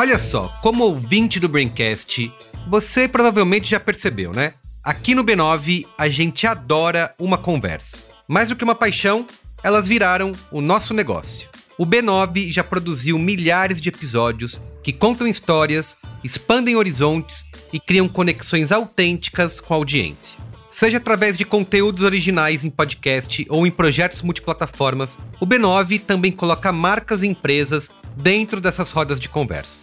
[0.00, 2.32] Olha só, como ouvinte do Braincast,
[2.66, 4.54] você provavelmente já percebeu, né?
[4.82, 8.04] Aqui no B9, a gente adora uma conversa.
[8.26, 9.26] Mais do que uma paixão,
[9.62, 11.50] elas viraram o nosso negócio.
[11.76, 15.94] O B9 já produziu milhares de episódios que contam histórias,
[16.24, 20.38] expandem horizontes e criam conexões autênticas com a audiência.
[20.72, 26.72] Seja através de conteúdos originais em podcast ou em projetos multiplataformas, o B9 também coloca
[26.72, 29.79] marcas e empresas dentro dessas rodas de conversa.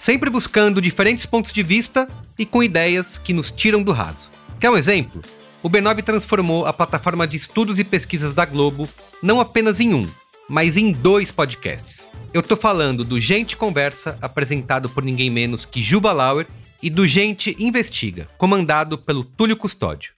[0.00, 2.08] Sempre buscando diferentes pontos de vista
[2.38, 4.30] e com ideias que nos tiram do raso.
[4.58, 5.20] Quer um exemplo?
[5.62, 8.88] O B9 transformou a plataforma de estudos e pesquisas da Globo
[9.22, 10.08] não apenas em um,
[10.48, 12.08] mas em dois podcasts.
[12.32, 16.46] Eu tô falando do Gente Conversa, apresentado por ninguém menos que Juba Lauer,
[16.82, 20.14] e do Gente Investiga, comandado pelo Túlio Custódio.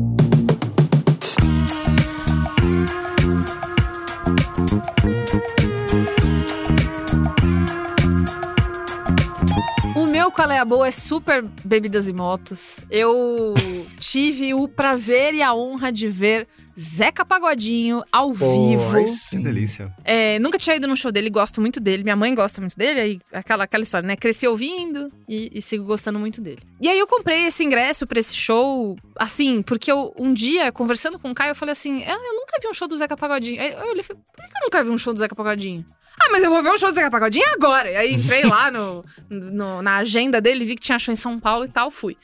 [9.94, 12.80] O meu qual é a boa é super bebidas e motos.
[12.90, 13.54] Eu
[14.00, 16.48] tive o prazer e a honra de ver
[16.80, 18.96] Zeca Pagodinho ao vivo.
[18.96, 19.04] aí
[19.38, 19.92] Que delícia.
[20.04, 22.02] É, nunca tinha ido num show dele, gosto muito dele.
[22.02, 24.16] Minha mãe gosta muito dele, aí aquela, aquela história, né?
[24.16, 26.60] Cresci ouvindo e, e sigo gostando muito dele.
[26.80, 31.18] E aí eu comprei esse ingresso pra esse show, assim, porque eu, um dia, conversando
[31.18, 33.60] com o Caio, eu falei assim: ah, eu nunca vi um show do Zeca Pagodinho.
[33.60, 35.84] Aí eu olhei e falei, por que eu nunca vi um show do Zeca Pagodinho?
[36.22, 37.90] Ah, mas eu vou ver um show do Zeca Pagodinho agora.
[37.90, 41.38] E aí entrei lá no, no- na agenda dele, vi que tinha show em São
[41.40, 42.16] Paulo e tal, fui.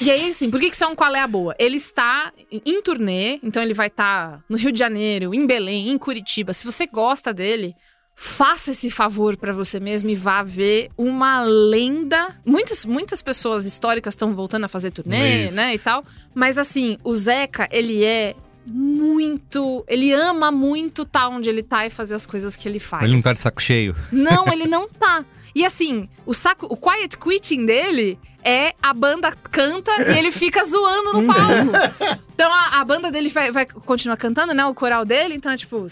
[0.00, 1.54] E aí, assim, por que que isso é um qual é a boa?
[1.58, 5.98] Ele está em turnê, então ele vai estar no Rio de Janeiro, em Belém, em
[5.98, 6.52] Curitiba.
[6.52, 7.74] Se você gosta dele,
[8.16, 12.28] faça esse favor pra você mesmo e vá ver uma lenda.
[12.44, 15.54] Muitas, muitas pessoas históricas estão voltando a fazer turnê, Isso.
[15.54, 16.04] né, e tal.
[16.34, 18.34] Mas assim, o Zeca, ele é
[18.66, 19.84] muito.
[19.86, 23.04] Ele ama muito tá onde ele tá e fazer as coisas que ele faz.
[23.04, 23.94] Ele não tá de saco cheio.
[24.10, 25.24] Não, ele não tá.
[25.54, 30.62] E assim, o saco, o quiet quitting dele é a banda canta e ele fica
[30.64, 32.18] zoando no palco.
[32.34, 34.64] Então a, a banda dele vai, vai continuar cantando, né?
[34.66, 35.86] O coral dele, então é tipo,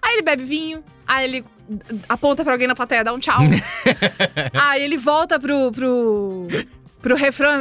[0.00, 1.44] aí ele bebe vinho, aí ele
[2.08, 3.40] aponta pra alguém na plateia, dá um tchau.
[4.54, 6.46] aí ele volta pro, pro,
[7.00, 7.60] pro refrão,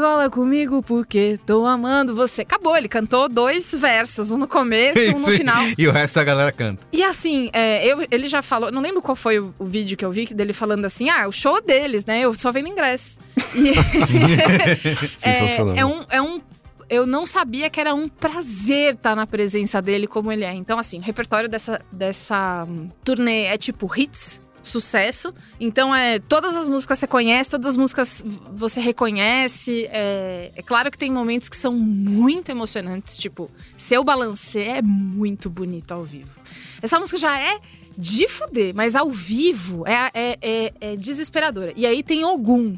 [0.00, 2.42] cola comigo porque tô amando você.
[2.42, 5.38] Acabou, ele cantou dois versos, um no começo, um no Sim.
[5.38, 5.64] final.
[5.76, 6.82] E o resto a galera canta.
[6.92, 10.04] E assim, é, eu- ele já falou, não lembro qual foi o, o vídeo que
[10.04, 12.20] eu vi dele falando assim: ah, o show deles, né?
[12.20, 13.18] Eu só vendo ingresso.
[13.54, 13.72] E
[15.16, 15.74] Sensacional.
[15.76, 16.40] é, é um, é um.
[16.88, 20.54] Eu não sabia que era um prazer estar na presença dele como ele é.
[20.54, 24.40] Então, assim, o repertório dessa, dessa hum, turnê é tipo hits.
[24.66, 25.32] Sucesso.
[25.60, 29.86] Então, é todas as músicas você conhece, todas as músicas você reconhece.
[29.90, 33.16] É, é claro que tem momentos que são muito emocionantes.
[33.16, 36.34] Tipo, Seu Balancê é muito bonito ao vivo.
[36.82, 37.60] Essa música já é
[37.96, 41.72] de fuder, mas ao vivo é, é, é, é desesperadora.
[41.76, 42.76] E aí tem Ogum.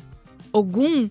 [0.53, 1.09] Ogum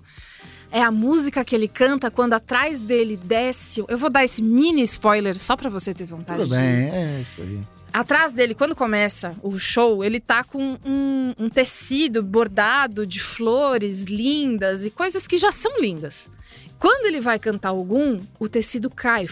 [0.72, 3.84] é a música que ele canta quando atrás dele desce.
[3.88, 6.62] Eu vou dar esse mini spoiler só pra você ter vontade Tudo de.
[6.62, 7.60] bem, é isso aí.
[7.94, 14.04] Atrás dele, quando começa o show, ele tá com um, um tecido bordado de flores
[14.04, 16.30] lindas e coisas que já são lindas.
[16.78, 19.28] Quando ele vai cantar algum, o tecido cai.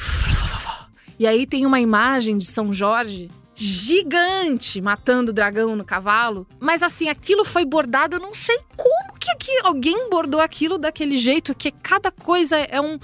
[1.19, 6.45] E aí tem uma imagem de São Jorge gigante matando o dragão no cavalo.
[6.59, 11.17] Mas assim, aquilo foi bordado, eu não sei como que, que alguém bordou aquilo daquele
[11.17, 12.99] jeito, que cada coisa é um.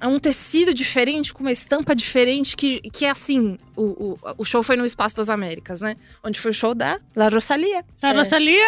[0.00, 3.58] É um tecido diferente, com uma estampa diferente, que, que é assim.
[3.76, 5.96] O, o, o show foi no Espaço das Américas, né?
[6.22, 7.84] Onde foi o show da La Rosalia.
[8.02, 8.12] La É.
[8.12, 8.64] Rosalia!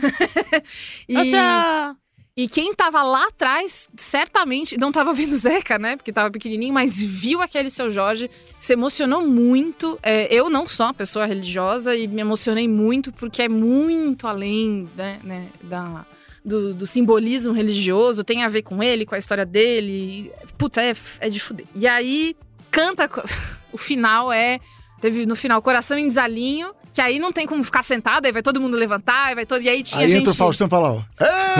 [1.08, 1.96] E, Nossa!
[2.36, 5.96] e quem tava lá atrás, certamente, não tava vendo o Zeca, né?
[5.96, 9.98] Porque tava pequenininho, mas viu aquele seu Jorge, se emocionou muito.
[10.02, 14.88] É, eu não sou uma pessoa religiosa e me emocionei muito porque é muito além
[14.96, 16.04] né, né, da,
[16.44, 20.30] do, do simbolismo religioso, tem a ver com ele, com a história dele.
[20.58, 21.66] Puta, é, é de fuder.
[21.74, 22.36] E aí,
[22.70, 23.08] canta.
[23.72, 24.60] O final é.
[25.00, 28.40] Teve no final Coração em Desalinho, que aí não tem como ficar sentado, aí vai
[28.40, 29.60] todo mundo levantar, aí vai todo.
[29.62, 30.20] E aí tinha Aí gente.
[30.20, 31.02] entra o Faustão e fala, ó.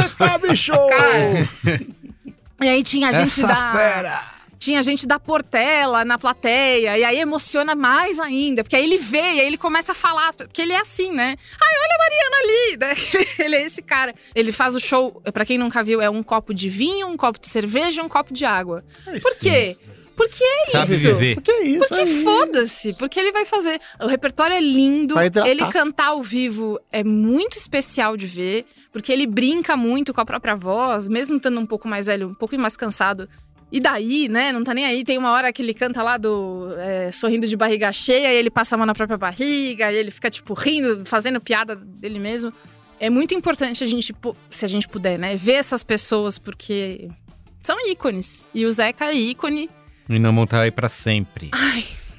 [0.00, 0.72] Eita, bicho!
[0.72, 1.48] Cara,
[2.62, 3.72] e aí tinha gente Essa da.
[3.74, 4.33] fera!
[4.64, 9.18] Tinha gente da Portela na plateia, e aí emociona mais ainda, porque aí ele vê
[9.34, 11.36] e aí ele começa a falar, porque ele é assim, né?
[11.60, 12.76] Ai, olha a Mariana ali,
[13.20, 13.44] né?
[13.44, 14.14] Ele é esse cara.
[14.34, 17.38] Ele faz o show, pra quem nunca viu, é um copo de vinho, um copo
[17.38, 18.82] de cerveja e um copo de água.
[19.04, 19.76] Por quê?
[20.16, 21.14] Porque é Sabe isso.
[21.14, 21.40] viver.
[21.42, 22.22] Que é isso Porque aí?
[22.22, 23.80] foda-se, porque ele vai fazer.
[24.00, 29.26] O repertório é lindo, ele cantar ao vivo é muito especial de ver, porque ele
[29.26, 32.76] brinca muito com a própria voz, mesmo estando um pouco mais velho, um pouco mais
[32.76, 33.28] cansado.
[33.74, 34.52] E daí, né?
[34.52, 35.02] Não tá nem aí.
[35.02, 38.48] Tem uma hora que ele canta lá do é, sorrindo de barriga cheia, e ele
[38.48, 42.52] passa a mão na própria barriga, e ele fica, tipo, rindo, fazendo piada dele mesmo.
[43.00, 44.14] É muito importante a gente,
[44.48, 47.08] se a gente puder, né, ver essas pessoas, porque
[47.64, 48.46] são ícones.
[48.54, 49.68] E o Zeca é ícone.
[50.08, 51.50] E não montar aí pra sempre.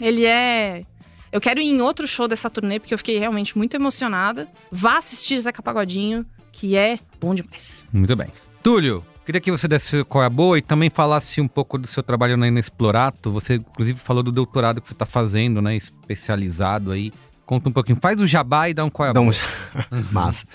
[0.02, 0.84] Ele é.
[1.32, 4.46] Eu quero ir em outro show dessa turnê, porque eu fiquei realmente muito emocionada.
[4.70, 7.86] Vá assistir Zeca Pagodinho, que é bom demais.
[7.94, 8.28] Muito bem.
[8.62, 11.88] Túlio, queria que você desse qual é a boa e também falasse um pouco do
[11.88, 13.32] seu trabalho na Inexplorato.
[13.32, 15.76] Você, inclusive, falou do doutorado que você tá fazendo, né?
[15.76, 17.12] Especializado aí.
[17.46, 17.98] Conta um pouquinho.
[18.02, 19.36] Faz o jabá e dá um qual é a um- boa.
[20.12, 20.46] Massa.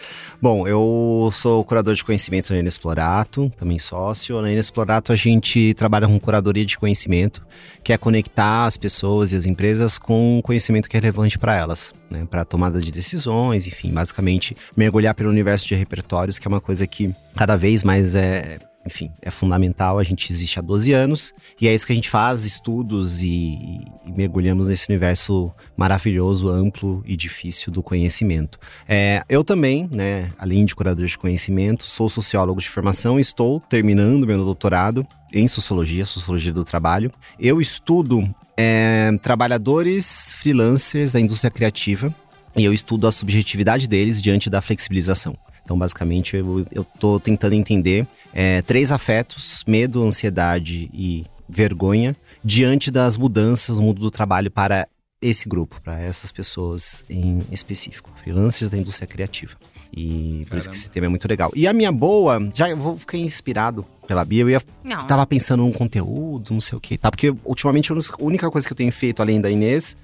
[0.43, 4.41] Bom, eu sou curador de conhecimento na Inexplorato, também sócio.
[4.43, 7.47] Na Inexplorato a gente trabalha com curadoria de conhecimento,
[7.85, 11.55] que é conectar as pessoas e as empresas com o conhecimento que é relevante para
[11.55, 12.27] elas, né?
[12.29, 16.87] Para tomada de decisões, enfim, basicamente mergulhar pelo universo de repertórios, que é uma coisa
[16.87, 19.99] que cada vez mais é enfim, é fundamental.
[19.99, 23.81] A gente existe há 12 anos e é isso que a gente faz, estudos e,
[24.07, 28.59] e mergulhamos nesse universo maravilhoso, amplo e difícil do conhecimento.
[28.89, 33.61] É, eu também, né, além de curador de conhecimento, sou sociólogo de formação e estou
[33.61, 37.11] terminando meu doutorado em sociologia, sociologia do trabalho.
[37.39, 42.15] Eu estudo é, trabalhadores freelancers da indústria criativa
[42.57, 45.37] e eu estudo a subjetividade deles diante da flexibilização.
[45.71, 52.91] Então, basicamente, eu, eu tô tentando entender é, três afetos: medo, ansiedade e vergonha, diante
[52.91, 54.89] das mudanças no mundo do trabalho para
[55.23, 59.53] esse grupo, para essas pessoas em específico, freelancers da indústria criativa.
[59.97, 61.53] E por isso que esse tema é muito legal.
[61.55, 64.99] E a minha boa, já eu vou ficar inspirado pela Bia, eu ia Não.
[65.07, 67.13] tava pensando num conteúdo, não sei o que, tá?
[67.13, 69.97] Porque ultimamente a única coisa que eu tenho feito além da Inês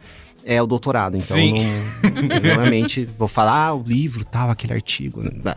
[0.47, 1.17] é o doutorado.
[1.17, 1.59] Então, Sim.
[2.03, 5.23] não, normalmente vou falar ah, o livro, tal, aquele artigo.
[5.23, 5.57] né?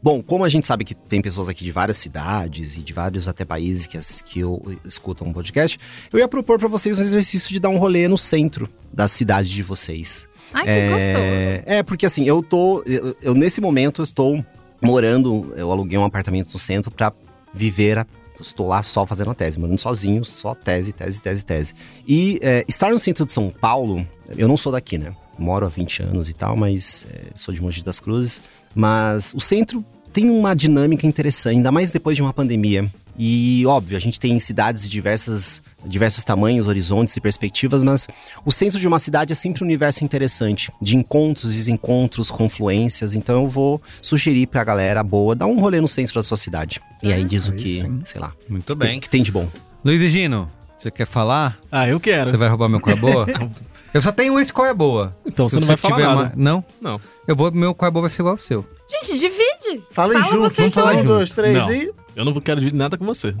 [0.00, 3.26] Bom, como a gente sabe que tem pessoas aqui de várias cidades e de vários
[3.26, 5.78] até países que, que eu, escutam um podcast,
[6.12, 9.50] eu ia propor pra vocês um exercício de dar um rolê no centro da cidade
[9.50, 10.28] de vocês.
[10.52, 11.18] Ai, que gostoso.
[11.18, 12.82] É, é, porque assim, eu tô.
[12.86, 14.44] Eu, eu, nesse momento eu estou
[14.80, 17.12] morando, eu aluguei um apartamento no centro pra
[17.52, 18.06] viver a.
[18.40, 21.74] Estou lá só fazendo a tese, morando sozinho, só tese, tese, tese, tese.
[22.06, 24.06] E é, estar no centro de São Paulo,
[24.36, 25.14] eu não sou daqui, né?
[25.38, 28.42] Moro há 20 anos e tal, mas é, sou de Mogi das Cruzes.
[28.74, 32.90] Mas o centro tem uma dinâmica interessante, ainda mais depois de uma pandemia.
[33.18, 38.06] E, óbvio, a gente tem cidades de diversas, diversos tamanhos, horizontes e perspectivas, mas
[38.44, 43.14] o centro de uma cidade é sempre um universo interessante, de encontros, desencontros, confluências.
[43.14, 46.80] Então eu vou sugerir pra galera boa dar um rolê no centro da sua cidade.
[47.02, 48.02] E aí diz o que, sim.
[48.04, 49.00] sei lá, Muito que tem, bem.
[49.00, 49.48] que tem de bom.
[49.84, 51.58] Luiz e Gino, você quer falar?
[51.72, 52.30] Ah, eu quero.
[52.30, 53.26] Você vai roubar meu qual é boa?
[53.92, 55.16] eu só tenho esse qual é boa.
[55.26, 56.14] Então você Se não vai falar nada.
[56.14, 56.64] uma- Não?
[56.80, 57.00] Não.
[57.26, 58.64] Eu vou, meu qual é boa vai ser igual ao seu.
[58.90, 59.84] Gente, divide.
[59.90, 61.74] Fala aí Fala junto, vamos falar um, dois, três Não.
[61.74, 61.92] e.
[62.18, 63.32] Eu não quero dividir nada com você.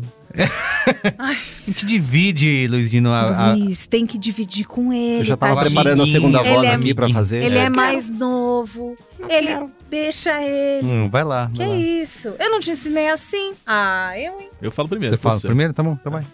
[1.18, 1.32] A
[1.66, 5.18] gente divide, Luiz Gino, a, a- Luiz, tem que dividir com ele.
[5.20, 5.72] Eu já tava tadinho.
[5.74, 7.42] preparando a segunda voz é- aqui pra fazer.
[7.44, 7.68] Ele é, É.
[7.68, 8.96] mais novo.
[9.28, 10.86] ele deixa ele.
[10.86, 11.50] Hum, vai lá.
[11.52, 11.74] Que vai lá.
[11.76, 12.28] isso?
[12.38, 13.52] Eu não te ensinei assim?
[13.66, 14.48] Ah, eu, hein?
[14.62, 15.16] Eu falo primeiro.
[15.16, 15.48] Você fala você.
[15.48, 15.72] primeiro?
[15.72, 16.24] Tá bom, então vai.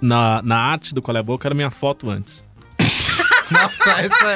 [0.00, 2.42] Na, na arte do Qual é Boa, eu quero minha foto antes.
[3.52, 4.26] Nossa, essa,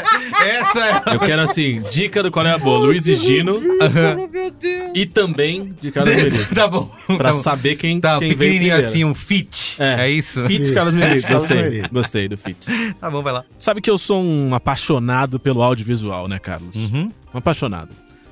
[0.45, 0.81] é- essa
[1.11, 1.15] é...
[1.15, 3.59] Eu quero, assim, dica do Qual é a Boa, Luiz e Gino.
[3.61, 4.91] Meu Deus.
[4.95, 6.55] E também de Carlos Merigo.
[6.55, 6.91] tá bom.
[7.07, 7.39] Pra tá bom.
[7.43, 8.77] saber quem, Tá, quem veio primeiro.
[8.87, 9.77] assim, um fit.
[9.79, 10.11] É, É.
[10.11, 10.45] isso?
[10.51, 11.27] Isso, Carlos Merigo.
[11.29, 11.83] Gostei.
[11.93, 12.67] Gostei do Fitz.
[13.01, 13.45] Tá bom, vai lá.
[13.59, 16.77] Sabe que eu sou um apaixonado pelo audiovisual, né, Carlos?
[16.77, 17.11] Uhum.
[17.35, 17.91] Um apaixonado.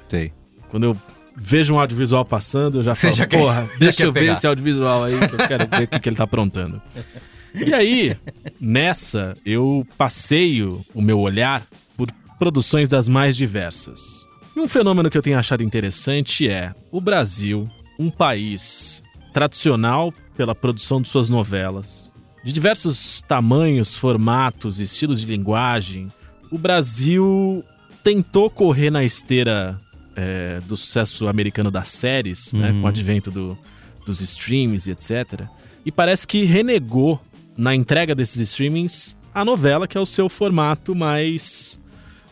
[0.08, 0.32] Sei.
[0.68, 0.96] Quando eu
[1.36, 4.20] vejo um audiovisual passando, eu já Você falo, já quer- porra, já deixa eu ver
[4.20, 6.80] pegar." esse audiovisual aí, que eu quero ver o que, que ele tá aprontando.
[7.54, 8.16] E aí,
[8.60, 11.66] nessa, eu passeio o meu olhar
[11.96, 12.08] por
[12.38, 14.24] produções das mais diversas.
[14.56, 17.68] E um fenômeno que eu tenho achado interessante é o Brasil,
[17.98, 19.02] um país
[19.32, 22.10] tradicional pela produção de suas novelas,
[22.44, 26.08] de diversos tamanhos, formatos, estilos de linguagem.
[26.50, 27.64] O Brasil
[28.02, 29.80] tentou correr na esteira
[30.16, 32.80] é, do sucesso americano das séries, né, Uhum.
[32.80, 33.58] com o advento do-
[34.06, 35.42] dos streams e etc.
[35.84, 37.20] E parece que renegou
[37.56, 41.80] na entrega desses streamings a novela, que é o seu formato mais,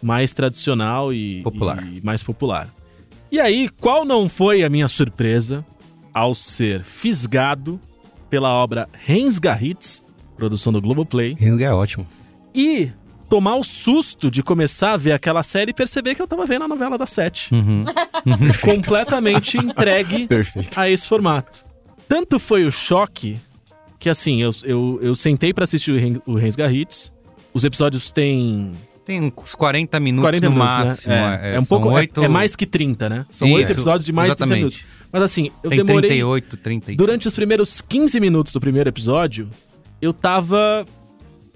[0.03, 1.83] mais tradicional e, Popular.
[1.87, 2.69] e mais popular.
[3.31, 5.65] E aí, qual não foi a minha surpresa
[6.15, 7.81] ao ser fisgado
[8.31, 10.03] pela obra Rensgarritz,
[10.37, 12.07] produção do Globoplay, Rensga é ótimo.
[12.55, 12.91] e
[13.29, 16.65] tomar o susto de começar a ver aquela série e perceber que eu tava vendo
[16.65, 17.53] a novela da Sete.
[17.55, 17.85] Uhum.
[18.63, 20.79] completamente entregue Perfeito.
[20.79, 21.65] a esse formato.
[22.09, 23.39] Tanto foi o choque
[24.03, 25.93] que, assim, eu, eu, eu sentei pra assistir
[26.27, 27.13] o o Rensgarritz.
[27.55, 28.73] Os episódios têm
[29.05, 31.13] Tem uns 40 minutos 40 no minutos, máximo.
[31.15, 31.41] né?
[31.43, 31.97] É, é um são pouco.
[31.97, 33.27] é- oito- É, mais que 30, né?
[33.31, 34.79] São oito episódios de mais de 30 exatamente.
[34.83, 35.07] minutos.
[35.13, 36.11] Mas assim, eu Tem demorei.
[36.11, 36.95] 38, 30.
[36.95, 39.49] Durante os primeiros 15 minutos do primeiro episódio,
[40.01, 40.85] eu tava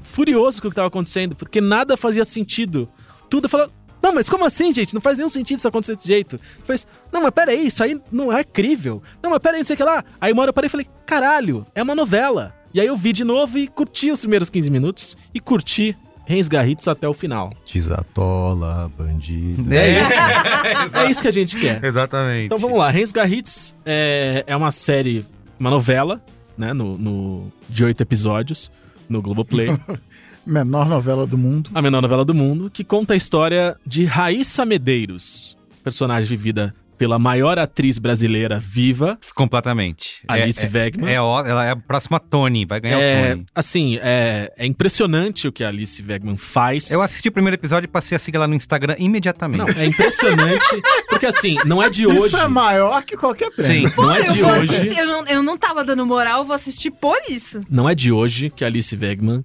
[0.02, 2.89] furioso com o que tava acontecendo, porque nada fazia sentido.
[3.28, 3.73] Tudo falando.
[4.02, 4.94] Não, mas como assim, gente?
[4.94, 6.39] Não faz nenhum sentido isso acontecer desse jeito.
[6.64, 9.02] Faz, não, mas peraí, isso aí não é crível.
[9.23, 10.05] Não, mas peraí, não sei o que lá.
[10.20, 12.55] Aí uma hora eu parei e falei, caralho, é uma novela.
[12.73, 15.97] E aí eu vi de novo e curti os primeiros 15 minutos e curti
[16.27, 17.51] Rensgarritz até o final.
[17.73, 19.73] Desatola, bandido.
[19.73, 20.10] É isso.
[20.97, 21.82] É isso que a gente quer.
[21.85, 22.47] Exatamente.
[22.47, 25.24] Então vamos lá, Rensgarritz é, é uma série,
[25.59, 26.23] uma novela,
[26.56, 28.70] né, no, no- de oito episódios,
[29.09, 29.68] no Globoplay.
[30.47, 31.70] Menor novela do mundo.
[31.74, 37.18] a menor novela do mundo, que conta a história de Raíssa Medeiros, personagem vivida pela
[37.18, 40.23] maior atriz brasileira viva, Completamente.
[40.27, 41.10] Alice é, Wegman.
[41.10, 43.47] É, é, ela é a próxima Tony, vai ganhar o É, Tony.
[43.55, 46.90] assim, é, é impressionante o que a Alice Wegman faz.
[46.90, 49.59] Eu assisti o primeiro episódio e passei a seguir ela no Instagram imediatamente.
[49.59, 50.64] Não, é impressionante,
[51.10, 52.28] porque assim, não é de hoje.
[52.28, 53.90] Isso é maior que qualquer prêmio.
[53.90, 53.94] Sim.
[54.01, 54.74] Não é eu, de vou hoje.
[54.77, 57.60] assistir, eu, não, eu não tava dando moral, vou assistir por isso.
[57.68, 59.44] Não é de hoje que a Alice Wegman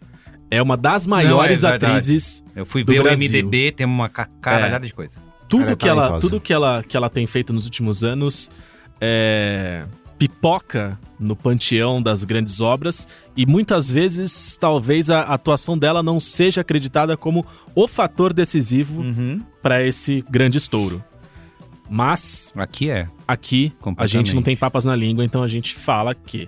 [0.51, 3.27] é uma das maiores Não, é atrizes Eu fui ver Brasil.
[3.27, 5.19] o MDB, tem uma ca- caralhada de coisa.
[5.49, 8.51] tudo Ela é que ela tudo que ela que ela tem feito nos últimos anos
[8.99, 9.85] é,
[10.19, 16.61] pipoca no panteão das grandes obras e muitas vezes talvez a atuação dela não seja
[16.61, 19.41] acreditada como o fator decisivo Uhum.
[19.63, 21.03] para esse grande estouro.
[21.89, 23.07] Mas Aqui é.
[23.27, 26.47] aqui a gente não tem papas na língua, então a gente fala que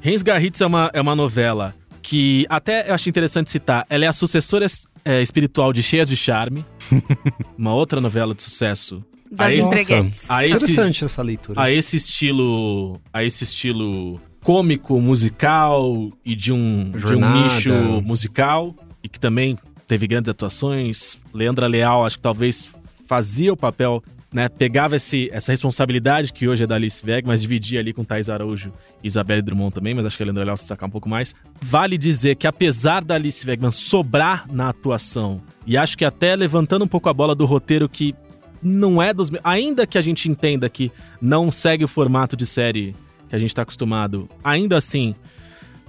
[0.00, 1.74] Rensgarritz é uma, é uma novela
[2.08, 4.64] que até eu acho interessante citar, ela é a sucessora
[5.04, 6.64] é, espiritual de Cheias de Charme,
[7.58, 10.24] uma outra novela de sucesso Das empreguetes.
[10.30, 11.60] a esse, Interessante essa leitura.
[11.60, 12.98] a esse estilo.
[13.12, 17.70] A esse estilo cômico, musical e de um, de um nicho
[18.02, 18.74] musical.
[19.04, 21.20] E que também teve grandes atuações.
[21.34, 22.70] Leandra Leal, acho que talvez
[23.06, 24.02] fazia o papel,
[24.32, 24.48] né?
[24.48, 28.28] Pegava esse, essa responsabilidade que hoje é da Alice Veg, mas dividia ali com Thais
[28.28, 28.72] Araújo
[29.02, 31.34] e Isabelle Drummond também, mas acho que a Leandra Leal se destacar um pouco mais.
[31.60, 36.84] Vale dizer que apesar da Alice Wegman sobrar na atuação, e acho que até levantando
[36.84, 38.14] um pouco a bola do roteiro que
[38.62, 39.30] não é dos.
[39.42, 42.94] Ainda que a gente entenda que não segue o formato de série
[43.28, 45.14] que a gente tá acostumado, ainda assim,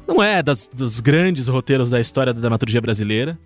[0.08, 3.40] não é das, dos grandes roteiros da história da dramaturgia brasileira.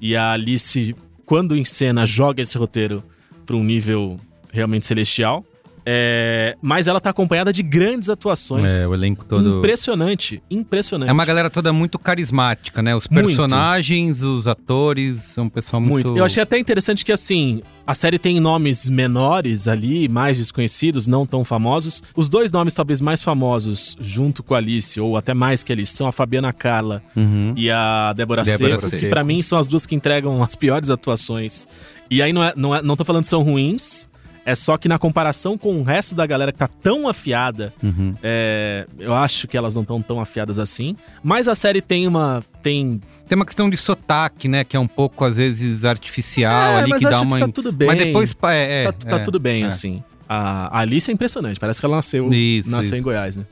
[0.00, 0.94] E a Alice,
[1.26, 3.02] quando em cena, joga esse roteiro
[3.44, 4.20] para um nível
[4.52, 5.44] realmente celestial.
[5.90, 8.70] É, mas ela tá acompanhada de grandes atuações.
[8.70, 9.56] É, o elenco todo.
[9.56, 11.08] Impressionante, impressionante.
[11.08, 12.94] É uma galera toda muito carismática, né?
[12.94, 13.24] Os Muito.
[13.24, 16.08] personagens, os atores, são um pessoal muito.
[16.08, 16.18] Muito.
[16.18, 21.24] Eu achei até interessante que, assim, a série tem nomes menores ali, mais desconhecidos, não
[21.24, 22.02] tão famosos.
[22.14, 25.74] Os dois nomes, talvez, mais famosos, junto com a Alice, ou até mais que a
[25.74, 27.54] Alice, são a Fabiana Carla Uhum.
[27.56, 29.10] e a Débora, Débora Seco, que Seco.
[29.10, 31.66] pra mim são as duas que entregam as piores atuações.
[32.10, 34.07] E aí não, é, não, é, não tô falando que são ruins,
[34.50, 38.14] é só que na comparação com o resto da galera que tá tão afiada, Uhum.
[38.22, 40.96] é, eu acho que elas não estão tão afiadas assim.
[41.22, 42.42] Mas a série tem uma.
[42.62, 44.64] tem Tem uma questão de sotaque, né?
[44.64, 47.38] Que é um pouco, às vezes, artificial É, ali, mas que acho dá uma.
[47.40, 47.88] que tá tudo bem.
[47.88, 48.36] Mas depois.
[48.44, 49.66] É, é, tá, tá é, tudo bem, é.
[49.66, 50.02] assim.
[50.28, 53.00] A, a Alice é impressionante, parece que ela nasceu, Isso, nasceu isso.
[53.00, 53.44] em Goiás, né?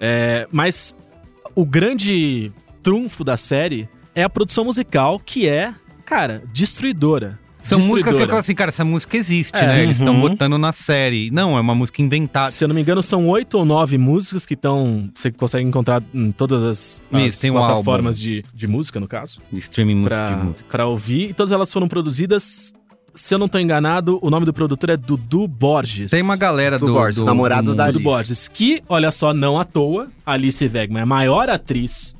[0.00, 0.94] É, mas
[1.54, 2.50] o grande
[2.82, 5.74] trunfo da série é a produção musical, que é,
[6.04, 7.38] cara, destruidora.
[7.62, 9.82] São músicas que eu falo assim, cara, essa música existe, É, né?
[9.82, 10.20] Eles estão uhum.
[10.20, 11.30] botando na série.
[11.30, 12.50] Não, é uma música inventada.
[12.50, 15.10] Se eu não me engano, são oito ou nove músicas que estão.
[15.14, 19.06] Você consegue encontrar em todas as, as Isso, tem um plataformas de, de música, no
[19.08, 19.40] caso.
[19.52, 20.68] Streaming música pra, de música.
[20.70, 21.30] pra ouvir.
[21.30, 22.72] E todas elas foram produzidas.
[23.14, 26.10] Se eu não tô enganado, o nome do produtor é Dudu Borges.
[26.12, 26.86] Tem uma galera do.
[26.86, 27.94] Do Borges, namorado da mundo.
[27.94, 28.26] Dudu Alice.
[28.28, 32.14] Borges, que, olha só, não à toa, Alice Wegman é a maior atriz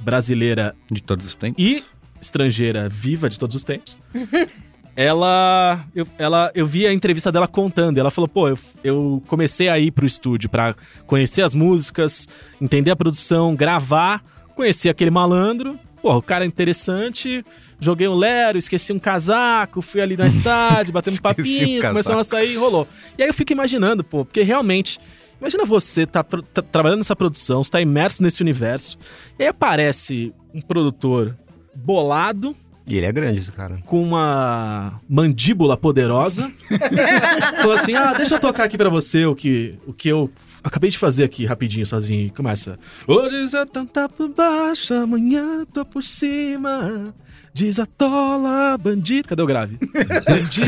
[0.00, 1.62] brasileira De todos os tempos.
[1.62, 1.82] e
[2.24, 3.98] estrangeira viva de todos os tempos.
[4.96, 7.98] ela, eu, ela, eu vi a entrevista dela contando.
[7.98, 10.74] Ela falou: pô, eu, eu comecei a ir pro estúdio pra
[11.06, 12.28] conhecer as músicas,
[12.60, 14.22] entender a produção, gravar,
[14.54, 15.78] conhecer aquele malandro.
[16.00, 17.44] Pô, o cara é interessante.
[17.80, 22.24] Joguei um Lero, esqueci um casaco, fui ali na estádio, batendo um papinho, começamos a
[22.24, 22.86] sair e rolou.
[23.18, 25.00] E aí eu fico imaginando, pô, porque realmente.
[25.40, 28.96] Imagina você tá, tá trabalhando nessa produção, você tá imerso nesse universo,
[29.38, 31.36] e aí aparece um produtor
[31.74, 32.54] bolado,
[32.86, 33.78] E ele é grande, esse cara.
[33.86, 36.50] com uma mandíbula poderosa.
[37.58, 40.30] Falou assim: Ah, deixa eu tocar aqui pra você o que, o que eu
[40.62, 42.26] acabei de fazer aqui rapidinho, sozinho.
[42.26, 42.78] E começa.
[43.06, 47.14] Hoje você tá por baixo, amanhã tô por cima.
[47.54, 49.28] Desatola, bandido.
[49.28, 49.78] Cadê o grave?
[50.28, 50.66] Bandida.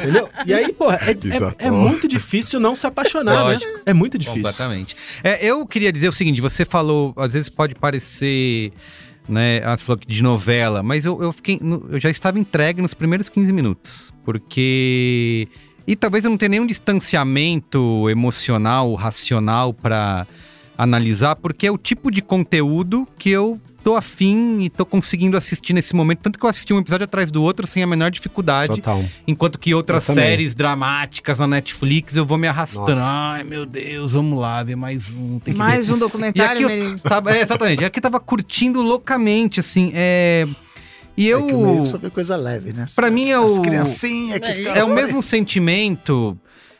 [0.00, 0.28] Entendeu?
[0.46, 3.70] E aí, porra, é, é- é, muito difícil não se apaixonar, Lógico.
[3.70, 3.80] né?
[3.86, 4.42] É muito difícil.
[4.42, 4.96] Completamente.
[5.22, 8.72] É, eu queria dizer o seguinte: você falou, às vezes pode parecer.
[9.26, 11.58] Né, ah, você falou de novela, mas eu, eu fiquei.
[11.90, 14.12] Eu já estava entregue nos primeiros 15 minutos.
[14.24, 15.48] Porque.
[15.86, 20.26] E talvez eu não tenha nenhum distanciamento emocional, racional pra
[20.76, 25.74] analisar, porque é o tipo de conteúdo que eu tô afim e tô conseguindo assistir
[25.74, 26.20] nesse momento.
[26.20, 28.76] Tanto que eu assisti um episódio atrás do outro sem a menor dificuldade.
[28.76, 29.04] Total.
[29.28, 32.88] Enquanto que outras séries dramáticas na Netflix eu vou me arrastando.
[32.88, 33.02] Nossa.
[33.04, 35.38] Ai, meu Deus, vamos lá, ver mais um.
[35.38, 35.92] Tem que Mais ver.
[35.92, 36.98] um E documentário, aqui eu Merigo.
[37.00, 37.82] tava, é, exatamente.
[37.82, 39.92] E aqui eu tava curtindo loucamente, assim.
[39.94, 40.48] É...
[41.16, 41.40] E eu.
[41.40, 42.86] É que o só vê coisa leve, né?
[42.96, 44.74] Pra mim é As o- criancinhas que É ficam...
[44.74, 46.36] É o mesmo sentimento.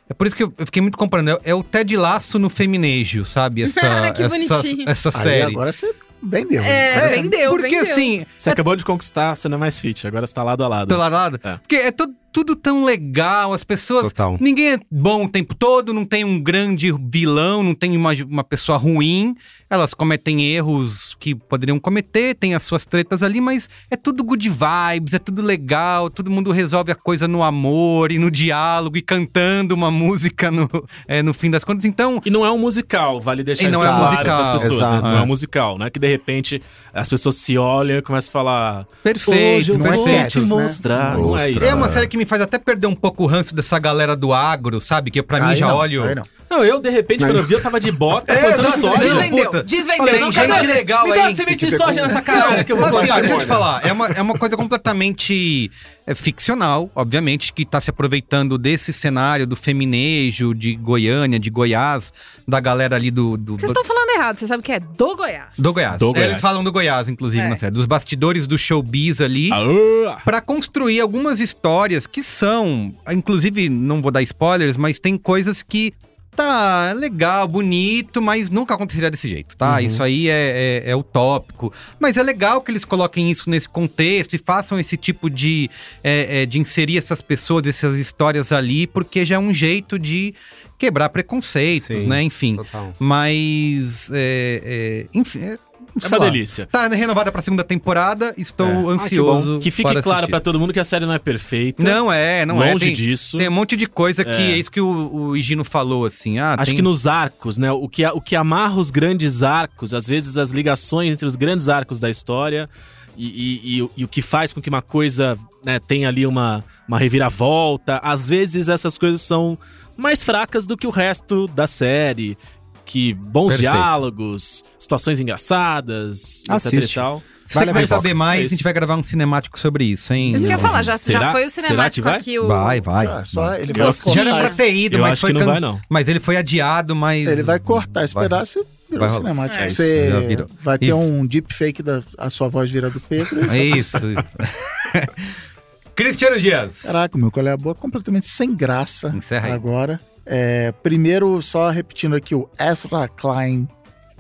[0.09, 1.31] É por isso que eu fiquei muito comparando.
[1.31, 3.63] É- É o Ted Laço no feminejo, sabe?
[3.63, 5.43] Essa, Que essa, essa Aí série.
[5.43, 5.95] agora você
[6.25, 6.63] vendeu.
[6.63, 7.83] É, você- vendeu, Porque vendeu.
[7.83, 10.69] assim, Você acabou de conquistar, você não é mais fit, agora você tá lado a
[10.69, 10.89] lado.
[10.89, 11.41] do lado.
[11.43, 11.57] É.
[11.59, 14.09] Porque é to- tudo tão legal, as pessoas.
[14.09, 14.37] Total.
[14.41, 18.43] Ninguém é bom o tempo todo, não tem um grande vilão, não tem uma, uma
[18.43, 19.37] pessoa ruim.
[19.71, 24.49] Elas cometem erros que poderiam cometer, tem as suas tretas ali, mas é tudo good
[24.49, 29.03] vibes, é tudo legal, todo mundo resolve a coisa no amor e no diálogo e
[29.03, 30.69] cantando uma música no,
[31.09, 31.85] é, no fim das contas.
[31.85, 34.81] Então, E não é um musical, vale deixar não isso é claro musical, pras pessoas.
[34.81, 35.03] exato.
[35.05, 35.11] né?
[35.11, 35.25] Não é É.
[35.25, 35.91] um musical, né?
[35.91, 36.63] Que de repente
[36.93, 38.87] as pessoas se olham e começam a falar.
[39.03, 40.31] perfeito, Hoje eu não é vou perfeito.
[40.31, 40.47] te né?
[40.47, 41.17] mostrar.
[41.17, 41.65] Não é isso.
[41.65, 44.33] É uma série que me faz até perder um pouco o ranço dessa galera do
[44.33, 45.11] agro, sabe?
[45.11, 46.15] Que pra mim Aí já não, olho.
[46.15, 46.23] não.
[46.51, 48.81] Não, eu, de repente, quando eu vi, eu tava de bota, É, plantando exato.
[48.81, 48.99] soja.
[48.99, 49.63] Desvendeu, puta.
[49.65, 50.05] desvendeu.
[50.07, 51.19] Tem não gente legal Me aí.
[51.19, 53.47] dá uma semente de soja nessa caralho que eu vou assim, ó, deixa eu te
[53.47, 55.71] falar, é uma, é uma coisa completamente
[56.07, 62.13] é, ficcional, obviamente, que tá se aproveitando desse cenário do feminejo de Goiânia, de Goiás,
[62.47, 63.37] da galera ali do.
[63.37, 65.59] do, Vocês do- estão falando errado, você sabe que é do Goiás.
[65.59, 65.99] do Goiás.
[65.99, 66.31] Do É, Goiás.
[66.31, 67.49] Eles falam do Goiás, inclusive, É.
[67.49, 67.73] na série.
[67.73, 69.51] Dos bastidores do showbiz ali.
[69.53, 75.63] Ah, Pra construir algumas histórias que são, inclusive, não vou dar spoilers, mas tem coisas
[75.63, 75.95] que
[76.35, 79.81] tá legal, bonito, mas nunca aconteceria desse jeito, tá?
[79.81, 81.73] Isso aí é, é, é utópico.
[81.99, 85.71] Mas é legal que eles coloquem isso nesse contexto e façam esse tipo de,
[86.03, 90.35] é, é, de inserir essas pessoas, essas histórias ali, porque já é um jeito de
[90.79, 92.07] quebrar preconceitos, Sim.
[92.07, 92.23] né?
[92.23, 92.57] Enfim.
[92.57, 92.93] Total.
[92.99, 95.57] Mas, é, é, enfim,
[96.03, 96.25] é, é uma lá.
[96.31, 96.67] delícia.
[96.71, 98.71] Tá renovada pra segunda temporada, estou É.
[98.71, 99.59] Ah, que ansioso.
[99.61, 101.83] Que fique para claro pra todo mundo que a série não é perfeita.
[101.83, 102.73] Não é, não é.
[102.73, 103.39] Longe Tem, disso.
[103.39, 104.53] tem um monte de coisa que É.
[104.53, 106.39] é isso que o, o Higino falou, assim.
[106.39, 107.71] Ah, Acho tem- que nos arcos, né?
[107.73, 111.69] O que, o que amarra os grandes arcos, às vezes as ligações entre os grandes
[111.69, 112.69] arcos da história
[113.17, 116.63] e, e- e- e o que faz com que uma coisa né, tenha ali uma,
[116.87, 117.99] uma reviravolta.
[118.03, 119.57] Às vezes essas coisas são
[119.97, 122.37] mais fracas do que o resto da série.
[122.85, 123.73] Que bons Perfeito.
[123.73, 126.95] diálogos, situações engraçadas, etc e Assiste.
[126.97, 127.23] tal.
[127.47, 128.55] Se você Vale a quiser saber mais, É a isso.
[128.55, 130.33] gente vai gravar um cinemático sobre isso, hein?
[130.33, 132.17] Isso que eu ia falar, já, Será- já foi o cinemático vai?
[132.19, 132.39] aqui.
[132.39, 132.47] O...
[132.47, 133.07] Vai, vai.
[133.07, 135.41] Já, só ele vai Já era cortar pra ter ido, Eu mas foi que não
[135.41, 135.81] can- vai, não.
[135.89, 137.27] Mas ele foi adiado, mas.
[137.29, 138.25] Ele vai cortar esse Vai.
[138.25, 139.63] pedaço e virou Vai cinemático.
[139.65, 140.47] É, Você já virou.
[140.61, 143.51] vai ter E- um deepfake da a sua voz vira do Pedro.
[143.51, 143.97] É isso.
[145.95, 146.83] Cristiano Dias.
[146.83, 149.53] Caraca, meu colega boa completamente sem graça Encerra aí.
[149.53, 150.01] agora.
[150.27, 153.69] É, primeiro, só repetindo aqui o Ezra Klein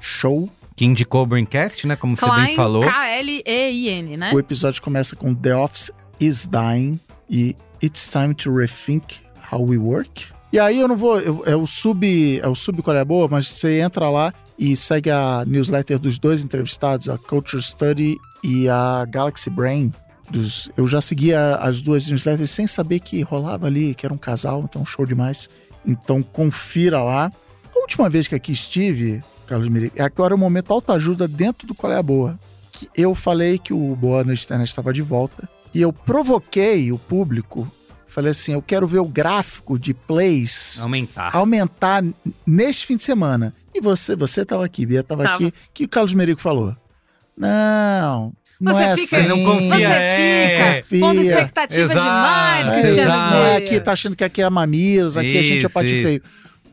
[0.00, 0.48] Show.
[0.76, 1.96] Que indicou o Braincast, né?
[1.96, 2.82] Como você bem Klein, falou.
[2.82, 4.32] K-L-E-I-N, né?
[4.32, 5.90] O episódio começa com The Office
[6.20, 6.98] is Dying
[7.30, 9.18] e It's Time to Rethink
[9.50, 10.26] How We Work.
[10.52, 11.20] E aí eu não vou.
[11.20, 12.40] eu- é o sub.
[12.40, 16.18] É o sub qual é boa, mas você entra lá e segue a newsletter dos
[16.18, 19.92] dois entrevistados, a Culture Study e a Galaxy Brain.
[20.30, 24.18] Dos, eu já seguia as duas newsletters sem saber que rolava ali, que era um
[24.18, 25.50] casal, então show demais.
[25.86, 27.30] Então confira lá.
[27.74, 31.74] A última vez que aqui estive, Carlos Miri, agora é o momento autoajuda dentro do
[31.74, 32.38] Qual é a Boa.
[32.72, 36.98] Que eu falei que o Boa Noite Internet estava de volta e eu provoquei o
[36.98, 37.70] público.
[38.08, 41.34] Falei assim: eu quero ver o gráfico de plays Aumentar.
[41.36, 42.02] aumentar
[42.46, 43.52] neste fim de semana.
[43.74, 45.34] E você, você estava aqui, Bia estava Tava.
[45.34, 45.46] aqui.
[45.46, 46.76] O que o Carlos Merico falou?
[47.36, 48.32] Não,
[48.64, 49.28] não Você é fica- assim.
[49.28, 50.84] Não confia, Você é.
[50.88, 53.56] fica pondo expectativa Exato, demais, Cristiano é Dias.
[53.70, 56.02] aqui, tá achando que aqui é mamilos, aqui a gente é Isso, isso.
[56.02, 56.22] feio.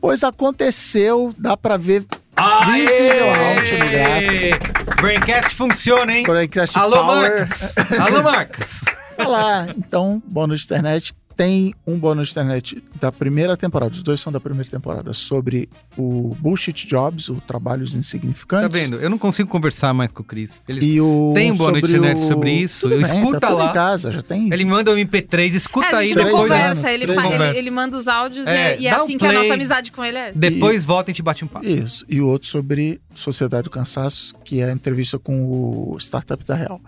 [0.00, 2.04] Pois aconteceu, dá pra ver
[2.36, 2.80] Aê!
[2.86, 5.00] visivelmente no gráfico.
[5.00, 6.24] Braincast funciona, hein?
[6.24, 7.38] Braincast Alô, Power.
[7.38, 7.74] Marcos!
[8.00, 8.80] Alô, Marcos!
[9.16, 9.66] Tá lá.
[9.76, 11.12] Então, bônus de internet.
[11.36, 15.68] Tem um bônus de internet da primeira temporada, os dois são da primeira temporada, sobre
[15.96, 18.68] o Bullshit Jobs, o Trabalhos Insignificantes.
[18.68, 18.96] Tá vendo?
[19.00, 20.60] Eu não consigo conversar mais com o Cris.
[20.68, 22.88] Ele, E o Tem um bônus de internet o- sobre isso?
[22.88, 23.70] Tudo bem, Escuta tá lá.
[23.70, 24.52] em casa, já tem.
[24.52, 26.32] ele manda o MP3, escuta É, a aí depois.
[26.34, 27.58] anos, conversa, ele, faz- ele, conversa.
[27.58, 29.90] ele manda os áudios É, e, e é dá um assim que a nossa amizade
[29.92, 30.32] com ele é.
[30.32, 31.66] Depois volta e a gente bate um papo.
[31.66, 32.04] Isso.
[32.08, 36.54] E o outro sobre Sociedade do Cansaço, que é a entrevista com o Startup da
[36.54, 36.80] Real.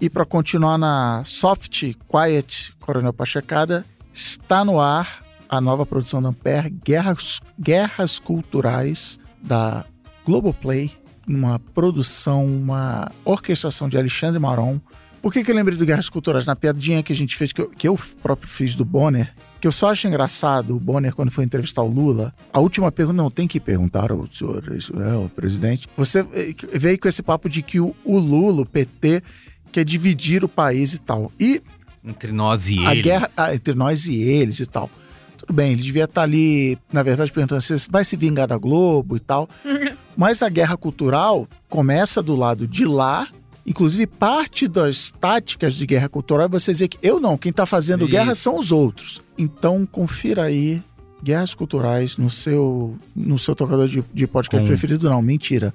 [0.00, 6.30] E para continuar na Soft Quiet Coronel Pachecada, está no ar a nova produção da
[6.30, 9.84] Ampere, Guerras, Guerras Culturais, da
[10.24, 10.90] Globoplay,
[11.28, 14.80] uma produção, uma orquestração de Alexandre Maron.
[15.20, 16.46] Por que, que eu lembrei do Guerras Culturais?
[16.46, 19.68] Na piadinha que a gente fez, que eu, que eu próprio fiz do Bonner, que
[19.68, 23.30] eu só acho engraçado, o Bonner, quando foi entrevistar o Lula, a última pergunta, não,
[23.30, 25.86] tem que perguntar ao senhor, isso é, o presidente.
[25.94, 29.22] Você eh, veio com esse papo de que o, o Lula, o PT,
[29.70, 31.30] quer dividir o país e tal.
[31.38, 31.62] E
[32.04, 33.04] Entre nós e a eles.
[33.04, 34.90] guerra ah, entre nós e eles e tal.
[35.38, 39.16] Tudo bem, ele devia estar ali, na verdade, perguntando se vai se vingar da Globo
[39.16, 39.48] e tal.
[40.16, 43.26] Mas a guerra cultural começa do lado de lá.
[43.66, 47.64] Inclusive, parte das táticas de guerra cultural é você dizer que eu não, quem está
[47.66, 48.10] fazendo Isso.
[48.10, 49.22] guerra são os outros.
[49.38, 50.82] Então, confira aí
[51.22, 55.08] Guerras Culturais no seu, no seu tocador de, de podcast Com- preferido.
[55.10, 55.72] Não, mentira.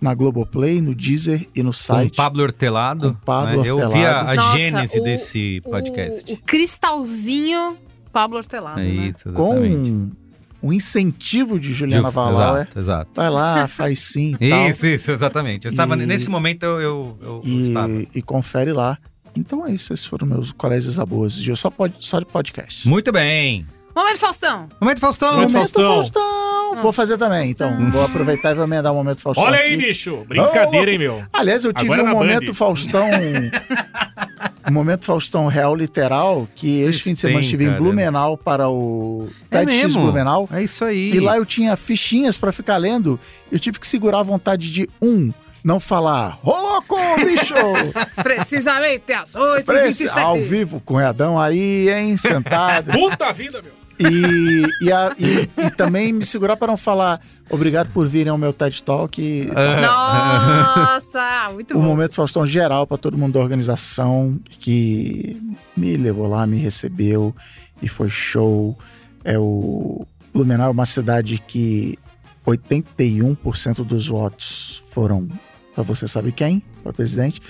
[0.00, 2.16] Na Globoplay, no Deezer e no Com site.
[2.16, 3.12] Pablo Hortelado.
[3.14, 3.68] Com Pablo né?
[3.68, 4.30] Eu vi a, Hortelado.
[4.30, 6.30] a Nossa, gênese o- desse podcast.
[6.30, 7.76] O, o cristalzinho
[8.12, 9.12] Pablo Hortelado, é né?
[9.16, 10.10] isso, com
[10.60, 12.62] um incentivo de Juliana Valau, é.
[12.62, 13.10] Exato, exato.
[13.14, 14.68] Vai lá, faz sim e tal.
[14.70, 15.66] Isso, isso, exatamente.
[15.66, 17.92] Eu estava, E- nesse momento eu, eu, eu- eu estava.
[17.92, 18.98] E, e confere lá.
[19.36, 22.88] Então é isso, esses foram meus colégios aboas de só, pod, só de podcast.
[22.88, 23.64] Muito bem.
[23.98, 24.68] Momento Faustão.
[24.80, 25.32] Momento Faustão.
[25.32, 25.94] Momento Faustão.
[25.94, 26.76] Faustão.
[26.80, 27.90] Vou fazer também, então.
[27.90, 29.44] Vou aproveitar e vou emendar o momento Faustão.
[29.44, 29.70] Olha aqui.
[29.70, 30.24] aí, bicho.
[30.28, 31.20] Brincadeira, hein, meu?
[31.32, 32.54] Aliás, eu tive Agora um na momento Band.
[32.54, 33.08] Faustão.
[34.68, 37.72] um momento Faustão real literal, que esse Vocês fim de semana estive em.
[37.72, 40.02] Blumenau para o É TEDx mesmo?
[40.02, 40.48] Blumenau.
[40.52, 41.10] É isso aí.
[41.10, 43.18] E lá eu tinha fichinhas pra ficar lendo.
[43.50, 45.32] Eu tive que segurar a vontade de um,
[45.64, 47.54] não falar, ô louco, bicho!
[48.22, 52.92] Precisamente às 8 Prece, 27 ao vivo com o Adão aí, hein, sentado.
[52.92, 53.77] Puta vida, meu!
[54.00, 57.20] E, e, a- e- e também me segurar para não falar
[57.50, 59.20] obrigado por virem ao meu TED Talk.
[59.20, 59.46] E,
[59.86, 61.84] Nossa, muito o bom.
[61.86, 65.36] momento Faustão geral para todo mundo da organização que
[65.76, 67.34] me levou lá, me recebeu
[67.82, 68.76] e foi show.
[69.24, 71.98] É o Blumenau é uma cidade que
[72.46, 75.28] 81% dos votos foram
[75.74, 77.40] para você sabe quem, para presidente.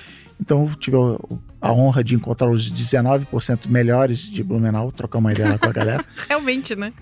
[0.40, 1.16] Então eu tive a,
[1.60, 5.72] a honra de encontrar os 19% melhores de Blumenau, trocar uma ideia lá com a
[5.72, 6.04] galera.
[6.28, 6.92] Realmente, né?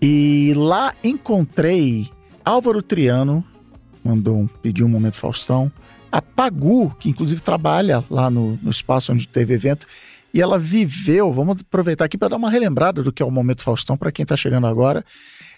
[0.00, 2.08] E lá encontrei
[2.44, 3.44] Álvaro Triano,
[4.02, 5.70] mandou um, pediu um momento Faustão.
[6.10, 9.86] A Pagu, que inclusive trabalha lá no, no espaço onde teve evento.
[10.32, 13.62] E ela viveu, vamos aproveitar aqui para dar uma relembrada do que é o Momento
[13.62, 15.04] Faustão para quem está chegando agora.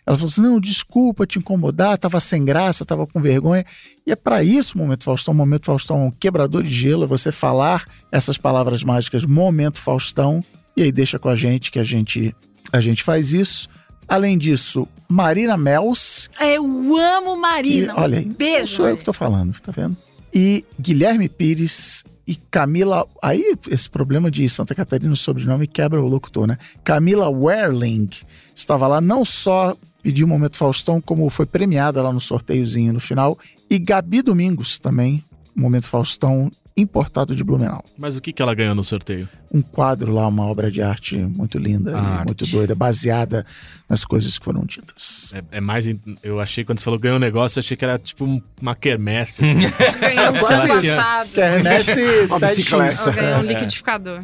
[0.07, 3.65] Ela falou assim: não, desculpa te incomodar, tava sem graça, tava com vergonha.
[4.07, 5.33] E é para isso o Momento Faustão.
[5.33, 9.81] O Momento Faustão é um quebrador de gelo, é você falar essas palavras mágicas, Momento
[9.81, 10.45] Faustão,
[10.77, 12.35] e aí deixa com a gente que a gente,
[12.73, 13.69] a gente faz isso.
[14.09, 17.95] Além disso, Marina Mels, Eu amo que, Marina.
[17.97, 18.77] olha aí, um beijo.
[18.77, 19.97] sou eu que tô falando, tá vendo?
[20.35, 23.07] E Guilherme Pires e Camila.
[23.23, 26.57] Aí, esse problema de Santa Catarina, o sobrenome quebra o locutor, né?
[26.83, 28.09] Camila Werling
[28.55, 33.01] estava lá, não só pediu o Momento Faustão, como foi premiada lá no sorteiozinho no
[33.01, 33.39] final.
[33.69, 35.25] E Gabi Domingos também,
[35.55, 37.85] Momento Faustão, importado de Blumenau.
[37.99, 39.29] Mas o que, que ela ganhou no sorteio?
[39.53, 42.25] Um quadro lá, uma obra de arte muito linda e Arte.
[42.27, 43.45] muito doida, baseada
[43.89, 45.31] nas coisas que foram ditas.
[45.35, 45.87] É, é mais.
[45.87, 48.41] in- Eu achei, quando você falou ganhou um negócio, eu achei que era tipo um-
[48.63, 49.43] uma quermesse.
[49.43, 49.55] Assim.
[50.01, 51.29] Ganhou um tinha- passado.
[51.33, 52.57] Quermesse Uma TEDx.
[52.57, 53.13] bicicleta.
[53.13, 54.23] Ganhou um liquidificador.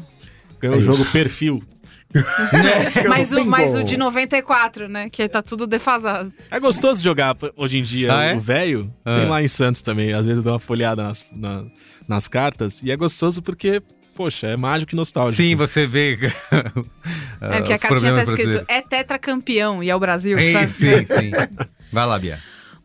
[0.60, 1.12] ganhou É o jogo isso.
[1.12, 1.62] perfil.
[3.08, 5.08] Mas o, mas o de 94, né?
[5.10, 6.32] Que tá tudo defasado.
[6.50, 8.34] É gostoso jogar hoje em dia Ah, é?
[8.34, 8.92] o velho.
[9.04, 9.20] Ah.
[9.20, 10.12] Tem lá em Santos também.
[10.12, 11.64] Às vezes eu dou uma folhada nas, na-
[12.08, 12.82] nas cartas.
[12.82, 13.82] E é gostoso porque,
[14.14, 15.42] poxa, é mágico e nostálgico.
[15.42, 16.18] Sim, você vê.
[17.38, 20.68] É porque a cartinha tá escrito é tetracampeão e é o Brasil, Sim, sabe?
[20.68, 21.30] sim, sim.
[21.92, 22.38] Vai lá, Bia.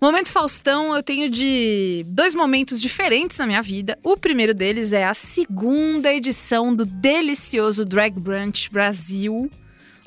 [0.03, 3.99] Momento Faustão, eu tenho de dois momentos diferentes na minha vida.
[4.02, 9.48] O primeiro deles é a segunda edição do delicioso Drag Brunch Brasil,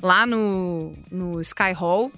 [0.01, 2.11] lá no, no Sky Hall.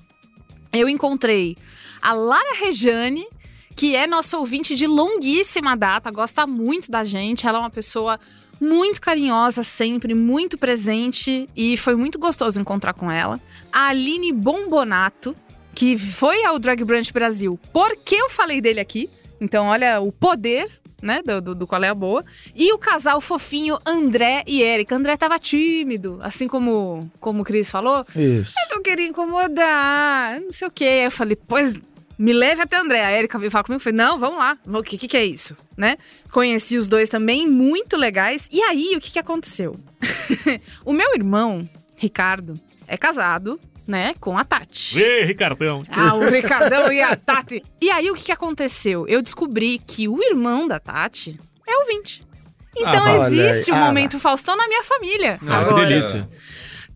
[0.74, 1.56] Eu encontrei
[2.02, 3.28] a Lara Rejane,
[3.76, 7.46] que é nossa ouvinte de longuíssima data, gosta muito da gente.
[7.46, 8.20] Ela é uma pessoa
[8.60, 13.40] muito carinhosa sempre, muito presente e foi muito gostoso encontrar com ela.
[13.72, 15.36] A Aline Bombonato,
[15.78, 19.08] que foi ao Drag Brunch Brasil porque eu falei dele aqui.
[19.40, 20.68] Então, olha o poder,
[21.00, 22.26] né, do, do, Qual é a Boa.
[22.56, 24.96] E o casal fofinho André e Erika.
[24.96, 28.04] André tava tímido, assim como, como o Cris falou.
[28.16, 28.56] Isso.
[28.58, 30.86] Eu não queria incomodar, não sei o quê.
[30.86, 31.80] Aí eu falei, pois
[32.18, 33.06] me leve até André.
[33.06, 34.58] A Erika veio falar comigo, eu falei, não, vamos lá.
[34.66, 35.98] O que, que, que é isso, né?
[36.32, 38.50] Conheci os dois também, muito legais.
[38.52, 39.76] E aí, o que, que aconteceu?
[40.84, 42.56] o meu irmão, Ricardo,
[42.88, 45.02] é casado, né, com a Tati.
[45.02, 45.86] Ê, Ricardão.
[45.90, 47.64] Ah, o Ricardão e a Tati.
[47.82, 49.08] E aí, o que, que aconteceu?
[49.08, 52.24] Eu descobri que o irmão da Tati é ouvinte.
[52.76, 55.40] Então Ah, olha existe o Ah, momento Faustão na minha família.
[55.42, 55.88] Ah, que agora.
[55.88, 56.30] delícia.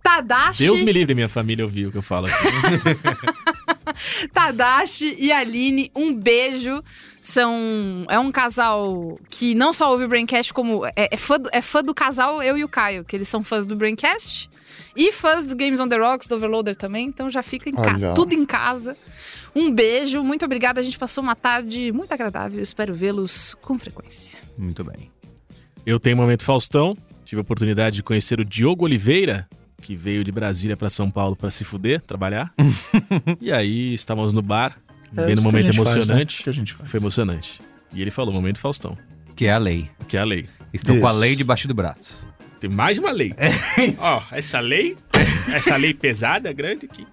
[0.03, 2.35] Tadashi, Deus me livre, minha família, ouvir o que eu falo aqui.
[4.34, 6.84] Tadashi e Aline, um beijo.
[7.22, 8.03] São.
[8.09, 10.85] É um casal que não só ouve o Braincast, como.
[10.88, 13.43] É, é fã, do- é fã do casal, eu e o Caio, que eles são
[13.43, 14.49] fãs do Braincast.
[14.95, 17.07] E fãs do Games on the Rocks, do Overloader também.
[17.07, 18.95] Então já fica em ca- tudo em casa.
[19.56, 20.80] Um beijo, muito obrigada.
[20.80, 22.61] A gente passou uma tarde muito agradável.
[22.61, 24.39] Espero vê-los com frequência.
[24.57, 25.11] Muito bem.
[25.85, 26.95] Eu tenho um momento Faustão.
[27.26, 29.48] Tive a oportunidade de conhecer o Diogo Oliveira,
[29.81, 32.53] que veio de Brasília para São Paulo para se fuder, trabalhar.
[33.39, 34.77] e aí estávamos no bar,
[35.15, 35.93] É vendo isso um que a momento gente faz, né?
[36.02, 36.34] emocionante.
[36.35, 36.89] Isso que a gente faz.
[36.91, 37.61] Foi emocionante.
[37.93, 38.98] E ele falou, momento Faustão,
[39.35, 39.89] Que é a lei.
[40.07, 40.48] que é a lei.
[40.73, 41.19] Estou com a Isso.
[41.19, 42.26] lei debaixo do braço.
[42.61, 43.33] Tem mais uma lei.
[43.38, 43.49] É
[43.99, 44.95] Ó, essa lei,
[45.53, 47.05] essa lei pesada, grande aqui.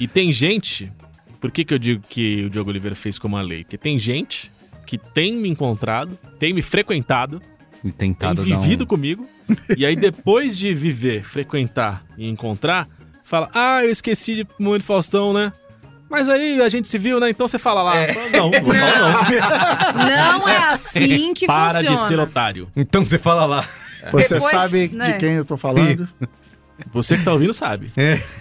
[0.00, 0.92] E tem gente,
[1.40, 3.62] por que, que eu digo que o Diogo Oliveira fez como a lei?
[3.62, 4.50] Porque tem gente
[4.84, 7.40] que tem me encontrado, tem me frequentado,
[7.84, 9.26] E tem tentado um- vivido comigo,
[9.78, 12.88] e aí depois de viver, frequentar e encontrar,
[13.22, 15.52] fala, ah, eu esqueci de momento Faustão, né?
[16.10, 17.30] Mas aí a gente se viu, né?
[17.30, 17.96] Então você fala lá.
[17.96, 18.12] É.
[18.36, 19.30] Não, não vou falar
[19.98, 20.38] não.
[20.40, 21.96] Não é assim que Para funciona.
[21.96, 22.68] de ser otário.
[22.76, 23.66] Então você fala lá.
[24.12, 25.12] Você Depois, sabe né?
[25.12, 26.08] de quem eu tô falando?
[26.92, 27.92] Você que tá ouvindo sabe.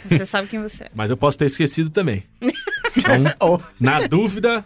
[0.09, 0.89] Você sabe quem você é.
[0.95, 2.23] Mas eu posso ter esquecido também.
[2.41, 4.65] Então, Oh, na dúvida,